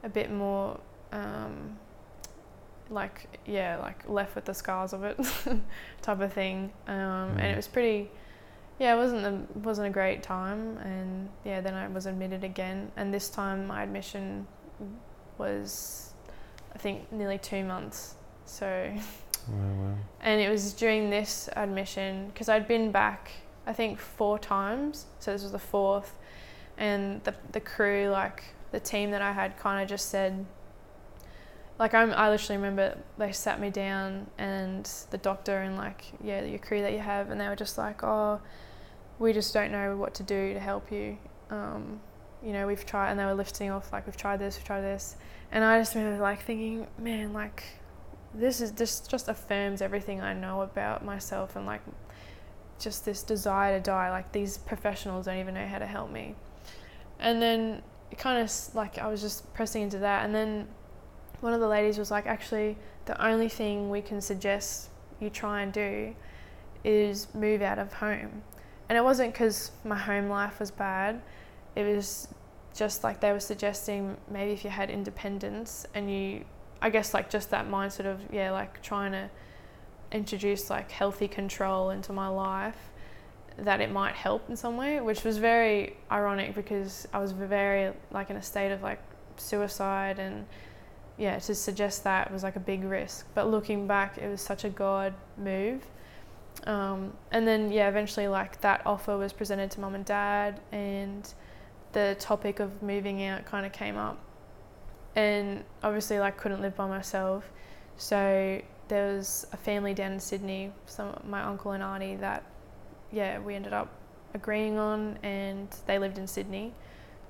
a 0.02 0.09
bit 0.09 0.30
more 0.30 0.80
um, 1.12 1.78
like 2.90 3.38
yeah, 3.46 3.76
like 3.78 4.09
left 4.09 4.35
with 4.35 4.44
the 4.44 4.54
scars 4.54 4.92
of 4.92 5.04
it 5.04 5.18
type 6.02 6.20
of 6.20 6.32
thing, 6.32 6.72
um, 6.88 7.37
and 7.38 7.42
it 7.42 7.52
Mm. 7.52 7.56
was 7.56 7.68
pretty. 7.68 8.11
Yeah, 8.78 8.94
it 8.94 8.98
wasn't 8.98 9.24
a 9.24 9.58
wasn't 9.58 9.88
a 9.88 9.90
great 9.90 10.22
time, 10.22 10.76
and 10.78 11.28
yeah, 11.44 11.60
then 11.60 11.74
I 11.74 11.88
was 11.88 12.06
admitted 12.06 12.44
again, 12.44 12.92
and 12.96 13.12
this 13.12 13.30
time 13.30 13.66
my 13.66 13.82
admission 13.82 14.46
was, 15.38 16.12
I 16.74 16.78
think, 16.78 17.10
nearly 17.10 17.38
two 17.38 17.64
months. 17.64 18.16
So 18.44 18.92
Wow, 19.48 19.58
wow. 19.58 19.94
and 20.20 20.40
it 20.40 20.48
was 20.48 20.72
during 20.72 21.10
this 21.10 21.48
admission 21.54 22.28
because 22.28 22.48
I'd 22.48 22.66
been 22.66 22.90
back 22.90 23.30
I 23.64 23.72
think 23.72 23.98
four 24.00 24.38
times 24.38 25.06
so 25.20 25.32
this 25.32 25.42
was 25.42 25.52
the 25.52 25.58
fourth 25.58 26.18
and 26.76 27.22
the 27.22 27.34
the 27.52 27.60
crew 27.60 28.08
like 28.08 28.42
the 28.72 28.80
team 28.80 29.12
that 29.12 29.22
I 29.22 29.32
had 29.32 29.56
kind 29.56 29.82
of 29.82 29.88
just 29.88 30.08
said 30.08 30.44
like 31.78 31.94
I'm, 31.94 32.12
I 32.12 32.28
literally 32.30 32.56
remember 32.56 32.98
they 33.18 33.30
sat 33.32 33.60
me 33.60 33.70
down 33.70 34.26
and 34.38 34.90
the 35.10 35.18
doctor 35.18 35.58
and 35.58 35.76
like 35.76 36.04
yeah 36.22 36.42
your 36.42 36.58
crew 36.58 36.80
that 36.82 36.92
you 36.92 36.98
have 37.00 37.30
and 37.30 37.40
they 37.40 37.48
were 37.48 37.56
just 37.56 37.78
like 37.78 38.02
oh 38.02 38.40
we 39.18 39.33
just 39.33 39.52
don't 39.55 39.72
know 39.72 39.96
what 39.96 40.14
to 40.14 40.22
do 40.22 40.55
to 40.55 40.61
help 40.61 40.92
you. 40.92 41.18
Um, 41.50 42.00
you 42.42 42.52
know, 42.52 42.66
we've 42.66 42.85
tried, 42.85 43.11
and 43.11 43.18
they 43.18 43.24
were 43.24 43.35
lifting 43.35 43.70
off 43.70 43.92
like 43.92 44.07
we've 44.07 44.16
tried 44.16 44.38
this, 44.38 44.57
we've 44.57 44.64
tried 44.64 44.83
this, 44.83 45.16
and 45.50 45.64
I 45.64 45.79
just 45.79 45.94
remember 45.94 46.22
like 46.22 46.42
thinking, 46.42 46.87
man, 46.98 47.33
like 47.33 47.64
this 48.35 48.61
is 48.61 48.70
just 48.72 49.11
just 49.11 49.29
affirms 49.29 49.81
everything 49.81 50.20
I 50.20 50.35
know 50.35 50.61
about 50.61 51.05
myself 51.05 51.57
and 51.57 51.66
like 51.66 51.81
just 52.79 53.05
this 53.05 53.22
desire 53.22 53.79
to 53.79 53.83
die. 53.83 54.11
Like 54.11 54.33
these 54.33 54.59
professionals 54.59 55.26
don't 55.26 55.38
even 55.38 55.55
know 55.55 55.66
how 55.66 55.79
to 55.79 55.87
help 55.87 56.11
me, 56.11 56.35
and 57.18 57.40
then 57.40 57.83
it 58.11 58.18
kind 58.18 58.42
of 58.42 58.74
like 58.74 58.98
I 58.98 59.09
was 59.09 59.22
just 59.22 59.52
pressing 59.55 59.83
into 59.83 59.98
that, 59.98 60.24
and 60.24 60.35
then 60.35 60.68
one 61.40 61.52
of 61.52 61.61
the 61.61 61.68
ladies 61.68 61.98
was 61.98 62.11
like, 62.11 62.26
actually, 62.26 62.76
the 63.07 63.24
only 63.24 63.48
thing 63.48 63.90
we 63.90 64.02
can 64.02 64.20
suggest 64.20 64.88
you 65.20 65.31
try 65.31 65.62
and 65.62 65.72
do 65.72 66.14
is 66.85 67.29
move 67.35 67.62
out 67.62 67.79
of 67.79 67.92
home. 67.94 68.42
And 68.88 68.96
it 68.96 69.03
wasn't 69.03 69.33
because 69.33 69.72
my 69.85 69.96
home 69.96 70.29
life 70.29 70.61
was 70.61 70.70
bad, 70.70 71.20
it 71.75 71.85
was 71.85 72.29
just 72.75 73.05
like 73.05 73.20
they 73.20 73.33
were 73.33 73.40
suggesting 73.40 74.16
maybe 74.31 74.53
if 74.53 74.64
you 74.64 74.70
had 74.70 74.90
independence 74.90 75.87
and 75.94 76.12
you, 76.12 76.44
I 76.81 76.90
guess, 76.90 77.14
like 77.14 77.31
just 77.31 77.51
that 77.51 77.68
mindset 77.68 78.07
of, 78.07 78.20
yeah, 78.33 78.51
like 78.51 78.83
trying 78.83 79.12
to 79.12 79.31
introduce 80.12 80.70
like 80.70 80.90
healthy 80.90 81.27
control 81.27 81.90
into 81.90 82.12
my 82.12 82.29
life 82.29 82.90
that 83.59 83.81
it 83.81 83.90
might 83.90 84.14
help 84.14 84.49
in 84.49 84.57
some 84.57 84.77
way 84.77 85.01
which 85.01 85.25
was 85.25 85.38
very 85.38 85.96
ironic 86.12 86.55
because 86.55 87.09
i 87.12 87.18
was 87.18 87.33
very 87.33 87.92
like 88.12 88.31
in 88.31 88.37
a 88.37 88.42
state 88.42 88.70
of 88.70 88.83
like 88.83 89.01
suicide 89.37 90.18
and 90.18 90.46
yeah, 91.18 91.38
to 91.38 91.55
suggest 91.55 92.05
that 92.05 92.31
was 92.31 92.42
like 92.42 92.57
a 92.57 92.61
big 92.61 92.85
risk. 92.85 93.27
But 93.35 93.51
looking 93.51 93.87
back, 93.87 94.18
it 94.18 94.29
was 94.29 94.40
such 94.40 94.64
a 94.64 94.68
God 94.68 95.14
move. 95.38 95.83
Um, 96.64 97.12
and 97.30 97.46
then, 97.46 97.70
yeah, 97.70 97.88
eventually, 97.88 98.28
like 98.28 98.60
that 98.60 98.82
offer 98.86 99.16
was 99.16 99.32
presented 99.32 99.70
to 99.72 99.80
mum 99.80 99.94
and 99.94 100.04
dad, 100.04 100.60
and 100.72 101.32
the 101.92 102.16
topic 102.18 102.60
of 102.60 102.82
moving 102.82 103.24
out 103.24 103.44
kind 103.44 103.66
of 103.66 103.72
came 103.72 103.96
up. 103.96 104.18
And 105.14 105.64
obviously, 105.82 106.18
like, 106.18 106.36
couldn't 106.36 106.60
live 106.60 106.76
by 106.76 106.86
myself. 106.86 107.50
So 107.96 108.60
there 108.88 109.14
was 109.14 109.46
a 109.52 109.56
family 109.56 109.94
down 109.94 110.12
in 110.12 110.20
Sydney, 110.20 110.72
some 110.86 111.18
my 111.28 111.42
uncle 111.42 111.72
and 111.72 111.82
auntie 111.82 112.16
that, 112.16 112.44
yeah, 113.12 113.38
we 113.38 113.54
ended 113.54 113.72
up 113.72 113.88
agreeing 114.34 114.78
on, 114.78 115.18
and 115.22 115.68
they 115.86 115.98
lived 115.98 116.18
in 116.18 116.26
Sydney. 116.26 116.72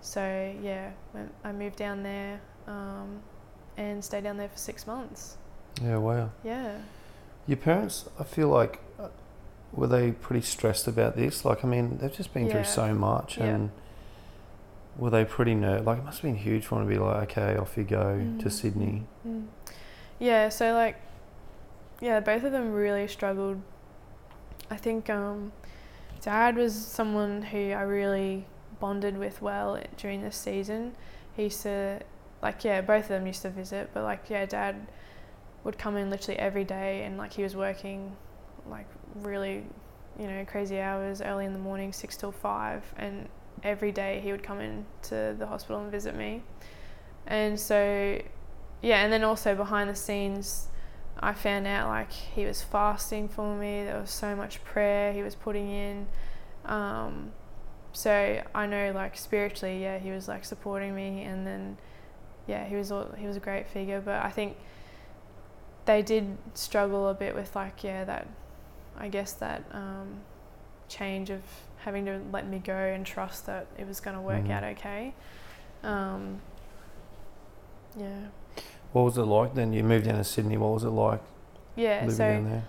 So 0.00 0.54
yeah, 0.62 0.90
I 1.44 1.52
moved 1.52 1.76
down 1.76 2.02
there. 2.02 2.40
Um, 2.66 3.20
and 3.76 4.04
stayed 4.04 4.24
down 4.24 4.36
there 4.36 4.48
for 4.48 4.56
six 4.56 4.86
months. 4.86 5.36
Yeah, 5.82 5.98
wow. 5.98 6.30
Yeah. 6.42 6.78
Your 7.46 7.56
parents, 7.56 8.09
I 8.18 8.24
feel 8.24 8.48
like, 8.48 8.80
uh, 8.98 9.09
were 9.72 9.87
they 9.87 10.12
pretty 10.12 10.42
stressed 10.42 10.87
about 10.87 11.16
this? 11.16 11.44
Like, 11.44 11.64
I 11.64 11.68
mean, 11.68 11.98
they've 11.98 12.14
just 12.14 12.35
been 12.35 12.46
yeah. 12.46 12.52
through 12.52 12.64
so 12.64 12.94
much, 12.94 13.38
and 13.38 13.70
were 14.96 15.11
they 15.11 15.24
pretty 15.24 15.54
nervous? 15.54 15.87
Like, 15.87 15.98
it 15.98 16.04
must 16.04 16.18
have 16.18 16.30
been 16.30 16.37
huge 16.37 16.66
for 16.66 16.78
them 16.78 16.88
to 16.88 16.94
be 16.94 16.98
like, 16.98 17.37
okay, 17.37 17.56
off 17.56 17.76
you 17.76 17.85
go 17.85 18.18
mm. 18.20 18.42
to 18.42 18.50
Sydney. 18.50 19.04
Mm. 19.26 19.46
Yeah, 20.18 20.48
so 20.48 20.72
like, 20.72 20.96
yeah, 22.00 22.20
both 22.20 22.42
of 22.44 22.52
them 22.52 22.72
really 22.72 23.06
struggled. 23.06 23.61
I 24.70 24.76
think 24.76 25.09
um, 25.09 25.52
dad 26.20 26.56
was 26.56 26.74
someone 26.74 27.42
who 27.42 27.70
I 27.70 27.82
really 27.82 28.46
bonded 28.80 29.16
with 29.16 29.40
well 29.40 29.80
during 29.96 30.22
this 30.22 30.37
season. 30.37 30.94
He 31.35 31.44
used 31.44 31.62
to 31.62 32.00
like 32.42 32.64
yeah, 32.64 32.80
both 32.80 33.04
of 33.04 33.09
them 33.09 33.26
used 33.26 33.42
to 33.42 33.50
visit, 33.50 33.90
but 33.94 34.02
like 34.02 34.28
yeah, 34.28 34.46
dad 34.46 34.87
would 35.66 35.76
come 35.76 35.96
in 35.96 36.09
literally 36.09 36.38
every 36.38 36.64
day 36.64 37.05
and 37.05 37.18
like 37.18 37.33
he 37.33 37.42
was 37.42 37.55
working 37.55 38.16
like 38.70 38.87
really, 39.16 39.64
you 40.18 40.26
know, 40.26 40.44
crazy 40.46 40.81
hours 40.81 41.20
early 41.20 41.44
in 41.44 41.52
the 41.52 41.59
morning, 41.59 41.92
six 41.92 42.16
till 42.16 42.33
five 42.33 42.83
and 42.96 43.29
every 43.62 43.92
day 43.92 44.20
he 44.22 44.31
would 44.33 44.42
come 44.42 44.61
in 44.61 44.87
to 45.02 45.35
the 45.38 45.46
hospital 45.46 45.83
and 45.83 45.90
visit 45.90 46.14
me. 46.14 46.42
And 47.26 47.59
so 47.59 48.18
yeah, 48.81 49.02
and 49.02 49.12
then 49.12 49.24
also 49.24 49.55
behind 49.55 49.90
the 49.90 49.94
scenes 49.94 50.68
I 51.18 51.33
found 51.33 51.66
out 51.66 51.88
like 51.88 52.12
he 52.12 52.44
was 52.44 52.62
fasting 52.62 53.29
for 53.29 53.57
me. 53.57 53.85
There 53.85 54.00
was 54.00 54.11
so 54.11 54.37
much 54.37 54.62
prayer 54.64 55.12
he 55.12 55.22
was 55.22 55.35
putting 55.35 55.70
in. 55.70 56.07
Um, 56.64 57.33
so 57.92 58.42
I 58.55 58.66
know 58.66 58.92
like 58.94 59.16
spiritually, 59.16 59.83
yeah, 59.83 59.98
he 59.98 60.11
was 60.11 60.29
like 60.29 60.44
supporting 60.44 60.94
me, 60.94 61.22
and 61.22 61.46
then 61.46 61.79
yeah, 62.46 62.64
he 62.66 62.76
was 62.76 62.92
all, 62.92 63.11
he 63.16 63.26
was 63.26 63.37
a 63.37 63.40
great 63.40 63.66
figure. 63.66 64.00
But 64.00 64.22
I 64.22 64.31
think 64.31 64.57
they 65.87 66.03
did 66.03 66.37
struggle 66.55 67.09
a 67.09 67.14
bit 67.14 67.35
with 67.35 67.57
like 67.57 67.83
yeah 67.83 68.05
that 68.05 68.27
I 68.99 69.09
guess 69.09 69.33
that 69.35 69.64
um, 69.72 70.20
change 70.88 71.31
of 71.31 71.42
having 71.79 72.05
to 72.07 72.20
let 72.33 72.46
me 72.46 72.59
go 72.59 72.75
and 72.75 73.07
trust 73.07 73.46
that 73.46 73.66
it 73.79 73.87
was 73.87 74.01
going 74.01 74.16
to 74.16 74.22
work 74.22 74.42
mm-hmm. 74.42 74.53
out 74.53 74.64
okay. 74.64 75.14
Um, 75.83 76.40
yeah. 77.99 78.27
What 78.92 79.03
was 79.03 79.18
it 79.18 79.22
like 79.22 79.55
then? 79.55 79.72
You 79.72 79.85
moved 79.85 80.07
down 80.07 80.16
to 80.16 80.25
Sydney. 80.25 80.57
What 80.57 80.72
was 80.72 80.85
it 80.85 80.90
like? 80.90 81.20
Yeah, 81.77 82.01
living 82.01 82.11
so 82.11 82.25
down 82.25 82.51
there? 82.51 82.64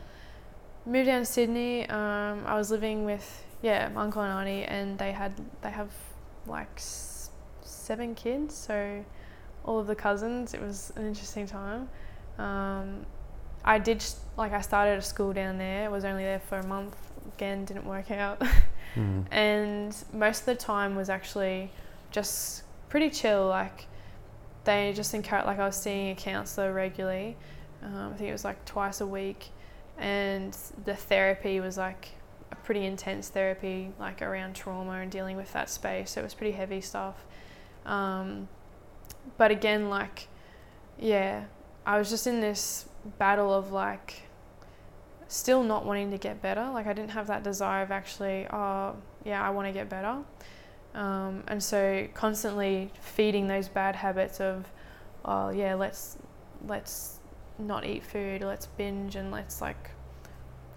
moved 0.85 1.07
down 1.07 1.21
to 1.21 1.25
Sydney. 1.25 1.89
Um, 1.89 2.43
I 2.45 2.55
was 2.55 2.69
living 2.69 3.05
with 3.05 3.43
yeah 3.61 3.89
my 3.89 4.03
uncle 4.03 4.21
and 4.21 4.31
auntie, 4.31 4.63
and 4.63 4.97
they 4.99 5.11
had 5.11 5.33
they 5.61 5.71
have 5.71 5.91
like 6.45 6.69
s- 6.75 7.29
seven 7.61 8.13
kids. 8.13 8.55
So 8.55 9.03
all 9.63 9.79
of 9.79 9.87
the 9.87 9.95
cousins. 9.95 10.53
It 10.53 10.61
was 10.61 10.91
an 10.95 11.05
interesting 11.07 11.47
time. 11.47 11.89
Um, 12.37 13.05
I 13.63 13.79
did 13.79 14.03
like 14.37 14.53
I 14.53 14.61
started 14.61 14.97
a 14.97 15.01
school 15.01 15.33
down 15.33 15.57
there. 15.57 15.89
Was 15.89 16.05
only 16.05 16.23
there 16.23 16.39
for 16.39 16.57
a 16.57 16.65
month. 16.65 16.95
Again, 17.35 17.65
didn't 17.65 17.85
work 17.85 18.11
out. 18.11 18.39
mm. 18.95 19.25
And 19.31 19.95
most 20.13 20.41
of 20.41 20.45
the 20.45 20.55
time 20.55 20.95
was 20.95 21.09
actually 21.09 21.71
just 22.11 22.63
pretty 22.89 23.09
chill. 23.09 23.47
Like 23.47 23.87
they 24.63 24.93
just 24.95 25.13
encourage. 25.13 25.45
Like 25.45 25.59
I 25.59 25.65
was 25.65 25.75
seeing 25.75 26.11
a 26.11 26.15
counselor 26.15 26.73
regularly. 26.73 27.35
Um, 27.83 28.13
I 28.13 28.17
think 28.17 28.29
it 28.29 28.33
was 28.33 28.45
like 28.45 28.63
twice 28.65 29.01
a 29.01 29.07
week, 29.07 29.49
and 29.97 30.55
the 30.85 30.95
therapy 30.95 31.59
was 31.59 31.77
like 31.77 32.09
a 32.51 32.55
pretty 32.55 32.85
intense 32.85 33.29
therapy, 33.29 33.91
like 33.99 34.21
around 34.21 34.55
trauma 34.55 34.93
and 34.93 35.11
dealing 35.11 35.37
with 35.37 35.51
that 35.53 35.69
space. 35.69 36.11
So 36.11 36.21
it 36.21 36.23
was 36.23 36.33
pretty 36.33 36.53
heavy 36.53 36.81
stuff. 36.81 37.25
Um, 37.85 38.47
but 39.37 39.51
again, 39.51 39.89
like, 39.89 40.27
yeah, 40.99 41.45
I 41.87 41.97
was 41.97 42.09
just 42.09 42.27
in 42.27 42.41
this 42.41 42.85
battle 43.17 43.51
of 43.53 43.71
like 43.71 44.21
still 45.27 45.63
not 45.63 45.85
wanting 45.85 46.11
to 46.11 46.17
get 46.17 46.41
better. 46.41 46.69
Like, 46.71 46.87
I 46.87 46.93
didn't 46.93 47.11
have 47.11 47.27
that 47.27 47.43
desire 47.43 47.83
of 47.83 47.91
actually, 47.91 48.47
oh, 48.51 48.95
yeah, 49.25 49.45
I 49.45 49.49
want 49.49 49.67
to 49.67 49.73
get 49.73 49.89
better. 49.89 50.17
Um, 50.93 51.43
and 51.47 51.61
so 51.61 52.07
constantly 52.13 52.91
feeding 53.01 53.47
those 53.47 53.67
bad 53.67 53.95
habits 53.95 54.39
of, 54.39 54.65
oh, 55.25 55.49
yeah, 55.49 55.73
let's, 55.73 56.17
let's 56.65 57.19
not 57.57 57.85
eat 57.85 58.03
food, 58.03 58.41
let's 58.41 58.67
binge 58.67 59.15
and 59.15 59.31
let's 59.31 59.61
like 59.61 59.91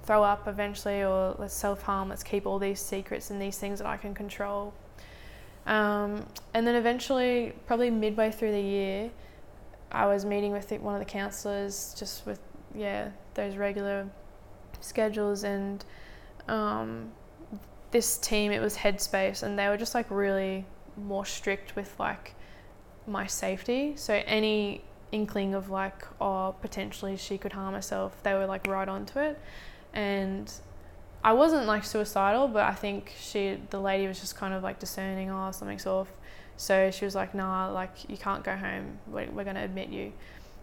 throw 0.04 0.22
up 0.22 0.48
eventually 0.48 1.02
or 1.04 1.36
let's 1.38 1.54
self 1.54 1.82
harm, 1.82 2.08
let's 2.08 2.22
keep 2.22 2.46
all 2.46 2.58
these 2.58 2.80
secrets 2.80 3.30
and 3.30 3.40
these 3.40 3.58
things 3.58 3.78
that 3.78 3.86
I 3.86 3.96
can 3.96 4.14
control 4.14 4.72
um, 5.66 6.26
and 6.54 6.66
then 6.66 6.74
eventually, 6.74 7.52
probably 7.66 7.90
midway 7.90 8.30
through 8.30 8.52
the 8.52 8.60
year, 8.60 9.10
I 9.92 10.06
was 10.06 10.24
meeting 10.24 10.52
with 10.52 10.70
one 10.72 10.94
of 10.94 11.00
the 11.00 11.06
counsellors, 11.06 11.94
just 11.98 12.26
with 12.26 12.40
yeah 12.74 13.10
those 13.34 13.56
regular 13.56 14.08
schedules, 14.80 15.44
and 15.44 15.84
um, 16.48 17.10
this 17.90 18.16
team 18.18 18.52
it 18.52 18.60
was 18.60 18.76
Headspace, 18.76 19.42
and 19.42 19.58
they 19.58 19.68
were 19.68 19.76
just 19.76 19.94
like 19.94 20.10
really 20.10 20.64
more 20.96 21.24
strict 21.24 21.76
with 21.76 21.98
like 21.98 22.34
my 23.06 23.26
safety. 23.26 23.94
So 23.96 24.22
any 24.26 24.82
inkling 25.12 25.54
of 25.54 25.70
like 25.70 26.06
oh 26.20 26.54
potentially 26.60 27.16
she 27.16 27.36
could 27.36 27.52
harm 27.52 27.74
herself, 27.74 28.22
they 28.22 28.34
were 28.34 28.46
like 28.46 28.66
right 28.66 28.88
onto 28.88 29.18
it, 29.18 29.38
and 29.92 30.52
I 31.22 31.32
wasn't 31.32 31.66
like 31.66 31.84
suicidal, 31.84 32.48
but 32.48 32.62
I 32.62 32.72
think 32.72 33.12
she, 33.18 33.58
the 33.70 33.80
lady 33.80 34.06
was 34.06 34.20
just 34.20 34.36
kind 34.36 34.54
of 34.54 34.62
like 34.62 34.78
discerning, 34.78 35.30
oh, 35.30 35.50
something's 35.50 35.86
off. 35.86 36.08
So 36.60 36.90
she 36.90 37.06
was 37.06 37.14
like, 37.14 37.34
nah, 37.34 37.70
like 37.70 37.90
you 38.06 38.18
can't 38.18 38.44
go 38.44 38.54
home. 38.54 38.98
We're, 39.06 39.30
we're 39.30 39.44
going 39.44 39.56
to 39.56 39.64
admit 39.64 39.88
you, 39.88 40.12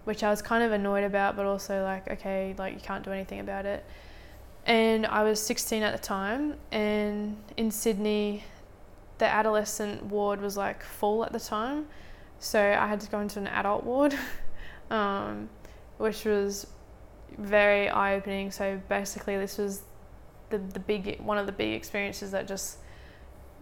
which 0.04 0.24
I 0.24 0.30
was 0.30 0.44
kind 0.44 0.64
of 0.64 0.72
annoyed 0.72 1.04
about, 1.04 1.36
but 1.36 1.48
also 1.48 1.84
like, 1.84 2.08
okay, 2.08 2.54
like 2.56 2.76
you 2.76 2.80
can't 2.80 3.04
do 3.04 3.12
anything 3.12 3.40
about 3.40 3.66
it. 3.66 3.84
And 4.68 5.08
I 5.08 5.24
was 5.24 5.42
16 5.42 5.82
at 5.82 5.94
the 5.94 6.02
time, 6.02 6.54
and 6.72 7.36
in 7.56 7.72
Sydney, 7.72 8.44
the 9.18 9.26
adolescent 9.26 10.04
ward 10.04 10.40
was 10.40 10.56
like 10.56 10.84
full 10.84 11.26
at 11.26 11.34
the 11.34 11.40
time. 11.40 11.88
So 12.38 12.62
I 12.62 12.86
had 12.86 13.00
to 13.00 13.10
go 13.10 13.20
into 13.20 13.40
an 13.40 13.48
adult 13.48 13.84
ward, 13.84 14.14
um, 14.92 15.50
which 15.98 16.26
was 16.26 16.68
very 17.40 17.90
eye 17.90 18.14
opening. 18.14 18.52
So 18.52 18.80
basically, 18.88 19.36
this 19.36 19.58
was 19.58 19.82
the, 20.52 20.60
the 20.60 20.80
big 20.80 21.20
one 21.22 21.40
of 21.40 21.48
the 21.48 21.52
big 21.54 21.74
experiences 21.74 22.30
that 22.32 22.48
just 22.48 22.78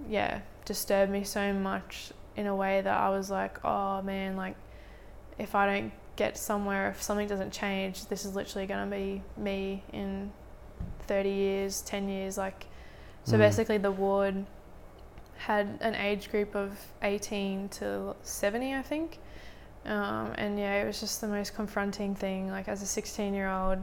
yeah 0.10 0.42
disturbed 0.66 1.10
me 1.10 1.24
so 1.24 1.54
much 1.54 2.12
in 2.36 2.48
a 2.48 2.56
way 2.56 2.82
that 2.82 2.98
I 2.98 3.10
was 3.10 3.30
like 3.30 3.64
oh 3.64 4.02
man 4.02 4.36
like 4.36 4.56
if 5.38 5.56
I 5.56 5.66
don't 5.66 5.92
get 6.16 6.38
somewhere 6.38 6.90
if 6.92 7.02
something 7.02 7.28
doesn't 7.28 7.52
change 7.52 8.06
this 8.08 8.24
is 8.26 8.36
literally 8.36 8.68
going 8.68 8.90
to 8.90 8.96
be 8.96 9.22
me 9.38 9.84
in 9.92 10.32
30 11.08 11.30
years 11.30 11.82
10 11.82 12.10
years 12.10 12.38
like 12.38 12.66
So 13.26 13.38
Mm. 13.38 13.40
basically, 13.40 13.78
the 13.80 13.92
ward 13.92 14.46
had 15.38 15.78
an 15.82 15.96
age 15.96 16.30
group 16.30 16.56
of 16.56 16.78
18 17.02 17.70
to 17.70 18.16
70, 18.22 18.76
I 18.76 18.82
think. 18.84 19.18
Um, 19.86 20.32
and 20.38 20.58
yeah, 20.60 20.82
it 20.82 20.86
was 20.86 21.00
just 21.00 21.22
the 21.22 21.28
most 21.28 21.56
confronting 21.56 22.16
thing. 22.16 22.50
Like, 22.50 22.68
as 22.68 22.82
a 22.82 22.86
16 22.86 23.34
year 23.34 23.50
old, 23.50 23.80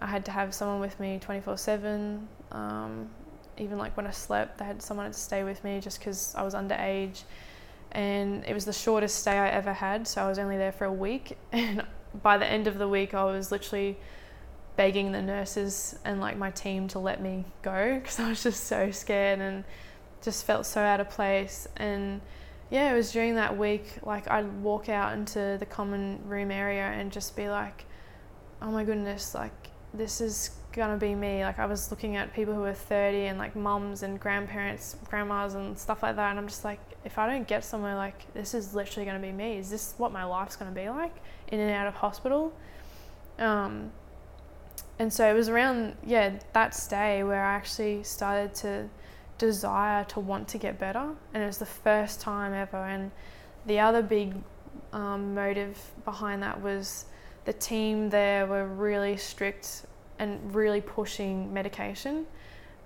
I 0.00 0.06
had 0.06 0.24
to 0.26 0.30
have 0.30 0.52
someone 0.54 0.80
with 0.80 0.98
me 1.00 1.18
24 1.18 1.56
7. 1.56 2.28
Um, 2.52 3.08
even 3.56 3.78
like 3.78 3.96
when 3.96 4.06
I 4.06 4.10
slept, 4.10 4.58
they 4.58 4.64
had 4.64 4.82
someone 4.82 5.10
to 5.10 5.18
stay 5.18 5.44
with 5.44 5.62
me 5.64 5.80
just 5.80 5.98
because 5.98 6.34
I 6.34 6.42
was 6.42 6.54
underage. 6.54 7.22
And 7.94 8.44
it 8.44 8.52
was 8.52 8.64
the 8.64 8.72
shortest 8.72 9.20
stay 9.20 9.38
I 9.38 9.48
ever 9.48 9.72
had, 9.72 10.06
so 10.08 10.24
I 10.24 10.28
was 10.28 10.38
only 10.38 10.56
there 10.56 10.72
for 10.72 10.84
a 10.84 10.92
week. 10.92 11.38
And 11.52 11.84
by 12.22 12.38
the 12.38 12.46
end 12.46 12.66
of 12.66 12.78
the 12.78 12.88
week, 12.88 13.14
I 13.14 13.24
was 13.24 13.50
literally 13.50 13.96
begging 14.76 15.12
the 15.12 15.22
nurses 15.22 15.96
and 16.04 16.20
like 16.20 16.36
my 16.36 16.50
team 16.50 16.88
to 16.88 16.98
let 16.98 17.20
me 17.20 17.44
go 17.62 17.98
because 17.98 18.18
I 18.20 18.28
was 18.28 18.42
just 18.42 18.64
so 18.64 18.90
scared 18.90 19.38
and 19.40 19.64
just 20.22 20.44
felt 20.44 20.66
so 20.66 20.80
out 20.80 21.00
of 21.00 21.10
place. 21.10 21.68
And 21.76 22.20
yeah, 22.70 22.92
it 22.92 22.96
was 22.96 23.12
during 23.12 23.36
that 23.36 23.56
week, 23.56 23.98
like 24.02 24.30
I'd 24.30 24.62
walk 24.62 24.88
out 24.88 25.12
into 25.12 25.56
the 25.58 25.66
common 25.66 26.20
room 26.26 26.50
area 26.50 26.84
and 26.84 27.12
just 27.12 27.36
be 27.36 27.48
like, 27.48 27.84
oh 28.62 28.70
my 28.70 28.84
goodness, 28.84 29.34
like 29.34 29.70
this 29.92 30.20
is 30.20 30.50
gonna 30.74 30.96
be 30.96 31.14
me. 31.14 31.44
Like 31.44 31.58
I 31.58 31.66
was 31.66 31.90
looking 31.90 32.16
at 32.16 32.32
people 32.34 32.54
who 32.54 32.60
were 32.60 32.74
30 32.74 33.26
and 33.26 33.38
like 33.38 33.56
mums 33.56 34.02
and 34.02 34.18
grandparents, 34.18 34.96
grandmas 35.08 35.54
and 35.54 35.78
stuff 35.78 36.02
like 36.02 36.16
that. 36.16 36.30
And 36.30 36.38
I'm 36.38 36.48
just 36.48 36.64
like, 36.64 36.80
if 37.04 37.18
I 37.18 37.26
don't 37.26 37.46
get 37.46 37.64
somewhere, 37.64 37.94
like 37.94 38.32
this 38.34 38.54
is 38.54 38.74
literally 38.74 39.06
gonna 39.06 39.18
be 39.18 39.32
me. 39.32 39.58
Is 39.58 39.70
this 39.70 39.94
what 39.96 40.12
my 40.12 40.24
life's 40.24 40.56
gonna 40.56 40.70
be 40.70 40.88
like 40.88 41.14
in 41.48 41.60
and 41.60 41.70
out 41.70 41.86
of 41.86 41.94
hospital? 41.94 42.52
Um, 43.38 43.90
and 44.98 45.12
so 45.12 45.28
it 45.28 45.34
was 45.34 45.48
around, 45.48 45.96
yeah, 46.04 46.38
that 46.52 46.74
stay 46.74 47.24
where 47.24 47.44
I 47.44 47.54
actually 47.54 48.02
started 48.02 48.54
to 48.56 48.88
desire 49.38 50.04
to 50.04 50.20
want 50.20 50.46
to 50.48 50.58
get 50.58 50.78
better. 50.78 51.10
And 51.32 51.42
it 51.42 51.46
was 51.46 51.58
the 51.58 51.66
first 51.66 52.20
time 52.20 52.52
ever. 52.52 52.76
And 52.76 53.10
the 53.66 53.80
other 53.80 54.02
big 54.02 54.34
um, 54.92 55.34
motive 55.34 55.78
behind 56.04 56.42
that 56.42 56.60
was 56.60 57.06
the 57.44 57.52
team 57.52 58.08
there 58.08 58.46
were 58.46 58.66
really 58.66 59.16
strict 59.16 59.86
and 60.18 60.54
really 60.54 60.80
pushing 60.80 61.52
medication. 61.52 62.26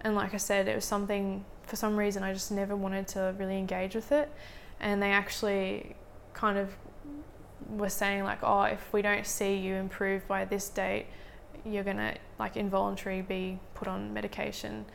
And 0.01 0.14
like 0.14 0.35
I 0.35 0.37
said, 0.39 0.68
it 0.68 0.74
was 0.74 0.85
something, 0.85 1.45
for 1.66 1.76
some 1.76 1.97
reason, 1.97 2.22
I 2.22 2.33
just 2.33 2.51
never 2.51 2.76
wanted 2.76 3.09
to 3.09 3.35
really 3.39 3.59
engage 3.59 3.95
with 3.95 4.12
it. 4.12 4.31
And 4.81 5.03
they 5.03 5.11
actually 5.11 5.97
kind 6.35 6.59
of 6.59 6.76
were 7.68 7.89
saying, 7.89 8.24
like, 8.24 8.39
oh, 8.43 8.62
if 8.62 8.93
we 8.93 9.03
don't 9.03 9.26
see 9.26 9.57
you 9.57 9.74
improve 9.74 10.26
by 10.29 10.45
this 10.45 10.68
date, 10.68 11.07
you're 11.64 11.85
gonna 11.85 12.14
like 12.39 12.57
involuntarily 12.57 13.22
be 13.22 13.59
put 13.74 13.89
on 13.89 14.14
medication 14.14 14.87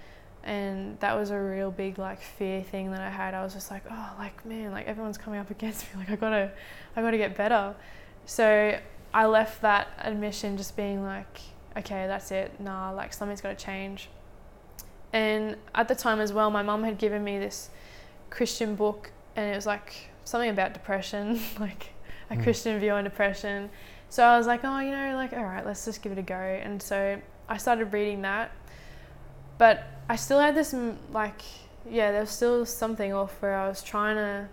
and 0.43 0.99
that 0.99 1.17
was 1.17 1.29
a 1.29 1.39
real 1.39 1.71
big 1.71 1.97
like 1.97 2.21
fear 2.21 2.61
thing 2.61 2.91
that 2.91 2.99
I 2.99 3.09
had. 3.09 3.34
I 3.34 3.43
was 3.43 3.53
just 3.53 3.71
like, 3.71 3.84
oh, 3.89 4.13
like 4.19 4.45
man, 4.45 4.71
like 4.71 4.88
everyone's 4.88 5.17
coming 5.17 5.39
up 5.39 5.49
against 5.57 5.86
me. 5.93 6.01
Like 6.01 6.11
I 6.11 6.15
gotta, 6.15 6.51
I 6.95 7.01
gotta 7.01 7.17
get 7.17 7.36
better. 7.36 7.75
So 8.25 8.77
I 9.13 9.25
left 9.25 9.61
that 9.61 9.88
admission 9.99 10.57
just 10.57 10.75
being 10.75 11.03
like, 11.03 11.39
okay, 11.78 12.07
that's 12.07 12.32
it. 12.32 12.59
Nah, 12.59 12.91
like 12.91 13.13
something's 13.13 13.41
got 13.41 13.57
to 13.57 13.65
change. 13.65 14.09
And 15.11 15.57
at 15.76 15.88
the 15.88 15.95
time 15.95 16.19
as 16.19 16.34
well, 16.34 16.49
my 16.49 16.63
mum 16.63 16.84
had 16.84 16.97
given 16.97 17.24
me 17.24 17.38
this 17.38 17.69
Christian 18.30 18.76
book, 18.76 19.11
and 19.36 19.51
it 19.51 19.55
was 19.55 19.65
like 19.65 20.09
something 20.26 20.49
about 20.49 20.74
depression, 20.74 21.39
like 21.59 21.89
a 22.30 22.36
Mm. 22.36 22.43
Christian 22.43 22.80
view 22.80 22.91
on 22.91 23.03
depression. 23.03 23.69
So 24.09 24.24
I 24.24 24.38
was 24.38 24.47
like, 24.47 24.61
oh, 24.63 24.80
you 24.80 24.91
know, 24.91 25.15
like 25.15 25.34
all 25.34 25.43
right, 25.43 25.65
let's 25.65 25.86
just 25.86 26.01
give 26.01 26.11
it 26.11 26.17
a 26.17 26.24
go. 26.24 26.36
And 26.36 26.82
so 26.82 27.19
I 27.49 27.57
started 27.57 27.93
reading 27.93 28.21
that, 28.24 28.51
but 29.57 29.84
I 30.09 30.15
still 30.15 30.39
had 30.39 30.55
this 30.55 30.74
mm, 30.74 30.95
like, 31.11 31.41
yeah, 31.89 32.11
there 32.11 32.21
was 32.21 32.30
still 32.30 32.65
something 32.65 33.13
off 33.13 33.41
where 33.41 33.55
I 33.55 33.67
was 33.67 33.84
trying 33.84 34.15
to 34.15 34.49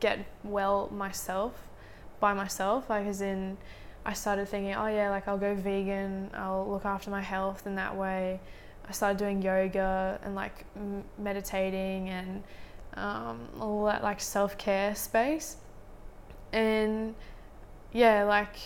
get 0.00 0.24
well 0.42 0.88
myself, 0.92 1.52
by 2.20 2.32
myself, 2.34 2.88
like 2.88 3.06
as 3.06 3.20
in. 3.20 3.56
I 4.06 4.12
started 4.12 4.48
thinking, 4.48 4.74
oh 4.74 4.86
yeah, 4.86 5.10
like 5.10 5.28
I'll 5.28 5.38
go 5.38 5.54
vegan, 5.54 6.30
I'll 6.34 6.68
look 6.70 6.84
after 6.84 7.10
my 7.10 7.22
health 7.22 7.66
in 7.66 7.74
that 7.76 7.96
way. 7.96 8.40
I 8.86 8.92
started 8.92 9.18
doing 9.18 9.40
yoga 9.40 10.20
and 10.22 10.34
like 10.34 10.66
m- 10.76 11.04
meditating 11.18 12.10
and 12.10 12.42
um, 12.94 13.48
all 13.58 13.86
that 13.86 14.02
like 14.02 14.20
self 14.20 14.58
care 14.58 14.94
space. 14.94 15.56
And 16.52 17.14
yeah, 17.92 18.24
like 18.24 18.56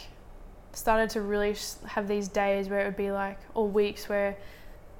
started 0.72 1.10
to 1.10 1.20
really 1.20 1.56
have 1.86 2.08
these 2.08 2.28
days 2.28 2.68
where 2.68 2.80
it 2.80 2.84
would 2.86 2.96
be 2.96 3.12
like, 3.12 3.38
or 3.54 3.68
weeks 3.68 4.08
where 4.08 4.36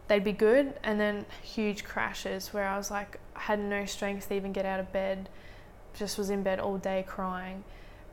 they'd 0.07 0.25
be 0.25 0.33
good, 0.33 0.75
and 0.83 0.99
then 0.99 1.27
huge 1.43 1.85
crashes 1.85 2.53
where 2.55 2.67
I 2.67 2.77
was 2.77 2.91
like, 2.91 3.21
I 3.37 3.41
had 3.41 3.59
no 3.59 3.85
strength 3.85 4.29
to 4.29 4.35
even 4.35 4.53
get 4.53 4.65
out 4.65 4.81
of 4.81 4.93
bed, 4.93 5.29
just 5.95 6.17
was 6.17 6.31
in 6.31 6.43
bed 6.43 6.61
all 6.61 6.79
day 6.79 7.05
crying. 7.07 7.65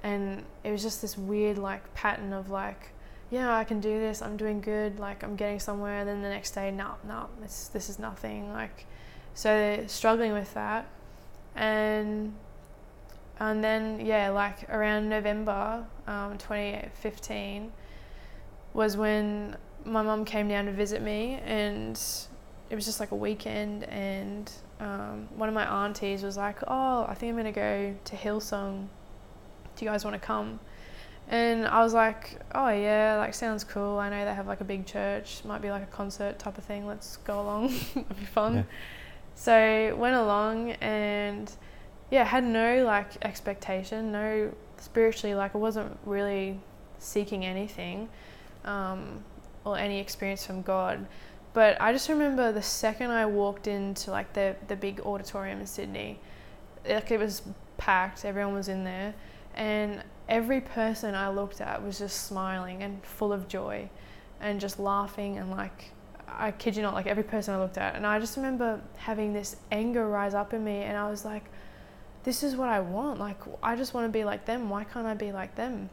And 0.04 0.43
it 0.64 0.72
was 0.72 0.84
just 0.84 1.02
this 1.02 1.18
weird 1.18 1.58
like 1.58 1.93
pattern 1.93 2.34
of 2.34 2.50
like, 2.50 2.91
yeah, 3.32 3.56
I 3.56 3.64
can 3.64 3.80
do 3.80 4.00
this. 4.00 4.22
I'm 4.22 4.38
doing 4.38 4.62
good. 4.62 5.00
Like 5.00 5.24
I'm 5.24 5.36
getting 5.36 5.60
somewhere. 5.60 6.00
And 6.00 6.08
then 6.08 6.22
the 6.22 6.30
next 6.30 6.52
day, 6.52 6.72
no, 6.72 6.96
no, 7.08 7.28
it's 7.43 7.68
this 7.70 7.89
is 7.89 8.00
nothing. 8.00 8.52
Like, 8.52 8.86
so 9.34 9.84
struggling 9.88 10.32
with 10.32 10.54
that, 10.54 10.88
and 11.56 12.34
and 13.39 13.64
then 13.64 14.06
yeah, 14.06 14.30
like 14.30 14.70
around 14.70 15.10
November, 15.10 15.86
um, 16.08 16.38
2015, 16.38 17.72
was 18.74 18.96
when 18.96 19.58
my 19.84 20.02
mum 20.02 20.24
came 20.24 20.48
down 20.48 20.66
to 20.66 20.72
visit 20.72 21.02
me, 21.02 21.41
and 21.46 22.02
it 22.70 22.76
was 22.76 22.86
just 22.86 23.00
like 23.00 23.12
a 23.12 23.16
weekend, 23.16 23.84
and 23.86 24.52
um, 24.80 25.28
one 25.36 25.50
of 25.50 25.56
my 25.56 25.66
aunties 25.66 26.24
was 26.24 26.38
like, 26.38 26.60
"Oh, 26.68 27.06
I 27.08 27.14
think 27.14 27.32
I'm 27.32 27.38
gonna 27.38 27.52
go 27.52 27.96
to 28.04 28.16
Hillsong. 28.16 28.88
Do 29.76 29.86
you 29.86 29.91
guys 29.91 30.03
want 30.03 30.19
to 30.19 30.26
come?" 30.26 30.59
And 31.28 31.67
I 31.67 31.84
was 31.84 31.93
like, 31.93 32.39
"Oh 32.53 32.69
yeah, 32.69 33.17
like 33.17 33.34
sounds 33.34 33.63
cool. 33.63 33.97
I 33.97 34.09
know 34.09 34.26
they 34.26 34.34
have 34.34 34.47
like 34.47 34.61
a 34.61 34.65
big 34.65 34.86
church. 34.86 35.43
Might 35.45 35.61
be 35.61 35.69
like 35.69 35.84
a 35.84 35.88
concert 35.88 36.39
type 36.39 36.57
of 36.57 36.63
thing. 36.63 36.86
Let's 36.86 37.17
go 37.17 37.41
along. 37.41 37.65
It'll 37.95 38.15
be 38.15 38.26
fun." 38.26 38.55
Yeah. 38.55 38.63
So 39.36 39.95
went 39.97 40.15
along 40.15 40.71
and 40.82 41.51
yeah, 42.09 42.23
had 42.23 42.43
no 42.43 42.84
like 42.86 43.23
expectation, 43.23 44.11
no 44.11 44.51
spiritually 44.78 45.36
like 45.36 45.55
I 45.55 45.57
wasn't 45.57 45.97
really 46.05 46.59
seeking 46.99 47.45
anything 47.45 48.09
um, 48.63 49.23
or 49.63 49.78
any 49.78 49.99
experience 49.99 50.45
from 50.45 50.61
God. 50.61 51.05
But 51.53 51.80
I 51.82 51.93
just 51.93 52.09
remember 52.09 52.51
the 52.51 52.61
second 52.61 53.11
I 53.11 53.26
walked 53.26 53.67
into 53.67 54.11
like 54.11 54.34
the 54.34 54.55
the 54.67 54.76
big 54.76 55.01
auditorium 55.01 55.59
in 55.59 55.67
Sydney, 55.67 56.19
like 56.88 57.11
it 57.11 57.19
was 57.19 57.41
packed, 57.78 58.26
everyone 58.26 58.53
was 58.53 58.69
in 58.69 58.84
there, 58.84 59.13
and 59.56 60.03
every 60.30 60.62
person 60.62 61.16
I 61.16 61.30
looked 61.30 61.62
at 61.62 61.84
was 61.84 61.97
just 61.97 62.28
smiling 62.28 62.84
and 62.84 63.03
full 63.03 63.34
of 63.34 63.47
joy, 63.47 63.89
and 64.39 64.60
just 64.60 64.80
laughing 64.80 65.38
and 65.38 65.49
like 65.49 65.91
I 66.28 66.51
kid 66.51 66.76
you 66.76 66.82
not, 66.82 66.93
like 66.93 67.08
every 67.08 67.24
person 67.24 67.56
I 67.56 67.60
looked 67.60 67.78
at, 67.78 67.95
and 67.95 68.06
I 68.06 68.20
just 68.20 68.36
remember 68.36 68.82
having 68.97 69.34
this 69.34 69.56
anger 69.72 70.08
rise 70.08 70.34
up 70.34 70.53
in 70.53 70.64
me, 70.64 70.82
and 70.82 70.97
I 70.97 71.10
was 71.10 71.24
like, 71.24 71.45
this 72.24 72.43
is 72.43 72.56
what 72.56 72.70
I 72.70 72.80
want. 72.82 73.20
Like 73.20 73.39
I 73.64 73.76
just 73.76 73.93
want 73.93 74.06
to 74.06 74.12
be 74.12 74.24
like 74.24 74.45
them. 74.45 74.70
Why 74.70 74.84
can't 74.84 75.06
I 75.06 75.14
be 75.14 75.32
like 75.32 75.56
them? 75.56 75.89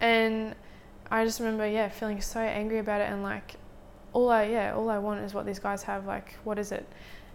And 0.00 0.54
I 1.10 1.24
just 1.24 1.40
remember, 1.40 1.66
yeah, 1.68 1.88
feeling 1.88 2.20
so 2.20 2.40
angry 2.40 2.78
about 2.78 3.00
it, 3.00 3.10
and 3.10 3.22
like 3.22 3.56
all 4.12 4.30
I 4.30 4.44
yeah 4.44 4.74
all 4.74 4.90
I 4.90 4.98
want 4.98 5.20
is 5.20 5.34
what 5.34 5.44
these 5.44 5.58
guys 5.58 5.82
have. 5.82 6.06
Like 6.06 6.34
what 6.44 6.58
is 6.58 6.72
it? 6.72 6.86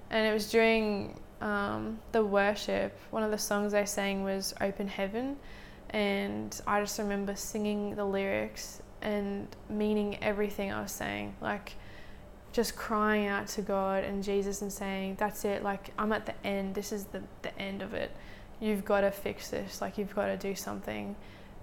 And 0.10 0.26
it 0.26 0.34
was 0.34 0.50
during 0.50 1.20
um, 1.42 2.00
the 2.12 2.24
worship. 2.24 2.98
One 3.12 3.24
of 3.24 3.32
the 3.32 3.38
songs 3.38 3.72
they 3.72 3.86
sang 3.86 4.24
was 4.24 4.54
"Open 4.62 4.88
Heaven," 4.88 5.38
and 5.90 6.60
I 6.66 6.82
just 6.82 6.98
remember 7.00 7.36
singing 7.36 7.96
the 7.96 8.06
lyrics 8.06 8.82
and 9.02 9.48
meaning 9.70 10.18
everything 10.22 10.72
I 10.72 10.82
was 10.82 10.92
saying. 10.92 11.36
Like 11.42 11.74
just 12.58 12.76
crying 12.76 13.28
out 13.28 13.48
to 13.48 13.62
God 13.62 14.04
and 14.04 14.24
Jesus 14.24 14.62
and 14.62 14.74
saying, 14.74 15.18
That's 15.20 15.46
it, 15.46 15.64
like 15.64 15.92
I'm 15.98 16.12
at 16.12 16.26
the 16.26 16.34
end, 16.46 16.76
this 16.76 16.92
is 16.92 17.06
the, 17.06 17.22
the 17.42 17.58
end 17.60 17.82
of 17.82 17.94
it. 17.94 18.12
You've 18.60 18.84
got 18.84 19.02
to 19.02 19.12
fix 19.12 19.50
this, 19.50 19.82
like 19.82 19.98
you've 19.98 20.16
got 20.16 20.26
to 20.26 20.38
do 20.38 20.56
something. 20.56 21.16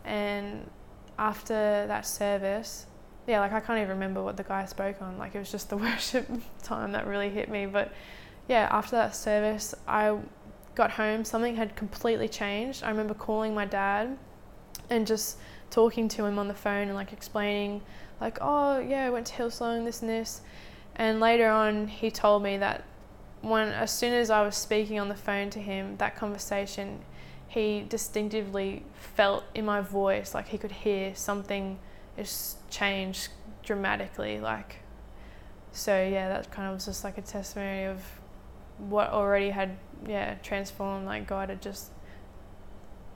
And 0.05 0.71
after 1.19 1.55
that 1.55 2.07
service, 2.07 2.87
yeah, 3.27 3.41
like 3.41 3.53
I 3.53 3.61
can't 3.61 3.79
even 3.79 3.91
remember 3.91 4.23
what 4.23 4.37
the 4.37 4.45
guy 4.45 4.67
spoke 4.67 5.03
on, 5.03 5.19
like 5.19 5.35
it 5.35 5.39
was 5.39 5.51
just 5.51 5.69
the 5.69 5.77
worship 5.89 6.29
time 6.63 6.93
that 6.93 7.07
really 7.07 7.31
hit 7.31 7.49
me. 7.49 7.67
But 7.67 7.93
yeah, 8.49 8.69
after 8.71 8.97
that 8.97 9.17
service, 9.17 9.75
I 9.87 10.17
got 10.75 10.93
home, 10.93 11.25
something 11.25 11.57
had 11.57 11.77
completely 11.77 12.29
changed. 12.29 12.83
I 12.83 12.91
remember 12.91 13.15
calling 13.15 13.55
my 13.55 13.65
dad 13.65 14.19
and 14.91 15.07
just 15.07 15.39
talking 15.71 16.09
to 16.09 16.25
him 16.25 16.39
on 16.39 16.49
the 16.49 16.55
phone 16.55 16.89
and 16.89 16.95
like 16.95 17.13
explaining, 17.13 17.83
like, 18.21 18.39
oh, 18.41 18.79
yeah, 18.79 19.07
I 19.07 19.11
went 19.11 19.27
to 19.29 19.35
Hillsong, 19.35 19.85
this 19.85 20.03
and 20.03 20.11
this. 20.11 20.43
And 20.97 21.21
later 21.21 21.49
on, 21.49 21.89
he 21.89 22.11
told 22.11 22.43
me 22.43 22.59
that 22.59 22.85
when, 23.41 23.69
as 23.69 23.97
soon 23.97 24.13
as 24.13 24.31
I 24.31 24.43
was 24.43 24.57
speaking 24.57 24.99
on 24.99 25.09
the 25.09 25.15
phone 25.15 25.51
to 25.51 25.59
him, 25.59 25.97
that 25.99 26.17
conversation, 26.17 27.01
he 27.49 27.85
distinctively 27.89 28.85
felt 28.95 29.45
in 29.55 29.65
my 29.65 29.81
voice, 29.81 30.35
like 30.35 30.49
he 30.49 30.59
could 30.59 30.73
hear 30.73 31.15
something 31.15 31.79
just 32.17 32.69
change 32.71 33.29
dramatically. 33.63 34.41
Like, 34.41 34.81
so 35.73 35.93
yeah, 35.93 36.29
that 36.29 36.51
kind 36.51 36.69
of 36.69 36.75
was 36.75 36.87
just 36.87 37.05
like 37.05 37.19
a 37.19 37.23
testimony 37.23 37.85
of 37.85 38.03
what 38.79 39.11
already 39.11 39.51
had 39.51 39.77
yeah 40.07 40.35
transformed. 40.43 41.07
Like 41.07 41.27
God 41.27 41.49
had 41.49 41.63
just 41.63 41.91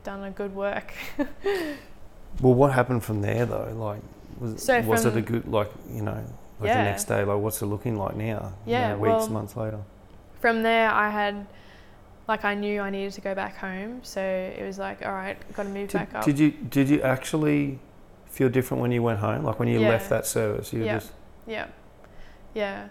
done 0.04 0.24
a 0.24 0.30
good 0.30 0.54
work. 0.54 0.92
Well, 2.40 2.54
what 2.54 2.72
happened 2.72 3.02
from 3.02 3.22
there 3.22 3.46
though? 3.46 3.72
Like, 3.74 4.00
was, 4.38 4.62
So 4.62 4.80
was 4.82 5.04
it 5.06 5.16
a 5.16 5.20
good 5.22 5.48
like 5.48 5.70
you 5.90 6.02
know 6.02 6.12
like 6.60 6.70
the 6.72 6.82
next 6.82 7.04
day? 7.04 7.24
Like, 7.24 7.38
what's 7.38 7.60
it 7.62 7.66
looking 7.66 7.96
like 7.96 8.16
now? 8.16 8.52
you 8.66 8.72
Yeah, 8.72 8.90
know, 8.90 8.98
weeks, 8.98 9.08
well- 9.10 9.28
months 9.30 9.56
later. 9.56 9.80
From 10.40 10.62
there, 10.62 10.88
I 10.90 11.08
had 11.10 11.46
like 12.28 12.44
I 12.44 12.54
knew 12.54 12.80
I 12.80 12.90
needed 12.90 13.12
to 13.14 13.20
go 13.22 13.34
back 13.34 13.56
home, 13.56 14.00
so 14.04 14.20
it 14.20 14.62
was 14.64 14.78
like, 14.78 15.04
all 15.04 15.10
right, 15.12 15.36
got 15.54 15.64
to 15.64 15.68
move 15.70 15.88
Did, 15.88 15.98
back 15.98 16.14
up. 16.14 16.24
did 16.24 16.38
you 16.38 16.50
did 16.52 16.88
you 16.90 17.00
actually 17.02 17.80
feel 18.26 18.48
different 18.50 18.82
when 18.82 18.92
you 18.92 19.02
went 19.02 19.18
home? 19.18 19.42
Like 19.42 19.58
when 19.58 19.66
you 19.68 19.80
Yeah. 19.80 19.88
left 19.88 20.08
that 20.10 20.26
service, 20.26 20.72
you 20.72 20.84
Yeah. 20.84 20.98
just 20.98 21.12
yeah, 21.46 21.66
yeah. 22.54 22.88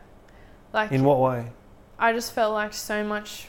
Like 0.74 0.92
in 0.92 1.04
what 1.06 1.20
way? 1.20 1.52
I 2.00 2.14
just 2.14 2.34
felt 2.34 2.54
like 2.54 2.74
so 2.74 3.04
much 3.04 3.48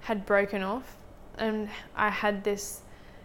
had 0.00 0.26
broken 0.26 0.62
off, 0.62 0.96
and 1.38 1.68
I 1.96 2.10
had 2.10 2.44
this, 2.44 2.82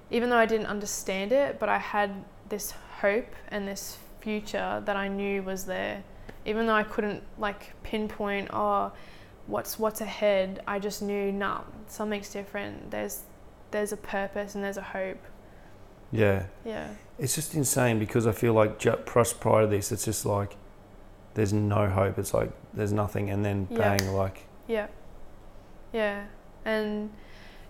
even 0.09 0.29
though 0.29 0.37
I 0.37 0.45
didn't 0.45 0.67
understand 0.67 1.31
it, 1.31 1.59
but 1.59 1.69
I 1.69 1.77
had 1.77 2.23
this 2.49 2.73
hope 3.01 3.33
and 3.49 3.67
this 3.67 3.97
future 4.21 4.81
that 4.85 4.95
I 4.95 5.07
knew 5.07 5.43
was 5.43 5.65
there, 5.65 6.03
even 6.45 6.65
though 6.67 6.73
I 6.73 6.83
couldn't 6.83 7.23
like 7.37 7.73
pinpoint 7.83 8.49
oh, 8.51 8.91
what's 9.47 9.79
what's 9.79 10.01
ahead. 10.01 10.61
I 10.67 10.79
just 10.79 11.01
knew 11.01 11.31
nah, 11.31 11.61
something's 11.87 12.31
different. 12.31 12.91
There's 12.91 13.23
there's 13.71 13.91
a 13.91 13.97
purpose 13.97 14.55
and 14.55 14.63
there's 14.63 14.77
a 14.77 14.81
hope. 14.81 15.23
Yeah, 16.11 16.45
Yeah, 16.65 16.89
it's 17.19 17.35
just 17.35 17.53
insane 17.53 17.99
because 17.99 18.25
I 18.25 18.31
feel 18.31 18.53
like 18.53 18.79
just 18.79 19.39
prior 19.39 19.61
to 19.61 19.67
this, 19.67 19.91
it's 19.91 20.05
just 20.05 20.25
like 20.25 20.55
there's 21.39 21.53
no 21.53 21.87
hope. 21.87 22.19
It's 22.19 22.33
like 22.33 22.51
there's 22.73 22.91
nothing, 22.91 23.29
and 23.29 23.45
then 23.45 23.67
Yeah. 23.71 23.77
bang, 23.77 24.13
like 24.13 24.45
yeah, 24.67 24.87
yeah, 25.93 26.25
and 26.65 27.09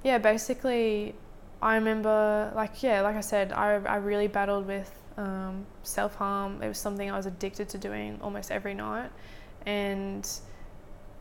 yeah, 0.04 0.18
basically, 0.18 1.14
I 1.62 1.76
remember 1.76 2.52
like 2.56 2.82
yeah, 2.82 3.02
like 3.02 3.16
I 3.16 3.22
said, 3.22 3.54
I 3.54 3.76
I 3.96 3.98
really 3.98 4.28
battled 4.28 4.66
with 4.66 4.92
um, 5.18 5.68
self 5.84 6.16
harm. 6.16 6.64
It 6.64 6.68
was 6.68 6.80
something 6.80 7.12
I 7.12 7.16
was 7.16 7.28
addicted 7.28 7.70
to 7.70 7.78
doing 7.78 8.18
almost 8.24 8.50
every 8.52 8.74
night, 8.74 9.12
and 9.68 10.28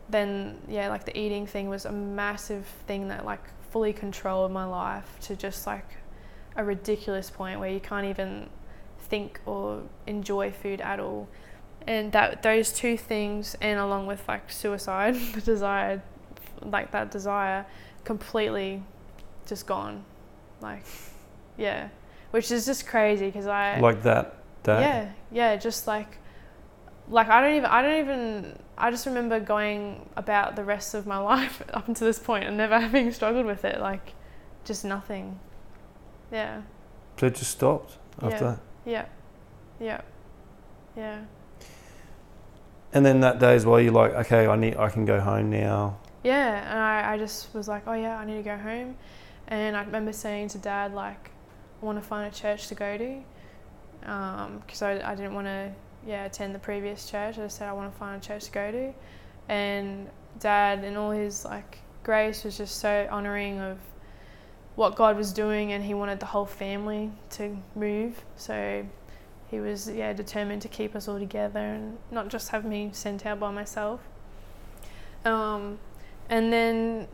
then 0.09 0.57
yeah, 0.67 0.89
like 0.89 1.05
the 1.05 1.15
eating 1.15 1.45
thing 1.45 1.69
was 1.69 1.85
a 1.85 1.91
massive 1.91 2.65
thing 2.87 3.09
that 3.09 3.25
like 3.25 3.43
fully 3.69 3.93
controlled 3.93 4.51
my 4.51 4.65
life 4.65 5.19
to 5.21 5.35
just 5.35 5.67
like 5.67 5.97
a 6.55 6.63
ridiculous 6.63 7.29
point 7.29 7.59
where 7.59 7.69
you 7.69 7.79
can't 7.79 8.07
even 8.07 8.49
think 9.01 9.39
or 9.45 9.83
enjoy 10.07 10.51
food 10.51 10.81
at 10.81 10.99
all. 10.99 11.27
And 11.89 12.11
that 12.11 12.43
those 12.43 12.71
two 12.71 12.97
things, 12.97 13.55
and 13.61 13.79
along 13.79 14.05
with 14.05 14.21
like 14.27 14.51
suicide, 14.51 15.15
the 15.33 15.41
desire, 15.41 16.03
like 16.61 16.91
that 16.91 17.09
desire, 17.09 17.65
completely 18.03 18.83
just 19.47 19.65
gone. 19.65 20.03
Like, 20.61 20.83
yeah, 21.57 21.89
which 22.29 22.51
is 22.51 22.65
just 22.67 22.85
crazy 22.85 23.25
because 23.25 23.47
I 23.47 23.79
like 23.79 24.03
that 24.03 24.35
day. 24.61 24.81
yeah, 24.81 25.11
yeah, 25.31 25.55
just 25.55 25.87
like 25.87 26.17
like 27.09 27.27
I 27.27 27.41
don't 27.41 27.55
even 27.55 27.65
I 27.65 27.81
don't 27.81 27.99
even 27.99 28.59
I 28.77 28.91
just 28.91 29.07
remember 29.07 29.39
going 29.39 30.07
about 30.15 30.55
the 30.55 30.63
rest 30.63 30.93
of 30.93 31.07
my 31.07 31.17
life 31.33 31.63
up 31.73 31.87
until 31.87 32.05
this 32.05 32.19
point 32.19 32.43
and 32.45 32.55
never 32.55 32.79
having 32.85 33.11
struggled 33.11 33.47
with 33.47 33.65
it, 33.65 33.79
like 33.81 34.13
just 34.63 34.85
nothing. 34.85 35.39
Yeah. 36.31 36.61
So 37.19 37.25
it 37.25 37.35
just 37.35 37.51
stopped 37.51 37.97
after 38.21 38.29
Yeah. 38.29 38.51
that. 38.51 38.59
Yeah. 38.85 39.05
Yeah. 39.79 40.01
Yeah. 40.95 41.19
And 42.91 43.05
then 43.05 43.19
that 43.19 43.39
day 43.39 43.55
as 43.55 43.65
well, 43.65 43.79
you're 43.79 43.93
like, 43.93 44.13
okay, 44.13 44.47
I 44.47 44.55
need, 44.55 44.75
I 44.77 44.89
can 44.89 45.05
go 45.05 45.19
home 45.19 45.49
now. 45.49 45.99
Yeah, 46.23 46.69
and 46.69 46.79
I, 46.79 47.13
I 47.13 47.17
just 47.17 47.53
was 47.53 47.67
like, 47.67 47.83
oh 47.87 47.93
yeah, 47.93 48.17
I 48.17 48.25
need 48.25 48.37
to 48.37 48.43
go 48.43 48.57
home. 48.57 48.95
And 49.47 49.75
I 49.77 49.83
remember 49.83 50.11
saying 50.11 50.49
to 50.49 50.57
dad, 50.57 50.93
like, 50.93 51.31
I 51.81 51.85
want 51.85 52.01
to 52.01 52.07
find 52.07 52.31
a 52.31 52.35
church 52.35 52.67
to 52.67 52.75
go 52.75 52.97
to. 52.97 54.09
Um, 54.09 54.59
because 54.59 54.81
I, 54.81 55.11
I 55.11 55.15
didn't 55.15 55.33
want 55.33 55.47
to, 55.47 55.71
yeah, 56.05 56.25
attend 56.25 56.55
the 56.55 56.59
previous 56.59 57.09
church. 57.09 57.37
I 57.37 57.41
just 57.43 57.57
said 57.57 57.67
I 57.67 57.73
want 57.73 57.91
to 57.91 57.97
find 57.97 58.21
a 58.21 58.25
church 58.25 58.45
to 58.45 58.51
go 58.51 58.71
to. 58.71 58.93
And 59.47 60.09
dad, 60.39 60.83
and 60.83 60.97
all 60.97 61.11
his, 61.11 61.45
like, 61.45 61.79
grace, 62.03 62.43
was 62.43 62.57
just 62.57 62.77
so 62.77 63.07
honouring 63.11 63.59
of 63.59 63.77
what 64.75 64.95
God 64.95 65.17
was 65.17 65.33
doing 65.33 65.73
and 65.73 65.83
he 65.83 65.93
wanted 65.93 66.21
the 66.21 66.25
whole 66.25 66.45
family 66.45 67.11
to 67.31 67.57
move. 67.75 68.23
So 68.37 68.85
he 69.49 69.59
was, 69.59 69.89
yeah, 69.89 70.13
determined 70.13 70.61
to 70.61 70.67
keep 70.67 70.95
us 70.95 71.07
all 71.07 71.17
together 71.17 71.59
and 71.59 71.97
not 72.11 72.27
just 72.27 72.49
have 72.49 72.63
me 72.63 72.89
sent 72.93 73.25
out 73.25 73.39
by 73.39 73.51
myself. 73.51 74.01
Um, 75.25 75.79
and 76.29 76.53
then, 76.53 77.07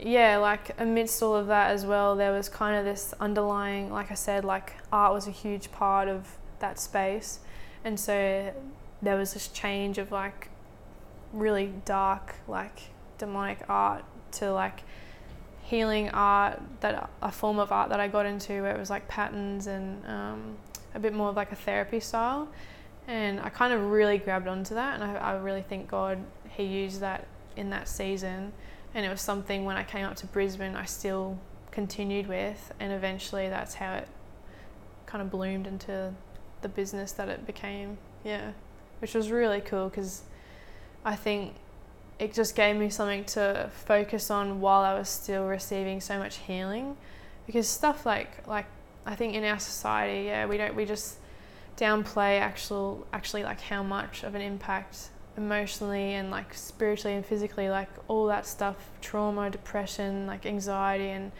yeah, 0.00 0.36
like 0.36 0.74
amidst 0.78 1.22
all 1.22 1.34
of 1.34 1.48
that 1.48 1.70
as 1.70 1.84
well, 1.84 2.14
there 2.14 2.32
was 2.32 2.48
kind 2.48 2.76
of 2.76 2.84
this 2.84 3.14
underlying, 3.20 3.90
like 3.90 4.10
I 4.10 4.14
said, 4.14 4.44
like 4.44 4.74
art 4.92 5.12
was 5.12 5.26
a 5.26 5.32
huge 5.32 5.72
part 5.72 6.08
of 6.08 6.38
that 6.60 6.78
space. 6.78 7.40
And 7.84 7.98
so 7.98 8.54
there 9.00 9.16
was 9.16 9.34
this 9.34 9.48
change 9.48 9.98
of 9.98 10.12
like 10.12 10.50
really 11.32 11.72
dark, 11.84 12.36
like 12.46 12.90
demonic 13.18 13.64
art 13.68 14.04
to 14.32 14.52
like 14.52 14.84
healing 15.64 16.10
art, 16.10 16.60
that 16.80 17.10
a 17.20 17.32
form 17.32 17.58
of 17.58 17.72
art 17.72 17.88
that 17.88 17.98
I 17.98 18.06
got 18.06 18.24
into 18.24 18.62
where 18.62 18.74
it 18.74 18.78
was 18.78 18.90
like 18.90 19.08
patterns 19.08 19.66
and 19.66 20.06
um, 20.06 20.56
a 20.94 21.00
bit 21.00 21.12
more 21.12 21.28
of 21.28 21.36
like 21.36 21.52
a 21.52 21.56
therapy 21.56 22.00
style. 22.00 22.48
And 23.08 23.40
I 23.40 23.48
kind 23.48 23.72
of 23.72 23.90
really 23.90 24.18
grabbed 24.18 24.46
onto 24.46 24.74
that, 24.74 24.94
and 24.94 25.04
I, 25.04 25.14
I 25.14 25.36
really 25.38 25.62
think 25.62 25.88
God, 25.88 26.18
He 26.50 26.64
used 26.64 27.00
that 27.00 27.26
in 27.56 27.70
that 27.70 27.88
season. 27.88 28.52
And 28.94 29.04
it 29.04 29.08
was 29.08 29.20
something 29.20 29.64
when 29.64 29.76
I 29.76 29.84
came 29.84 30.04
up 30.04 30.16
to 30.16 30.26
Brisbane, 30.26 30.76
I 30.76 30.84
still 30.84 31.38
continued 31.70 32.28
with, 32.28 32.72
and 32.78 32.92
eventually 32.92 33.48
that's 33.48 33.74
how 33.74 33.94
it 33.94 34.08
kind 35.06 35.22
of 35.22 35.30
bloomed 35.30 35.66
into 35.66 36.12
the 36.60 36.68
business 36.68 37.12
that 37.12 37.28
it 37.28 37.46
became. 37.46 37.98
Yeah, 38.24 38.52
which 39.00 39.14
was 39.14 39.30
really 39.30 39.60
cool 39.60 39.88
because 39.88 40.22
I 41.04 41.16
think 41.16 41.54
it 42.18 42.32
just 42.32 42.54
gave 42.54 42.76
me 42.76 42.88
something 42.88 43.24
to 43.24 43.68
focus 43.84 44.30
on 44.30 44.60
while 44.60 44.82
I 44.82 44.96
was 44.96 45.08
still 45.08 45.46
receiving 45.46 46.00
so 46.00 46.18
much 46.18 46.36
healing. 46.36 46.96
Because 47.46 47.68
stuff 47.68 48.06
like 48.06 48.46
like 48.46 48.66
I 49.04 49.14
think 49.14 49.34
in 49.34 49.44
our 49.44 49.58
society, 49.58 50.26
yeah, 50.26 50.46
we 50.46 50.56
don't 50.56 50.74
we 50.74 50.84
just 50.84 51.18
downplay 51.76 52.38
actual 52.38 53.06
actually 53.12 53.42
like 53.42 53.60
how 53.60 53.82
much 53.82 54.22
of 54.24 54.34
an 54.34 54.42
impact 54.42 55.08
emotionally 55.36 56.14
and 56.14 56.30
like 56.30 56.52
spiritually 56.52 57.16
and 57.16 57.24
physically 57.24 57.70
like 57.70 57.88
all 58.06 58.26
that 58.26 58.44
stuff 58.44 58.76
trauma 59.00 59.48
depression 59.48 60.26
like 60.26 60.44
anxiety 60.44 61.08
and 61.08 61.32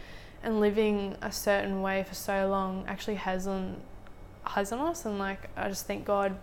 and 0.42 0.58
living 0.60 1.14
a 1.20 1.30
certain 1.30 1.82
way 1.82 2.02
for 2.02 2.14
so 2.14 2.48
long 2.48 2.84
actually 2.88 3.16
has 3.16 3.46
on 3.46 3.80
has 4.44 4.72
on 4.72 4.80
us. 4.80 5.04
And 5.04 5.18
like 5.18 5.48
I 5.56 5.68
just 5.68 5.86
think 5.86 6.04
God 6.04 6.36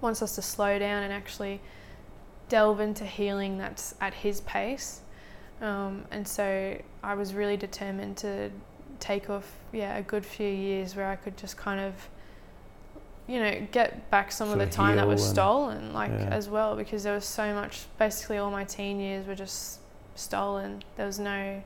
wants 0.00 0.22
us 0.22 0.34
to 0.34 0.42
slow 0.42 0.78
down 0.78 1.02
and 1.02 1.12
actually 1.12 1.60
delve 2.48 2.80
into 2.80 3.04
healing 3.04 3.58
that's 3.58 3.94
at 4.00 4.14
his 4.14 4.40
pace. 4.42 5.00
Um, 5.60 6.04
and 6.10 6.26
so 6.26 6.76
I 7.02 7.14
was 7.14 7.34
really 7.34 7.56
determined 7.56 8.16
to 8.18 8.50
take 9.02 9.28
off 9.28 9.58
yeah 9.72 9.96
a 9.96 10.02
good 10.02 10.24
few 10.24 10.46
years 10.46 10.94
where 10.94 11.08
I 11.08 11.16
could 11.16 11.36
just 11.36 11.56
kind 11.56 11.80
of 11.80 11.92
you 13.26 13.40
know 13.40 13.66
get 13.72 14.08
back 14.10 14.30
some 14.30 14.50
of 14.50 14.58
the 14.58 14.66
time 14.66 14.94
that 14.96 15.08
was 15.08 15.26
stolen 15.28 15.92
like 15.92 16.12
yeah. 16.12 16.28
as 16.30 16.48
well 16.48 16.76
because 16.76 17.02
there 17.02 17.14
was 17.14 17.24
so 17.24 17.52
much 17.52 17.86
basically 17.98 18.38
all 18.38 18.50
my 18.50 18.62
teen 18.62 19.00
years 19.00 19.26
were 19.26 19.34
just 19.34 19.80
stolen 20.14 20.82
there 20.96 21.06
was 21.06 21.18
no 21.18 21.60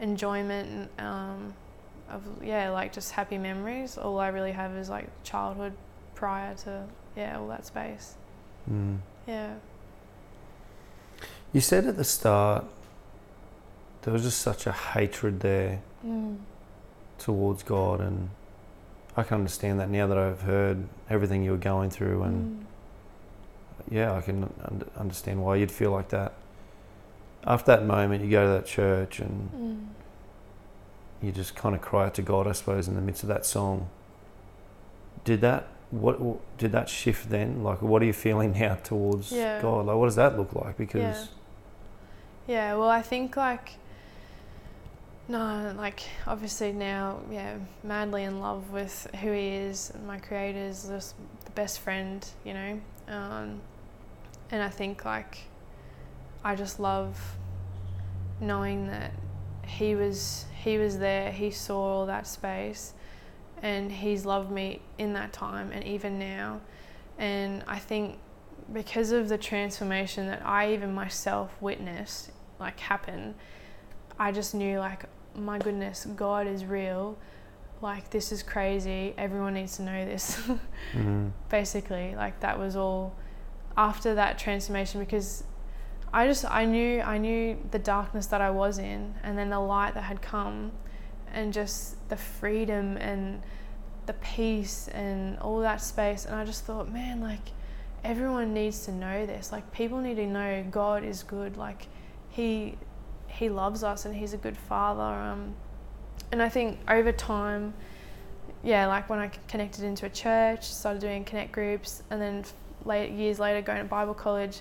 enjoyment 0.00 0.90
um, 0.98 1.54
of 2.10 2.22
yeah 2.42 2.70
like 2.70 2.92
just 2.92 3.12
happy 3.12 3.38
memories 3.38 3.96
all 3.96 4.18
I 4.18 4.28
really 4.28 4.52
have 4.52 4.72
is 4.76 4.88
like 4.88 5.06
childhood 5.22 5.74
prior 6.16 6.54
to 6.64 6.84
yeah 7.16 7.38
all 7.38 7.46
that 7.48 7.64
space 7.66 8.14
Mm. 8.70 8.96
yeah 9.28 9.52
You 11.52 11.60
said 11.60 11.86
at 11.86 11.98
the 11.98 12.04
start 12.04 12.64
there 14.02 14.12
was 14.12 14.22
just 14.22 14.40
such 14.40 14.66
a 14.66 14.72
hatred 14.72 15.40
there 15.40 15.82
mm. 16.04 16.38
Towards 17.18 17.62
God, 17.62 18.00
and 18.00 18.30
I 19.16 19.22
can 19.22 19.36
understand 19.38 19.78
that 19.80 19.88
now 19.90 20.06
that 20.06 20.18
I've 20.18 20.42
heard 20.42 20.84
everything 21.08 21.44
you 21.44 21.52
were 21.52 21.56
going 21.56 21.90
through, 21.90 22.22
and 22.22 22.60
Mm. 22.60 23.92
yeah, 23.94 24.12
I 24.14 24.20
can 24.20 24.44
un- 24.64 24.84
understand 24.96 25.42
why 25.44 25.56
you'd 25.56 25.70
feel 25.70 25.90
like 25.90 26.08
that. 26.08 26.32
After 27.46 27.76
that 27.76 27.84
moment, 27.84 28.24
you 28.24 28.30
go 28.30 28.44
to 28.46 28.52
that 28.52 28.66
church 28.66 29.20
and 29.20 29.50
Mm. 29.52 29.86
you 31.26 31.32
just 31.32 31.54
kind 31.54 31.74
of 31.74 31.80
cry 31.80 32.06
out 32.06 32.14
to 32.14 32.22
God, 32.22 32.46
I 32.46 32.52
suppose, 32.52 32.88
in 32.88 32.94
the 32.94 33.00
midst 33.02 33.22
of 33.22 33.28
that 33.28 33.44
song. 33.46 33.88
Did 35.24 35.40
that 35.42 35.66
what 35.90 36.18
did 36.58 36.72
that 36.72 36.88
shift 36.88 37.30
then? 37.30 37.62
Like, 37.62 37.80
what 37.80 38.02
are 38.02 38.04
you 38.04 38.12
feeling 38.12 38.52
now 38.58 38.74
towards 38.82 39.30
Yeah. 39.30 39.62
God? 39.62 39.86
Like, 39.86 39.96
what 39.96 40.06
does 40.06 40.16
that 40.16 40.36
look 40.36 40.52
like? 40.54 40.76
Because 40.76 41.28
Yeah, 42.48 42.74
well, 42.74 42.88
I 42.88 43.00
think 43.00 43.36
like 43.36 43.74
no, 45.28 45.74
like 45.76 46.02
obviously 46.26 46.72
now, 46.72 47.20
yeah, 47.30 47.56
madly 47.82 48.24
in 48.24 48.40
love 48.40 48.70
with 48.70 49.08
who 49.20 49.32
he 49.32 49.48
is. 49.48 49.92
My 50.06 50.18
creator 50.18 50.58
is 50.58 50.84
just 50.88 51.14
the 51.44 51.50
best 51.52 51.80
friend, 51.80 52.26
you 52.44 52.54
know. 52.54 52.80
Um, 53.08 53.60
and 54.50 54.62
I 54.62 54.68
think 54.68 55.04
like 55.04 55.38
I 56.44 56.54
just 56.54 56.78
love 56.78 57.36
knowing 58.40 58.86
that 58.88 59.12
he 59.66 59.94
was 59.94 60.44
he 60.62 60.78
was 60.78 60.98
there 60.98 61.30
he 61.30 61.50
saw 61.50 61.76
all 61.76 62.06
that 62.06 62.26
space 62.26 62.92
and 63.62 63.90
he's 63.90 64.26
loved 64.26 64.50
me 64.50 64.80
in 64.98 65.12
that 65.14 65.32
time 65.32 65.70
and 65.72 65.84
even 65.84 66.18
now 66.18 66.60
and 67.18 67.62
I 67.66 67.78
think 67.78 68.18
because 68.72 69.12
of 69.12 69.28
the 69.28 69.38
transformation 69.38 70.26
that 70.26 70.44
I 70.44 70.72
even 70.72 70.92
myself 70.92 71.50
witnessed 71.60 72.30
like 72.58 72.78
happen 72.80 73.34
I 74.18 74.32
just 74.32 74.54
knew 74.54 74.78
like 74.78 75.04
my 75.34 75.58
goodness 75.58 76.06
God 76.16 76.46
is 76.46 76.64
real. 76.64 77.18
Like 77.80 78.10
this 78.10 78.32
is 78.32 78.42
crazy. 78.42 79.14
Everyone 79.18 79.54
needs 79.54 79.76
to 79.76 79.82
know 79.82 80.04
this. 80.04 80.40
Mm. 80.94 81.32
basically 81.48 82.14
like 82.14 82.38
that 82.40 82.58
was 82.58 82.76
all 82.76 83.16
after 83.76 84.14
that 84.14 84.38
transformation 84.38 85.00
because 85.00 85.42
I 86.12 86.26
just 86.28 86.44
I 86.44 86.64
knew 86.66 87.00
I 87.00 87.18
knew 87.18 87.58
the 87.72 87.78
darkness 87.80 88.26
that 88.26 88.40
I 88.40 88.50
was 88.50 88.78
in 88.78 89.14
and 89.24 89.36
then 89.36 89.50
the 89.50 89.58
light 89.58 89.94
that 89.94 90.04
had 90.04 90.22
come 90.22 90.70
and 91.32 91.52
just 91.52 92.08
the 92.10 92.16
freedom 92.16 92.96
and 92.98 93.42
the 94.06 94.12
peace 94.12 94.86
and 94.88 95.38
all 95.40 95.58
that 95.60 95.80
space. 95.80 96.26
And 96.26 96.36
I 96.36 96.44
just 96.44 96.64
thought 96.64 96.92
man 96.92 97.20
like 97.20 97.50
everyone 98.04 98.54
needs 98.54 98.84
to 98.84 98.92
know 98.92 99.26
this. 99.26 99.50
Like 99.50 99.72
people 99.72 99.98
need 99.98 100.16
to 100.16 100.26
know 100.26 100.64
God 100.70 101.02
is 101.02 101.22
good. 101.24 101.56
Like 101.56 101.88
he 102.28 102.76
he 103.38 103.48
loves 103.48 103.82
us 103.82 104.04
and 104.04 104.14
he's 104.14 104.32
a 104.32 104.36
good 104.36 104.56
father 104.56 105.02
um, 105.02 105.54
and 106.32 106.42
I 106.42 106.48
think 106.48 106.78
over 106.88 107.12
time 107.12 107.74
yeah 108.62 108.86
like 108.86 109.10
when 109.10 109.18
I 109.18 109.28
connected 109.48 109.84
into 109.84 110.06
a 110.06 110.10
church 110.10 110.64
started 110.64 111.00
doing 111.00 111.24
connect 111.24 111.52
groups 111.52 112.02
and 112.10 112.20
then 112.20 112.44
late 112.84 113.10
years 113.10 113.38
later 113.38 113.60
going 113.60 113.78
to 113.78 113.84
Bible 113.84 114.14
college 114.14 114.60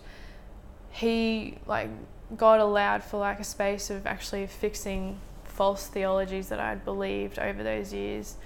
he 0.92 1.58
like 1.68 1.90
God 2.36 2.60
allowed 2.60 3.04
for 3.04 3.18
like 3.18 3.40
a 3.40 3.44
space 3.44 3.90
of 3.90 4.08
actually 4.08 4.48
fixing 4.48 5.20
false 5.44 5.88
theologies 5.88 6.50
that 6.50 6.60
I'd 6.60 6.84
believed 6.84 7.38
over 7.38 7.64
those 7.64 7.94
years 7.94 8.38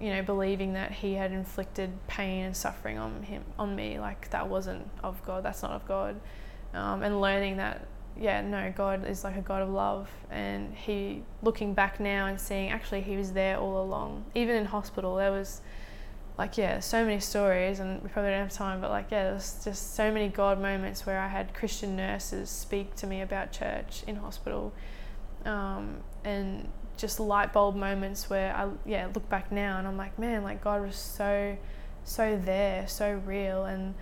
you 0.00 0.10
know 0.10 0.22
believing 0.22 0.72
that 0.72 0.90
he 0.90 1.14
had 1.14 1.30
inflicted 1.30 1.90
pain 2.08 2.46
and 2.46 2.56
suffering 2.56 2.98
on 2.98 3.22
him 3.22 3.44
on 3.58 3.76
me 3.76 4.00
like 4.00 4.28
that 4.30 4.48
wasn't 4.48 4.88
of 5.04 5.24
God 5.24 5.44
that's 5.44 5.62
not 5.62 5.70
of 5.70 5.86
God 5.86 6.20
um, 6.74 7.02
and 7.02 7.20
learning 7.20 7.58
that 7.58 7.86
yeah 8.18 8.40
no 8.40 8.72
God 8.76 9.06
is 9.06 9.24
like 9.24 9.36
a 9.36 9.40
God 9.40 9.62
of 9.62 9.70
love 9.70 10.08
and 10.30 10.74
he 10.74 11.22
looking 11.42 11.74
back 11.74 11.98
now 12.00 12.26
and 12.26 12.40
seeing 12.40 12.70
actually 12.70 13.00
he 13.00 13.16
was 13.16 13.32
there 13.32 13.58
all 13.58 13.82
along. 13.82 14.24
Even 14.34 14.56
in 14.56 14.66
hospital 14.66 15.16
there 15.16 15.32
was 15.32 15.60
like 16.38 16.56
yeah 16.56 16.80
so 16.80 17.04
many 17.04 17.20
stories 17.20 17.78
and 17.78 18.02
we 18.02 18.08
probably 18.08 18.30
don't 18.30 18.40
have 18.40 18.52
time 18.52 18.80
but 18.80 18.90
like 18.90 19.10
yeah 19.10 19.30
there's 19.30 19.62
just 19.64 19.94
so 19.94 20.10
many 20.10 20.28
god 20.28 20.60
moments 20.60 21.04
where 21.04 21.20
i 21.20 21.28
had 21.28 21.52
christian 21.52 21.94
nurses 21.94 22.48
speak 22.48 22.94
to 22.96 23.06
me 23.06 23.20
about 23.20 23.52
church 23.52 24.02
in 24.06 24.16
hospital. 24.16 24.72
Um, 25.44 25.96
and 26.24 26.68
just 26.96 27.18
light 27.18 27.52
bulb 27.52 27.74
moments 27.74 28.30
where 28.30 28.54
i 28.54 28.68
yeah 28.86 29.08
look 29.12 29.28
back 29.28 29.50
now 29.50 29.78
and 29.78 29.88
i'm 29.88 29.96
like 29.96 30.16
man 30.18 30.44
like 30.44 30.62
god 30.62 30.82
was 30.82 30.94
so 30.94 31.56
so 32.04 32.40
there 32.42 32.86
so 32.86 33.20
real 33.26 33.64
and 33.64 33.94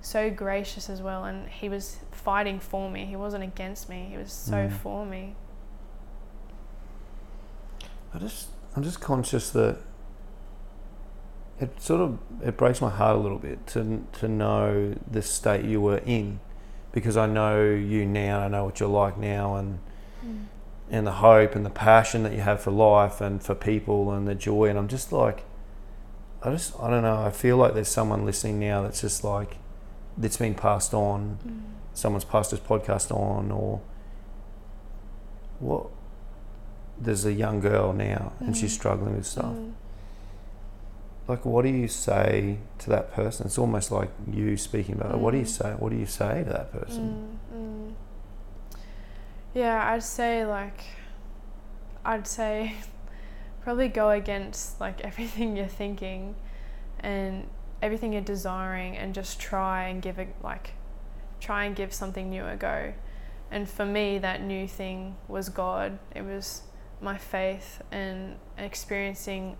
so 0.00 0.30
gracious 0.30 0.88
as 0.88 1.02
well 1.02 1.24
and 1.24 1.48
he 1.48 1.68
was 1.68 1.98
fighting 2.18 2.58
for 2.60 2.90
me. 2.90 3.06
He 3.06 3.16
wasn't 3.16 3.44
against 3.44 3.88
me. 3.88 4.08
He 4.10 4.16
was 4.16 4.32
so 4.32 4.68
Mm. 4.68 4.72
for 4.72 5.06
me. 5.06 5.34
I 8.14 8.18
just 8.18 8.48
I'm 8.76 8.82
just 8.82 9.00
conscious 9.00 9.50
that 9.50 9.78
it 11.60 11.80
sort 11.82 12.00
of 12.00 12.18
it 12.42 12.56
breaks 12.56 12.80
my 12.80 12.90
heart 12.90 13.16
a 13.16 13.18
little 13.18 13.38
bit 13.38 13.66
to 13.68 14.04
to 14.20 14.28
know 14.28 14.94
the 15.10 15.22
state 15.22 15.64
you 15.64 15.80
were 15.80 15.98
in 15.98 16.40
because 16.92 17.16
I 17.16 17.26
know 17.26 17.62
you 17.64 18.06
now 18.06 18.40
I 18.40 18.48
know 18.48 18.64
what 18.64 18.80
you're 18.80 18.88
like 18.88 19.18
now 19.18 19.56
and 19.56 19.80
and 20.90 21.06
the 21.06 21.12
hope 21.12 21.54
and 21.54 21.66
the 21.66 21.70
passion 21.70 22.22
that 22.22 22.32
you 22.32 22.40
have 22.40 22.62
for 22.62 22.70
life 22.70 23.20
and 23.20 23.42
for 23.42 23.54
people 23.54 24.10
and 24.12 24.26
the 24.26 24.34
joy. 24.34 24.66
And 24.70 24.78
I'm 24.78 24.88
just 24.88 25.12
like 25.12 25.44
I 26.42 26.50
just 26.50 26.78
I 26.80 26.88
don't 26.88 27.02
know. 27.02 27.20
I 27.22 27.30
feel 27.30 27.56
like 27.56 27.74
there's 27.74 27.88
someone 27.88 28.24
listening 28.24 28.58
now 28.58 28.82
that's 28.82 29.00
just 29.02 29.22
like 29.24 29.56
that's 30.16 30.36
been 30.38 30.54
passed 30.54 30.94
on. 30.94 31.38
Mm. 31.46 31.60
Someone's 31.98 32.24
passed 32.24 32.50
this 32.52 32.60
podcast 32.60 33.10
on 33.14 33.50
or 33.50 33.80
what 35.58 35.86
there's 37.00 37.24
a 37.24 37.32
young 37.32 37.60
girl 37.60 37.92
now 37.92 38.32
and 38.40 38.56
she's 38.56 38.72
Mm. 38.72 38.78
struggling 38.80 39.16
with 39.16 39.26
stuff 39.26 39.54
Mm. 39.56 39.72
like 41.26 41.44
what 41.44 41.62
do 41.62 41.68
you 41.70 41.88
say 41.88 42.58
to 42.78 42.90
that 42.90 43.12
person 43.12 43.46
it's 43.46 43.58
almost 43.58 43.90
like 43.90 44.10
you 44.30 44.56
speaking 44.56 44.94
about 44.94 45.12
it 45.12 45.18
what 45.18 45.32
do 45.32 45.38
you 45.38 45.44
Mm. 45.44 45.58
say 45.62 45.70
what 45.78 45.90
do 45.90 45.96
you 45.98 46.06
say 46.06 46.44
to 46.44 46.50
that 46.50 46.72
person 46.72 47.38
Mm, 47.52 47.58
mm. 47.58 47.92
Yeah, 49.54 49.90
I'd 49.92 50.02
say 50.04 50.44
like, 50.44 50.84
I'd 52.04 52.26
say 52.28 52.74
probably 53.62 53.88
go 53.88 54.10
against 54.10 54.80
like 54.80 55.00
everything 55.10 55.56
you're 55.56 55.66
thinking 55.66 56.36
and 57.00 57.48
everything 57.82 58.12
you're 58.12 58.22
desiring 58.36 58.96
and 58.96 59.14
just 59.14 59.40
try 59.40 59.84
and 59.88 60.02
give 60.02 60.18
it 60.18 60.28
like, 60.42 60.72
try 61.40 61.64
and 61.64 61.74
give 61.74 61.92
something 61.92 62.30
new 62.30 62.44
a 62.46 62.56
go. 62.56 62.92
And 63.50 63.68
for 63.68 63.86
me, 63.86 64.18
that 64.18 64.42
new 64.42 64.68
thing 64.68 65.16
was 65.26 65.48
God. 65.48 65.98
It 66.14 66.22
was 66.22 66.62
my 67.00 67.16
faith 67.16 67.82
and 67.90 68.36
experiencing 68.56 69.56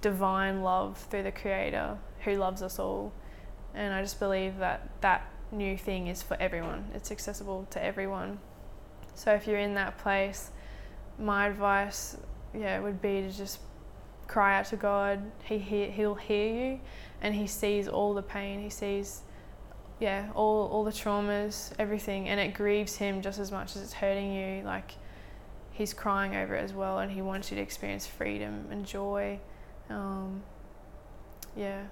divine 0.00 0.62
love 0.62 0.98
through 1.10 1.22
the 1.22 1.32
Creator 1.32 1.96
who 2.24 2.36
loves 2.36 2.62
us 2.62 2.78
all. 2.78 3.12
And 3.74 3.94
I 3.94 4.02
just 4.02 4.18
believe 4.18 4.58
that 4.58 4.88
that 5.00 5.30
new 5.50 5.76
thing 5.76 6.08
is 6.08 6.22
for 6.22 6.36
everyone. 6.40 6.90
It's 6.94 7.10
accessible 7.10 7.66
to 7.70 7.82
everyone. 7.82 8.38
So 9.14 9.32
if 9.32 9.46
you're 9.46 9.58
in 9.58 9.74
that 9.74 9.98
place, 9.98 10.50
my 11.18 11.46
advice, 11.46 12.16
yeah, 12.54 12.78
would 12.80 13.00
be 13.00 13.22
to 13.22 13.30
just 13.30 13.60
cry 14.26 14.58
out 14.58 14.66
to 14.66 14.76
God. 14.76 15.22
He 15.44 15.58
hear, 15.58 15.90
he'll 15.90 16.14
hear 16.14 16.54
you, 16.54 16.80
and 17.20 17.34
He 17.34 17.46
sees 17.46 17.88
all 17.88 18.14
the 18.14 18.22
pain. 18.22 18.60
He 18.60 18.70
sees, 18.70 19.22
yeah, 20.02 20.28
all 20.34 20.66
all 20.72 20.82
the 20.84 20.90
traumas, 20.90 21.70
everything, 21.78 22.28
and 22.28 22.40
it 22.40 22.54
grieves 22.54 22.96
Him 22.96 23.22
just 23.22 23.38
as 23.38 23.50
much 23.52 23.76
as 23.76 23.82
it's 23.82 23.92
hurting 23.92 24.32
you. 24.32 24.62
Like 24.64 24.92
He's 25.70 25.94
crying 25.94 26.34
over 26.36 26.54
it 26.56 26.62
as 26.62 26.72
well, 26.74 26.98
and 26.98 27.10
He 27.12 27.22
wants 27.22 27.50
you 27.50 27.56
to 27.56 27.62
experience 27.62 28.06
freedom 28.06 28.66
and 28.70 28.84
joy. 28.84 29.38
Um, 29.88 30.42
yeah. 31.56 31.82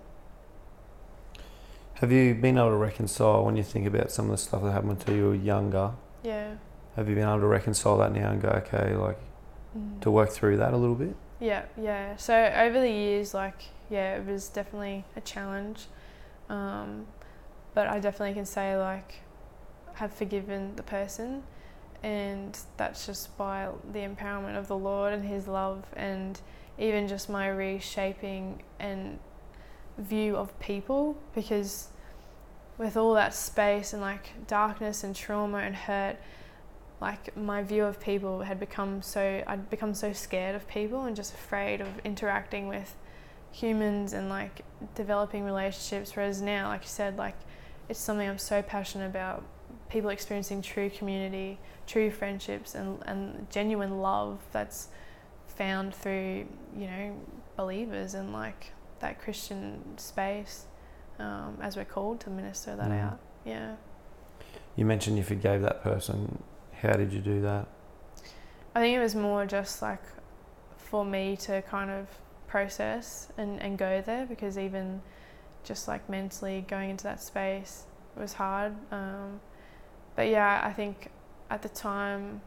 have 1.94 2.10
you 2.10 2.34
been 2.34 2.56
able 2.56 2.70
to 2.70 2.76
reconcile 2.76 3.44
when 3.44 3.56
you 3.56 3.62
think 3.62 3.86
about 3.86 4.10
some 4.10 4.24
of 4.26 4.30
the 4.32 4.38
stuff 4.38 4.62
that 4.62 4.72
happened 4.72 5.00
to 5.00 5.14
you 5.14 5.32
younger 5.32 5.90
Yeah. 6.22 6.54
have 6.96 7.08
you 7.10 7.14
been 7.14 7.28
able 7.28 7.40
to 7.40 7.46
reconcile 7.46 7.98
that 7.98 8.12
now 8.12 8.30
and 8.30 8.40
go 8.40 8.48
okay 8.48 8.94
like 8.94 9.18
Mm. 9.76 10.00
to 10.00 10.10
work 10.10 10.30
through 10.30 10.56
that 10.56 10.72
a 10.72 10.76
little 10.76 10.96
bit 10.96 11.14
Yeah, 11.38 11.62
yeah. 11.76 12.16
So 12.16 12.34
over 12.34 12.80
the 12.80 12.90
years, 12.90 13.32
like, 13.34 13.60
yeah, 13.88 14.16
it 14.16 14.26
was 14.26 14.48
definitely 14.48 15.04
a 15.16 15.20
challenge. 15.20 15.86
Um, 16.48 17.06
but 17.74 17.86
I 17.88 17.98
definitely 18.00 18.34
can 18.34 18.46
say, 18.46 18.76
like, 18.76 19.20
have 19.94 20.12
forgiven 20.12 20.76
the 20.76 20.82
person. 20.82 21.42
And 22.02 22.58
that's 22.76 23.06
just 23.06 23.36
by 23.36 23.68
the 23.92 24.00
empowerment 24.00 24.56
of 24.56 24.68
the 24.68 24.76
Lord 24.76 25.12
and 25.12 25.24
His 25.24 25.46
love, 25.46 25.84
and 25.94 26.40
even 26.78 27.08
just 27.08 27.28
my 27.28 27.48
reshaping 27.48 28.62
and 28.78 29.18
view 29.98 30.36
of 30.36 30.58
people. 30.60 31.16
Because 31.34 31.88
with 32.78 32.96
all 32.96 33.12
that 33.14 33.34
space 33.34 33.92
and 33.92 34.00
like 34.00 34.46
darkness 34.46 35.04
and 35.04 35.14
trauma 35.14 35.58
and 35.58 35.76
hurt, 35.76 36.16
like 37.00 37.36
my 37.36 37.62
view 37.62 37.84
of 37.84 37.98
people 38.00 38.42
had 38.42 38.60
become 38.60 39.02
so 39.02 39.42
I'd 39.46 39.70
become 39.70 39.94
so 39.94 40.12
scared 40.12 40.54
of 40.54 40.68
people 40.68 41.04
and 41.04 41.16
just 41.16 41.34
afraid 41.34 41.80
of 41.80 41.88
interacting 42.04 42.68
with 42.68 42.94
humans 43.52 44.12
and 44.12 44.28
like 44.28 44.62
developing 44.94 45.44
relationships 45.44 46.14
whereas 46.14 46.40
now 46.40 46.68
like 46.68 46.82
you 46.82 46.88
said 46.88 47.16
like 47.16 47.34
it's 47.90 47.98
something 48.00 48.28
I'm 48.28 48.38
so 48.38 48.62
passionate 48.62 49.06
about. 49.06 49.42
People 49.90 50.10
experiencing 50.10 50.62
true 50.62 50.88
community 50.88 51.58
true 51.90 52.08
friendships 52.08 52.76
and, 52.76 53.02
and 53.06 53.50
genuine 53.50 53.98
love 54.00 54.38
that's 54.52 54.88
found 55.48 55.92
through 55.92 56.46
you 56.76 56.86
know 56.86 57.16
believers 57.56 58.14
and 58.14 58.32
like 58.32 58.70
that 59.00 59.20
Christian 59.20 59.82
space 59.98 60.66
um, 61.18 61.58
as 61.60 61.76
we're 61.76 61.84
called 61.84 62.20
to 62.20 62.30
minister 62.30 62.76
that 62.76 62.90
Mm. 62.90 63.02
out. 63.04 63.18
Yeah. 63.44 63.74
You 64.76 64.84
mentioned 64.84 65.16
you 65.16 65.24
forgave 65.24 65.62
that 65.62 65.82
person. 65.82 66.40
How 66.80 66.92
did 66.92 67.12
you 67.12 67.20
do 67.20 67.40
that? 67.42 67.66
I 68.76 68.80
think 68.80 68.96
it 68.96 69.00
was 69.00 69.16
more 69.16 69.44
just 69.44 69.82
like 69.82 70.02
for 70.76 71.04
me 71.04 71.36
to 71.38 71.60
kind 71.62 71.90
of 71.90 72.06
process 72.46 73.32
and, 73.36 73.60
and 73.60 73.76
go 73.76 74.00
there 74.00 74.26
because 74.26 74.56
even 74.56 75.02
just 75.64 75.88
like 75.88 76.08
mentally 76.08 76.64
going 76.68 76.90
into 76.90 77.04
that 77.04 77.22
space 77.22 77.84
was 78.16 78.32
hard. 78.32 78.74
Um, 78.90 79.40
but 80.16 80.28
yeah, 80.28 80.60
I 80.64 80.72
think 80.72 81.10
at 81.50 81.62
the 81.62 81.68
time 81.68 82.40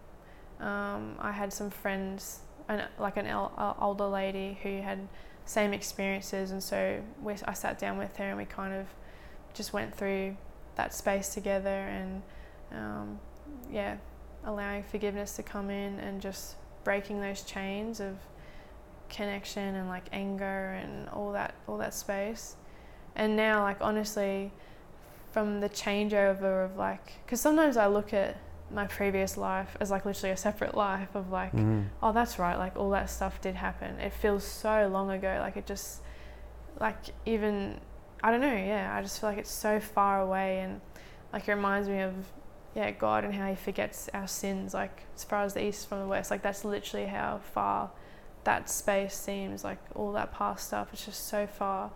um, 0.59 1.15
I 1.19 1.31
had 1.31 1.51
some 1.51 1.69
friends, 1.69 2.39
and 2.67 2.85
like 2.99 3.17
an 3.17 3.27
el- 3.27 3.53
uh, 3.57 3.73
older 3.79 4.07
lady 4.07 4.57
who 4.63 4.81
had 4.81 5.07
same 5.45 5.73
experiences, 5.73 6.51
and 6.51 6.63
so 6.63 7.01
we, 7.21 7.35
I 7.45 7.53
sat 7.53 7.79
down 7.79 7.97
with 7.97 8.15
her 8.17 8.25
and 8.25 8.37
we 8.37 8.45
kind 8.45 8.73
of 8.73 8.87
just 9.53 9.73
went 9.73 9.95
through 9.95 10.35
that 10.75 10.93
space 10.93 11.33
together 11.33 11.69
and 11.69 12.21
um, 12.71 13.19
yeah, 13.71 13.97
allowing 14.45 14.83
forgiveness 14.83 15.35
to 15.35 15.43
come 15.43 15.69
in 15.69 15.99
and 15.99 16.21
just 16.21 16.55
breaking 16.83 17.21
those 17.21 17.43
chains 17.43 17.99
of 17.99 18.17
connection 19.09 19.75
and 19.75 19.87
like 19.87 20.05
anger 20.11 20.79
and 20.81 21.07
all 21.09 21.31
that 21.31 21.53
all 21.67 21.77
that 21.77 21.93
space. 21.93 22.55
And 23.15 23.35
now 23.35 23.61
like 23.63 23.77
honestly 23.81 24.51
from 25.31 25.59
the 25.61 25.69
changeover 25.69 26.65
of 26.65 26.77
like 26.77 27.25
cuz 27.27 27.41
sometimes 27.41 27.77
I 27.77 27.87
look 27.87 28.13
at 28.13 28.37
my 28.71 28.87
previous 28.87 29.37
life 29.37 29.75
as 29.79 29.91
like 29.91 30.05
literally 30.05 30.31
a 30.33 30.37
separate 30.37 30.75
life 30.75 31.13
of 31.15 31.29
like 31.31 31.51
Mm. 31.53 31.85
oh 32.01 32.11
that's 32.11 32.39
right 32.39 32.57
like 32.57 32.75
all 32.75 32.89
that 32.91 33.09
stuff 33.09 33.39
did 33.41 33.55
happen. 33.55 33.99
It 33.99 34.13
feels 34.13 34.43
so 34.43 34.87
long 34.87 35.11
ago 35.11 35.37
like 35.39 35.57
it 35.57 35.65
just 35.65 36.01
like 36.79 36.97
even 37.25 37.79
i 38.23 38.31
don't 38.31 38.41
know 38.41 38.47
yeah 38.55 38.95
i 38.97 39.01
just 39.01 39.19
feel 39.19 39.29
like 39.29 39.37
it's 39.37 39.51
so 39.51 39.79
far 39.79 40.21
away 40.21 40.59
and 40.61 40.81
like 41.31 41.47
it 41.47 41.53
reminds 41.53 41.87
me 41.87 41.99
of 41.99 42.13
yeah 42.73 42.89
god 42.89 43.23
and 43.23 43.33
how 43.35 43.47
he 43.47 43.55
forgets 43.55 44.09
our 44.13 44.27
sins 44.27 44.73
like 44.73 45.03
as 45.15 45.23
far 45.23 45.43
as 45.43 45.53
the 45.53 45.63
east 45.63 45.87
from 45.87 45.99
the 45.99 46.07
west. 46.07 46.31
Like 46.31 46.41
that's 46.41 46.65
literally 46.65 47.05
how 47.05 47.41
far 47.53 47.91
that 48.45 48.69
space 48.69 49.13
seems 49.13 49.63
like 49.63 49.77
all 49.93 50.11
that 50.13 50.33
past 50.33 50.67
stuff. 50.67 50.89
It's 50.93 51.05
just 51.05 51.27
so 51.27 51.45
far 51.45 51.91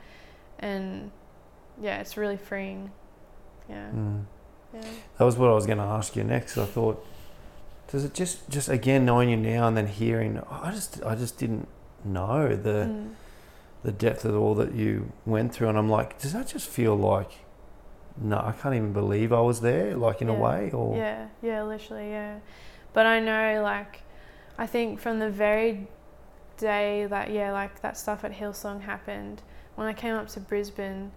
and 0.60 1.12
yeah 1.82 2.00
it's 2.00 2.18
really 2.18 2.38
freeing 2.38 2.92
yeah 3.70 3.90
Mm. 3.94 4.26
yeah 4.74 4.82
That 5.18 5.26
was 5.26 5.38
what 5.38 5.50
I 5.50 5.54
was 5.54 5.66
going 5.66 5.78
to 5.80 5.84
ask 5.84 6.16
you 6.16 6.24
next. 6.24 6.58
I 6.58 6.66
thought, 6.66 7.06
does 7.92 8.04
it 8.04 8.14
just 8.14 8.50
just 8.50 8.70
again 8.70 9.06
knowing 9.06 9.30
you 9.30 9.38
now 9.38 9.68
and 9.68 9.76
then 9.78 9.88
hearing? 9.88 10.42
I 10.50 10.72
just 10.72 11.04
I 11.04 11.16
just 11.16 11.38
didn't 11.38 11.68
know 12.04 12.56
the 12.56 12.88
Mm. 12.90 13.10
the 13.84 13.92
depth 13.92 14.26
of 14.26 14.36
all 14.36 14.56
that 14.56 14.74
you 14.74 15.12
went 15.26 15.54
through, 15.54 15.70
and 15.70 15.78
I'm 15.78 15.90
like, 15.90 16.20
does 16.20 16.34
that 16.34 16.48
just 16.48 16.68
feel 16.68 16.96
like? 16.96 17.32
No, 18.20 18.38
I 18.38 18.52
can't 18.52 18.74
even 18.76 18.94
believe 18.94 19.32
I 19.32 19.42
was 19.42 19.62
there. 19.62 19.96
Like 19.96 20.22
in 20.24 20.30
a 20.30 20.34
way, 20.34 20.72
or 20.72 20.98
Yeah, 20.98 21.28
yeah, 21.42 21.62
literally, 21.64 22.10
yeah. 22.10 22.40
But 22.94 23.06
I 23.06 23.20
know, 23.20 23.62
like, 23.62 24.02
I 24.58 24.66
think 24.66 25.00
from 25.00 25.20
the 25.20 25.30
very 25.30 25.88
day 26.58 27.06
that, 27.06 27.30
yeah, 27.30 27.52
like 27.52 27.82
that 27.82 27.96
stuff 27.96 28.24
at 28.24 28.32
Hillsong 28.34 28.82
happened, 28.82 29.44
when 29.78 29.88
I 29.88 29.94
came 29.94 30.16
up 30.16 30.28
to 30.30 30.40
Brisbane, 30.40 31.12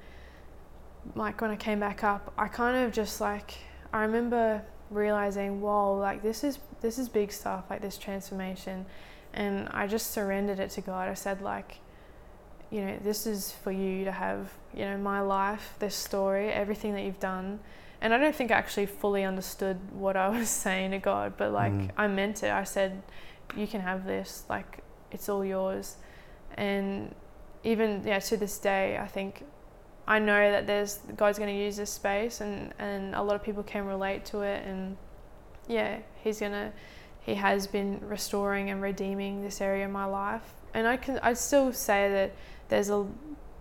like 1.15 1.41
when 1.41 1.51
I 1.51 1.57
came 1.57 1.81
back 1.81 2.05
up, 2.05 2.33
I 2.37 2.47
kind 2.47 2.77
of 2.77 2.93
just 2.93 3.21
like, 3.21 3.55
I 3.93 4.03
remember 4.03 4.63
realizing, 4.91 5.61
whoa, 5.63 5.97
like 5.97 6.23
this 6.23 6.45
is 6.45 6.59
this 6.83 6.99
is 6.99 7.09
big 7.09 7.33
stuff, 7.33 7.65
like 7.71 7.81
this 7.81 7.97
transformation, 7.97 8.85
and 9.33 9.67
I 9.71 9.87
just 9.87 10.11
surrendered 10.13 10.61
it 10.61 10.71
to 10.73 10.83
God. 10.83 11.09
I 11.09 11.15
said, 11.15 11.41
like, 11.41 11.79
you 12.71 12.83
know, 12.83 12.99
this 13.03 13.27
is 13.27 13.51
for 13.51 13.73
you 13.73 14.05
to 14.05 14.13
have, 14.13 14.53
you 14.75 14.85
know, 14.85 14.99
my 14.99 15.21
life, 15.21 15.75
this 15.79 15.95
story, 15.95 16.51
everything 16.51 16.93
that 16.95 17.03
you've 17.03 17.19
done, 17.21 17.61
and 18.03 18.13
I 18.13 18.19
don't 18.19 18.35
think 18.37 18.51
I 18.51 18.55
actually 18.55 18.87
fully 18.87 19.25
understood 19.25 19.79
what 19.93 20.17
I 20.19 20.29
was 20.39 20.51
saying 20.51 20.91
to 20.91 20.99
God, 20.99 21.33
but 21.39 21.51
like 21.53 21.73
Mm. 21.73 21.91
I 21.97 22.09
meant 22.09 22.43
it. 22.43 22.51
I 22.51 22.65
said, 22.65 23.03
"You 23.57 23.67
can 23.67 23.81
have 23.81 24.05
this. 24.05 24.45
Like 24.51 24.83
it's 25.11 25.31
all 25.31 25.45
yours." 25.47 25.97
And 26.59 27.15
even 27.65 28.03
yeah, 28.05 28.19
to 28.19 28.37
this 28.37 28.59
day, 28.59 28.99
I 28.99 29.07
think 29.07 29.45
I 30.07 30.19
know 30.19 30.51
that 30.51 30.67
there's 30.67 30.99
God's 31.17 31.39
going 31.39 31.55
to 31.55 31.65
use 31.65 31.77
this 31.77 31.91
space, 31.91 32.41
and 32.41 32.73
and 32.79 33.15
a 33.15 33.23
lot 33.23 33.37
of 33.37 33.43
people 33.43 33.63
can 33.63 33.87
relate 33.87 34.25
to 34.27 34.41
it, 34.43 34.67
and 34.67 34.97
yeah, 35.69 35.99
He's 36.23 36.41
gonna. 36.41 36.73
He 37.21 37.35
has 37.35 37.67
been 37.67 38.01
restoring 38.03 38.71
and 38.71 38.81
redeeming 38.81 39.43
this 39.43 39.61
area 39.61 39.85
of 39.85 39.91
my 39.91 40.07
life, 40.07 40.55
and 40.75 40.87
I 40.87 40.97
can. 40.97 41.19
I'd 41.23 41.39
still 41.39 41.73
say 41.73 42.11
that 42.11 42.33
there's 42.69 42.91
a 42.91 43.07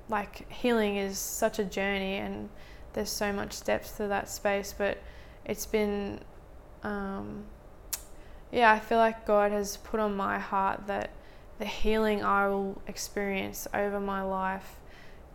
like 0.08 0.52
healing 0.52 0.96
is 0.96 1.20
such 1.20 1.60
a 1.60 1.64
journey, 1.64 2.16
and 2.16 2.50
there's 2.94 3.12
so 3.12 3.32
much 3.32 3.64
depth 3.64 3.98
to 3.98 4.08
that 4.08 4.30
space, 4.30 4.74
but 4.78 4.98
it's 5.46 5.66
been, 5.66 6.20
um, 6.84 7.44
yeah, 8.52 8.72
I 8.72 8.80
feel 8.80 8.98
like 8.98 9.26
God 9.26 9.52
has 9.52 9.78
put 9.78 10.00
on 10.00 10.16
my 10.16 10.40
heart 10.40 10.88
that 10.88 11.12
the 11.60 11.66
healing 11.66 12.24
I 12.24 12.48
will 12.48 12.82
experience 12.88 13.68
over 13.74 14.00
my 14.00 14.22
life 14.22 14.78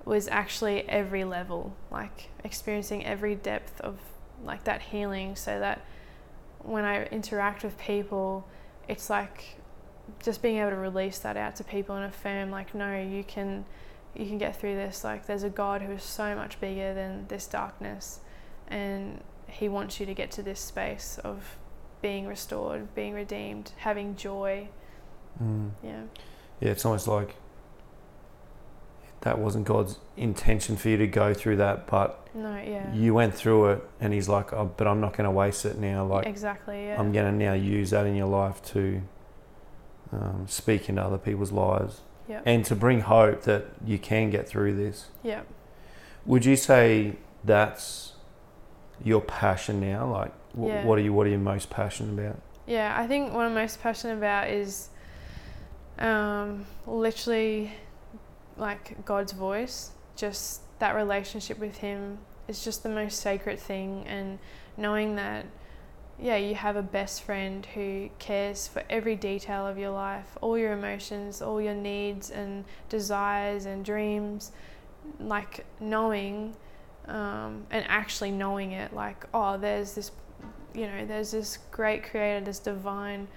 was 0.05 0.27
actually 0.29 0.89
every 0.89 1.25
level, 1.25 1.77
like 1.91 2.31
experiencing 2.43 3.05
every 3.05 3.35
depth 3.35 3.81
of 3.81 3.99
like 4.43 4.65
that 4.65 4.83
healing, 4.83 5.37
so 5.37 5.59
that 5.61 5.87
when 6.61 6.85
I 6.85 7.05
interact 7.07 7.63
with 7.63 7.79
people, 7.79 8.47
it's 8.89 9.09
like 9.09 9.59
just 10.23 10.43
being 10.43 10.59
able 10.59 10.71
to 10.71 10.77
release 10.77 11.19
that 11.21 11.37
out 11.37 11.57
to 11.57 11.65
people 11.65 11.95
and 11.95 12.05
affirm, 12.05 12.51
like, 12.51 12.75
no, 12.75 13.01
you 13.01 13.25
can 13.25 13.65
you 14.15 14.27
can 14.27 14.39
get 14.39 14.59
through 14.59 14.75
this. 14.77 15.05
Like, 15.05 15.27
there's 15.27 15.43
a 15.43 15.51
God 15.51 15.83
who 15.83 15.93
is 15.93 16.03
so 16.03 16.35
much 16.35 16.61
bigger 16.61 16.95
than 16.95 17.27
this 17.29 17.47
darkness, 17.47 18.21
and 18.69 19.23
He 19.47 19.69
wants 19.69 20.01
you 20.01 20.07
to 20.07 20.15
get 20.15 20.31
to 20.33 20.43
this 20.43 20.61
space 20.61 21.19
of 21.25 21.59
being 22.01 22.27
restored, 22.27 22.95
being 22.95 23.15
redeemed, 23.15 23.73
having 23.79 24.17
joy. 24.17 24.69
Mm. 25.43 25.71
Yeah, 25.83 26.03
yeah, 26.61 26.71
it's 26.71 26.85
almost 26.85 27.09
like 27.09 27.35
that 29.23 29.39
wasn't 29.39 29.65
God's 29.67 29.99
intention 30.17 30.77
for 30.77 30.91
you 30.91 30.97
to 30.99 31.07
go 31.07 31.33
through 31.33 31.57
that, 31.57 31.87
but 31.87 32.29
no, 32.35 32.57
yeah, 32.57 32.93
you 32.93 33.15
went 33.15 33.35
through 33.35 33.71
it, 33.71 33.89
and 34.01 34.13
He's 34.13 34.29
like, 34.29 34.53
oh, 34.53 34.71
but 34.77 34.87
I'm 34.87 35.01
not 35.01 35.17
going 35.17 35.25
to 35.25 35.31
waste 35.31 35.65
it 35.65 35.79
now. 35.79 36.05
Like 36.05 36.27
exactly. 36.27 36.87
Yeah, 36.87 37.01
I'm 37.01 37.13
going 37.13 37.27
to 37.27 37.45
now 37.45 37.55
use 37.55 37.91
that 37.91 38.07
in 38.07 38.15
your 38.17 38.27
life 38.27 38.63
to 38.73 39.01
um, 40.13 40.45
speak 40.49 40.89
into 40.89 41.03
other 41.03 41.19
people's 41.19 41.53
lives 41.53 42.01
yeah, 42.29 42.43
and 42.45 42.65
to 42.67 42.77
bring 42.77 43.01
hope 43.01 43.43
that 43.43 43.67
you 43.85 43.99
can 43.99 44.31
get 44.31 44.47
through 44.49 44.77
this. 44.77 45.07
yeah, 45.23 45.41
Would 46.27 46.45
you 46.45 46.57
say 46.57 47.17
that's 47.45 48.13
your 49.03 49.21
passion 49.23 49.81
now? 49.81 50.07
Like, 50.11 50.33
wh- 50.55 50.67
Yeah. 50.69 50.85
what 50.85 50.99
are 50.99 51.03
you 51.03 51.13
what 51.15 51.27
are 51.27 51.31
you 51.31 51.39
most 51.39 51.71
passionate 51.71 52.13
about? 52.23 52.41
yeah. 52.67 52.95
I 52.99 53.07
think 53.07 53.33
what 53.33 53.47
I'm 53.47 53.55
most 53.55 53.83
passionate 53.83 54.19
about 54.19 54.49
is 54.51 54.89
um, 55.99 56.67
literally 56.87 57.73
like 58.57 59.05
God's 59.05 59.33
voice. 59.33 59.93
Just 60.17 60.61
that 60.79 60.95
relationship 60.95 61.59
with 61.59 61.79
Him 61.79 62.19
is 62.49 62.65
just 62.65 62.83
the 62.83 62.89
most 62.89 63.21
sacred 63.21 63.59
thing, 63.59 64.05
and 64.07 64.39
knowing 64.77 65.17
that, 65.17 65.47
yeah, 66.19 66.37
you 66.37 66.55
have 66.55 66.77
a 66.77 66.83
best 66.83 67.23
friend 67.23 67.67
who 67.75 68.11
cares 68.19 68.69
for 68.69 68.83
every 68.89 69.17
detail 69.17 69.67
of 69.67 69.79
your 69.79 69.91
life, 69.91 70.37
all 70.41 70.57
your 70.57 70.73
emotions, 70.73 71.43
all 71.43 71.61
your 71.61 71.75
needs 71.75 72.31
and 72.31 72.65
desires 72.89 73.67
and 73.67 73.85
dreams. 73.85 74.53
Like 75.21 75.67
knowing 75.81 76.57
um, 77.07 77.67
and 77.71 77.85
actually 77.89 78.31
knowing 78.31 78.73
it, 78.73 78.95
like, 78.95 79.27
oh, 79.35 79.59
there's 79.59 79.95
this, 79.95 80.11
you 80.75 80.87
know, 80.87 81.05
there's 81.05 81.31
this 81.31 81.59
great 81.71 82.03
creator, 82.05 82.45
this 82.45 82.59
divine 82.59 83.29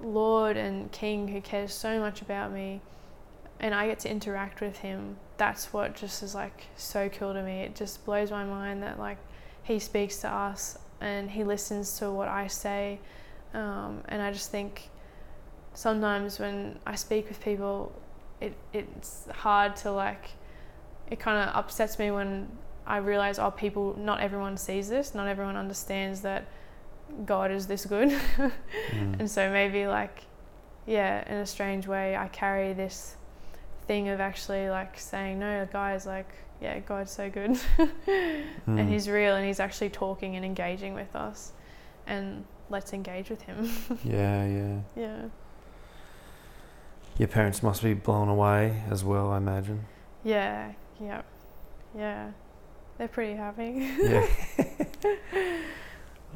Lord 0.00 0.56
and 0.56 0.90
King 0.92 1.28
who 1.28 1.40
cares 1.40 1.72
so 1.72 1.98
much 1.98 2.22
about 2.22 2.52
me, 2.52 2.80
and 3.60 3.74
I 3.74 3.86
get 3.86 4.00
to 4.00 4.10
interact 4.10 4.60
with 4.60 4.78
him. 4.78 5.16
That's 5.36 5.72
what 5.72 5.94
just 5.94 6.22
is 6.22 6.34
like 6.34 6.64
so 6.76 7.08
cool 7.08 7.32
to 7.32 7.42
me. 7.42 7.60
It 7.60 7.74
just 7.74 8.04
blows 8.04 8.30
my 8.30 8.44
mind 8.44 8.82
that 8.82 8.98
like 8.98 9.18
he 9.62 9.78
speaks 9.78 10.18
to 10.18 10.28
us 10.28 10.78
and 11.00 11.30
he 11.30 11.44
listens 11.44 11.98
to 11.98 12.10
what 12.10 12.28
I 12.28 12.46
say, 12.46 13.00
um, 13.54 14.02
and 14.08 14.22
I 14.22 14.32
just 14.32 14.50
think 14.50 14.90
sometimes 15.74 16.38
when 16.38 16.78
I 16.86 16.94
speak 16.94 17.28
with 17.28 17.40
people, 17.40 17.92
it 18.40 18.54
it's 18.72 19.26
hard 19.30 19.76
to 19.76 19.92
like. 19.92 20.30
It 21.08 21.20
kind 21.20 21.48
of 21.48 21.54
upsets 21.54 22.00
me 22.00 22.10
when 22.10 22.48
I 22.84 22.96
realize, 22.96 23.38
oh, 23.38 23.52
people, 23.52 23.94
not 23.96 24.20
everyone 24.20 24.56
sees 24.56 24.88
this, 24.88 25.14
not 25.14 25.28
everyone 25.28 25.56
understands 25.56 26.20
that 26.22 26.46
God 27.24 27.50
is 27.50 27.66
this 27.66 27.86
good. 27.86 28.10
Mm. 28.90 29.20
And 29.20 29.30
so 29.30 29.50
maybe 29.50 29.86
like, 29.86 30.22
yeah, 30.86 31.26
in 31.30 31.38
a 31.38 31.46
strange 31.46 31.86
way, 31.86 32.16
I 32.16 32.28
carry 32.28 32.72
this 32.72 33.16
thing 33.86 34.08
of 34.08 34.20
actually 34.20 34.68
like 34.68 34.98
saying, 34.98 35.38
no, 35.38 35.66
guys, 35.72 36.06
like, 36.06 36.28
yeah, 36.60 36.78
God's 36.80 37.10
so 37.12 37.28
good, 37.30 37.58
and 37.78 38.78
Mm. 38.78 38.88
He's 38.88 39.08
real, 39.08 39.36
and 39.36 39.46
He's 39.46 39.60
actually 39.60 39.90
talking 39.90 40.36
and 40.36 40.44
engaging 40.44 40.94
with 40.94 41.14
us, 41.14 41.52
and 42.06 42.44
let's 42.70 42.92
engage 42.94 43.28
with 43.30 43.42
Him. 43.42 43.70
yeah, 44.04 44.46
yeah. 44.46 44.78
yeah, 44.96 45.22
Your 47.18 47.28
parents 47.28 47.62
must 47.62 47.82
be 47.82 47.92
blown 47.94 48.28
away 48.28 48.82
as 48.90 49.04
well, 49.04 49.30
I 49.32 49.36
imagine. 49.36 49.84
yeah, 50.24 50.72
yeah, 51.00 51.22
yeah. 51.96 52.30
They're 52.98 53.08
pretty 53.08 53.34
happy. 53.36 53.90
Yeah. 54.00 54.26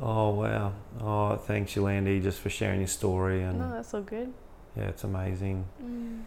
oh 0.02 0.30
wow. 0.30 0.72
Oh, 1.00 1.36
thanks, 1.36 1.74
Yolande, 1.76 2.20
just 2.20 2.40
for 2.40 2.50
sharing 2.50 2.80
your 2.80 2.88
story 2.88 3.42
and 3.42 3.58
no, 3.58 3.70
that's 3.70 3.94
all 3.94 4.02
good. 4.02 4.32
yeah, 4.76 4.84
it's 4.84 5.04
amazing. 5.04 5.64
Mm. 5.82 6.22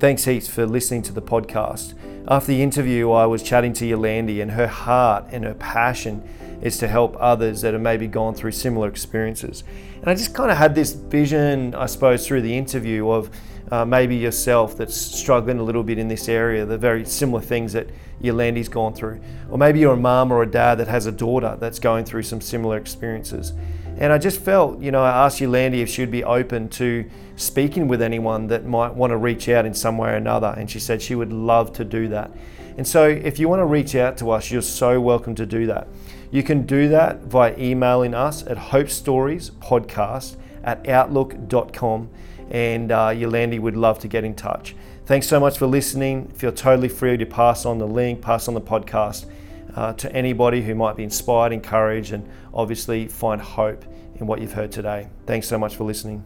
Thanks 0.00 0.24
heaps 0.24 0.46
for 0.46 0.64
listening 0.64 1.02
to 1.02 1.12
the 1.12 1.22
podcast. 1.22 1.94
After 2.28 2.48
the 2.52 2.62
interview, 2.62 3.10
I 3.10 3.26
was 3.26 3.42
chatting 3.42 3.72
to 3.74 3.86
Yolande, 3.86 4.40
and 4.40 4.52
her 4.52 4.68
heart 4.68 5.24
and 5.32 5.44
her 5.44 5.54
passion 5.54 6.22
is 6.62 6.78
to 6.78 6.86
help 6.86 7.16
others 7.18 7.62
that 7.62 7.72
have 7.72 7.82
maybe 7.82 8.06
gone 8.06 8.34
through 8.34 8.52
similar 8.52 8.88
experiences. 8.88 9.64
And 9.96 10.08
I 10.08 10.14
just 10.14 10.34
kind 10.34 10.52
of 10.52 10.56
had 10.56 10.76
this 10.76 10.92
vision, 10.92 11.74
I 11.74 11.86
suppose, 11.86 12.24
through 12.26 12.42
the 12.42 12.56
interview 12.56 13.08
of 13.10 13.28
uh, 13.70 13.84
maybe 13.84 14.16
yourself 14.16 14.76
that's 14.76 14.96
struggling 14.96 15.58
a 15.58 15.62
little 15.62 15.82
bit 15.82 15.98
in 15.98 16.08
this 16.08 16.28
area, 16.28 16.64
the 16.64 16.78
very 16.78 17.04
similar 17.04 17.40
things 17.40 17.72
that 17.72 17.88
Yolande's 18.20 18.68
gone 18.68 18.94
through. 18.94 19.20
Or 19.50 19.58
maybe 19.58 19.80
you're 19.80 19.94
a 19.94 19.96
mum 19.96 20.32
or 20.32 20.42
a 20.42 20.50
dad 20.50 20.76
that 20.76 20.88
has 20.88 21.06
a 21.06 21.12
daughter 21.12 21.56
that's 21.60 21.78
going 21.78 22.04
through 22.04 22.22
some 22.22 22.40
similar 22.40 22.76
experiences. 22.76 23.52
And 23.98 24.12
I 24.12 24.18
just 24.18 24.40
felt, 24.40 24.80
you 24.80 24.92
know, 24.92 25.02
I 25.02 25.26
asked 25.26 25.40
Yolande 25.40 25.82
if 25.82 25.88
she'd 25.88 26.10
be 26.10 26.22
open 26.22 26.68
to 26.70 27.08
speaking 27.36 27.88
with 27.88 28.00
anyone 28.00 28.46
that 28.46 28.64
might 28.64 28.94
want 28.94 29.10
to 29.10 29.16
reach 29.16 29.48
out 29.48 29.66
in 29.66 29.74
some 29.74 29.98
way 29.98 30.10
or 30.10 30.16
another. 30.16 30.54
And 30.56 30.70
she 30.70 30.78
said 30.78 31.02
she 31.02 31.14
would 31.14 31.32
love 31.32 31.72
to 31.74 31.84
do 31.84 32.08
that. 32.08 32.30
And 32.76 32.86
so 32.86 33.08
if 33.08 33.40
you 33.40 33.48
want 33.48 33.60
to 33.60 33.66
reach 33.66 33.96
out 33.96 34.16
to 34.18 34.30
us, 34.30 34.52
you're 34.52 34.62
so 34.62 35.00
welcome 35.00 35.34
to 35.34 35.44
do 35.44 35.66
that. 35.66 35.88
You 36.30 36.44
can 36.44 36.64
do 36.64 36.88
that 36.90 37.28
by 37.28 37.56
emailing 37.56 38.14
us 38.14 38.46
at 38.46 38.56
hopestoriespodcast 38.56 40.36
at 40.62 40.88
outlook.com. 40.88 42.10
And 42.50 42.90
uh, 42.90 43.14
Yolande 43.16 43.58
would 43.58 43.76
love 43.76 43.98
to 44.00 44.08
get 44.08 44.24
in 44.24 44.34
touch. 44.34 44.74
Thanks 45.06 45.26
so 45.26 45.40
much 45.40 45.58
for 45.58 45.66
listening. 45.66 46.28
Feel 46.28 46.52
totally 46.52 46.88
free 46.88 47.16
to 47.16 47.26
pass 47.26 47.64
on 47.64 47.78
the 47.78 47.86
link, 47.86 48.20
pass 48.20 48.48
on 48.48 48.54
the 48.54 48.60
podcast 48.60 49.26
uh, 49.74 49.92
to 49.94 50.12
anybody 50.12 50.62
who 50.62 50.74
might 50.74 50.96
be 50.96 51.04
inspired, 51.04 51.52
encouraged, 51.52 52.12
and 52.12 52.28
obviously 52.52 53.06
find 53.08 53.40
hope 53.40 53.84
in 54.16 54.26
what 54.26 54.40
you've 54.40 54.52
heard 54.52 54.72
today. 54.72 55.08
Thanks 55.26 55.46
so 55.46 55.58
much 55.58 55.76
for 55.76 55.84
listening. 55.84 56.24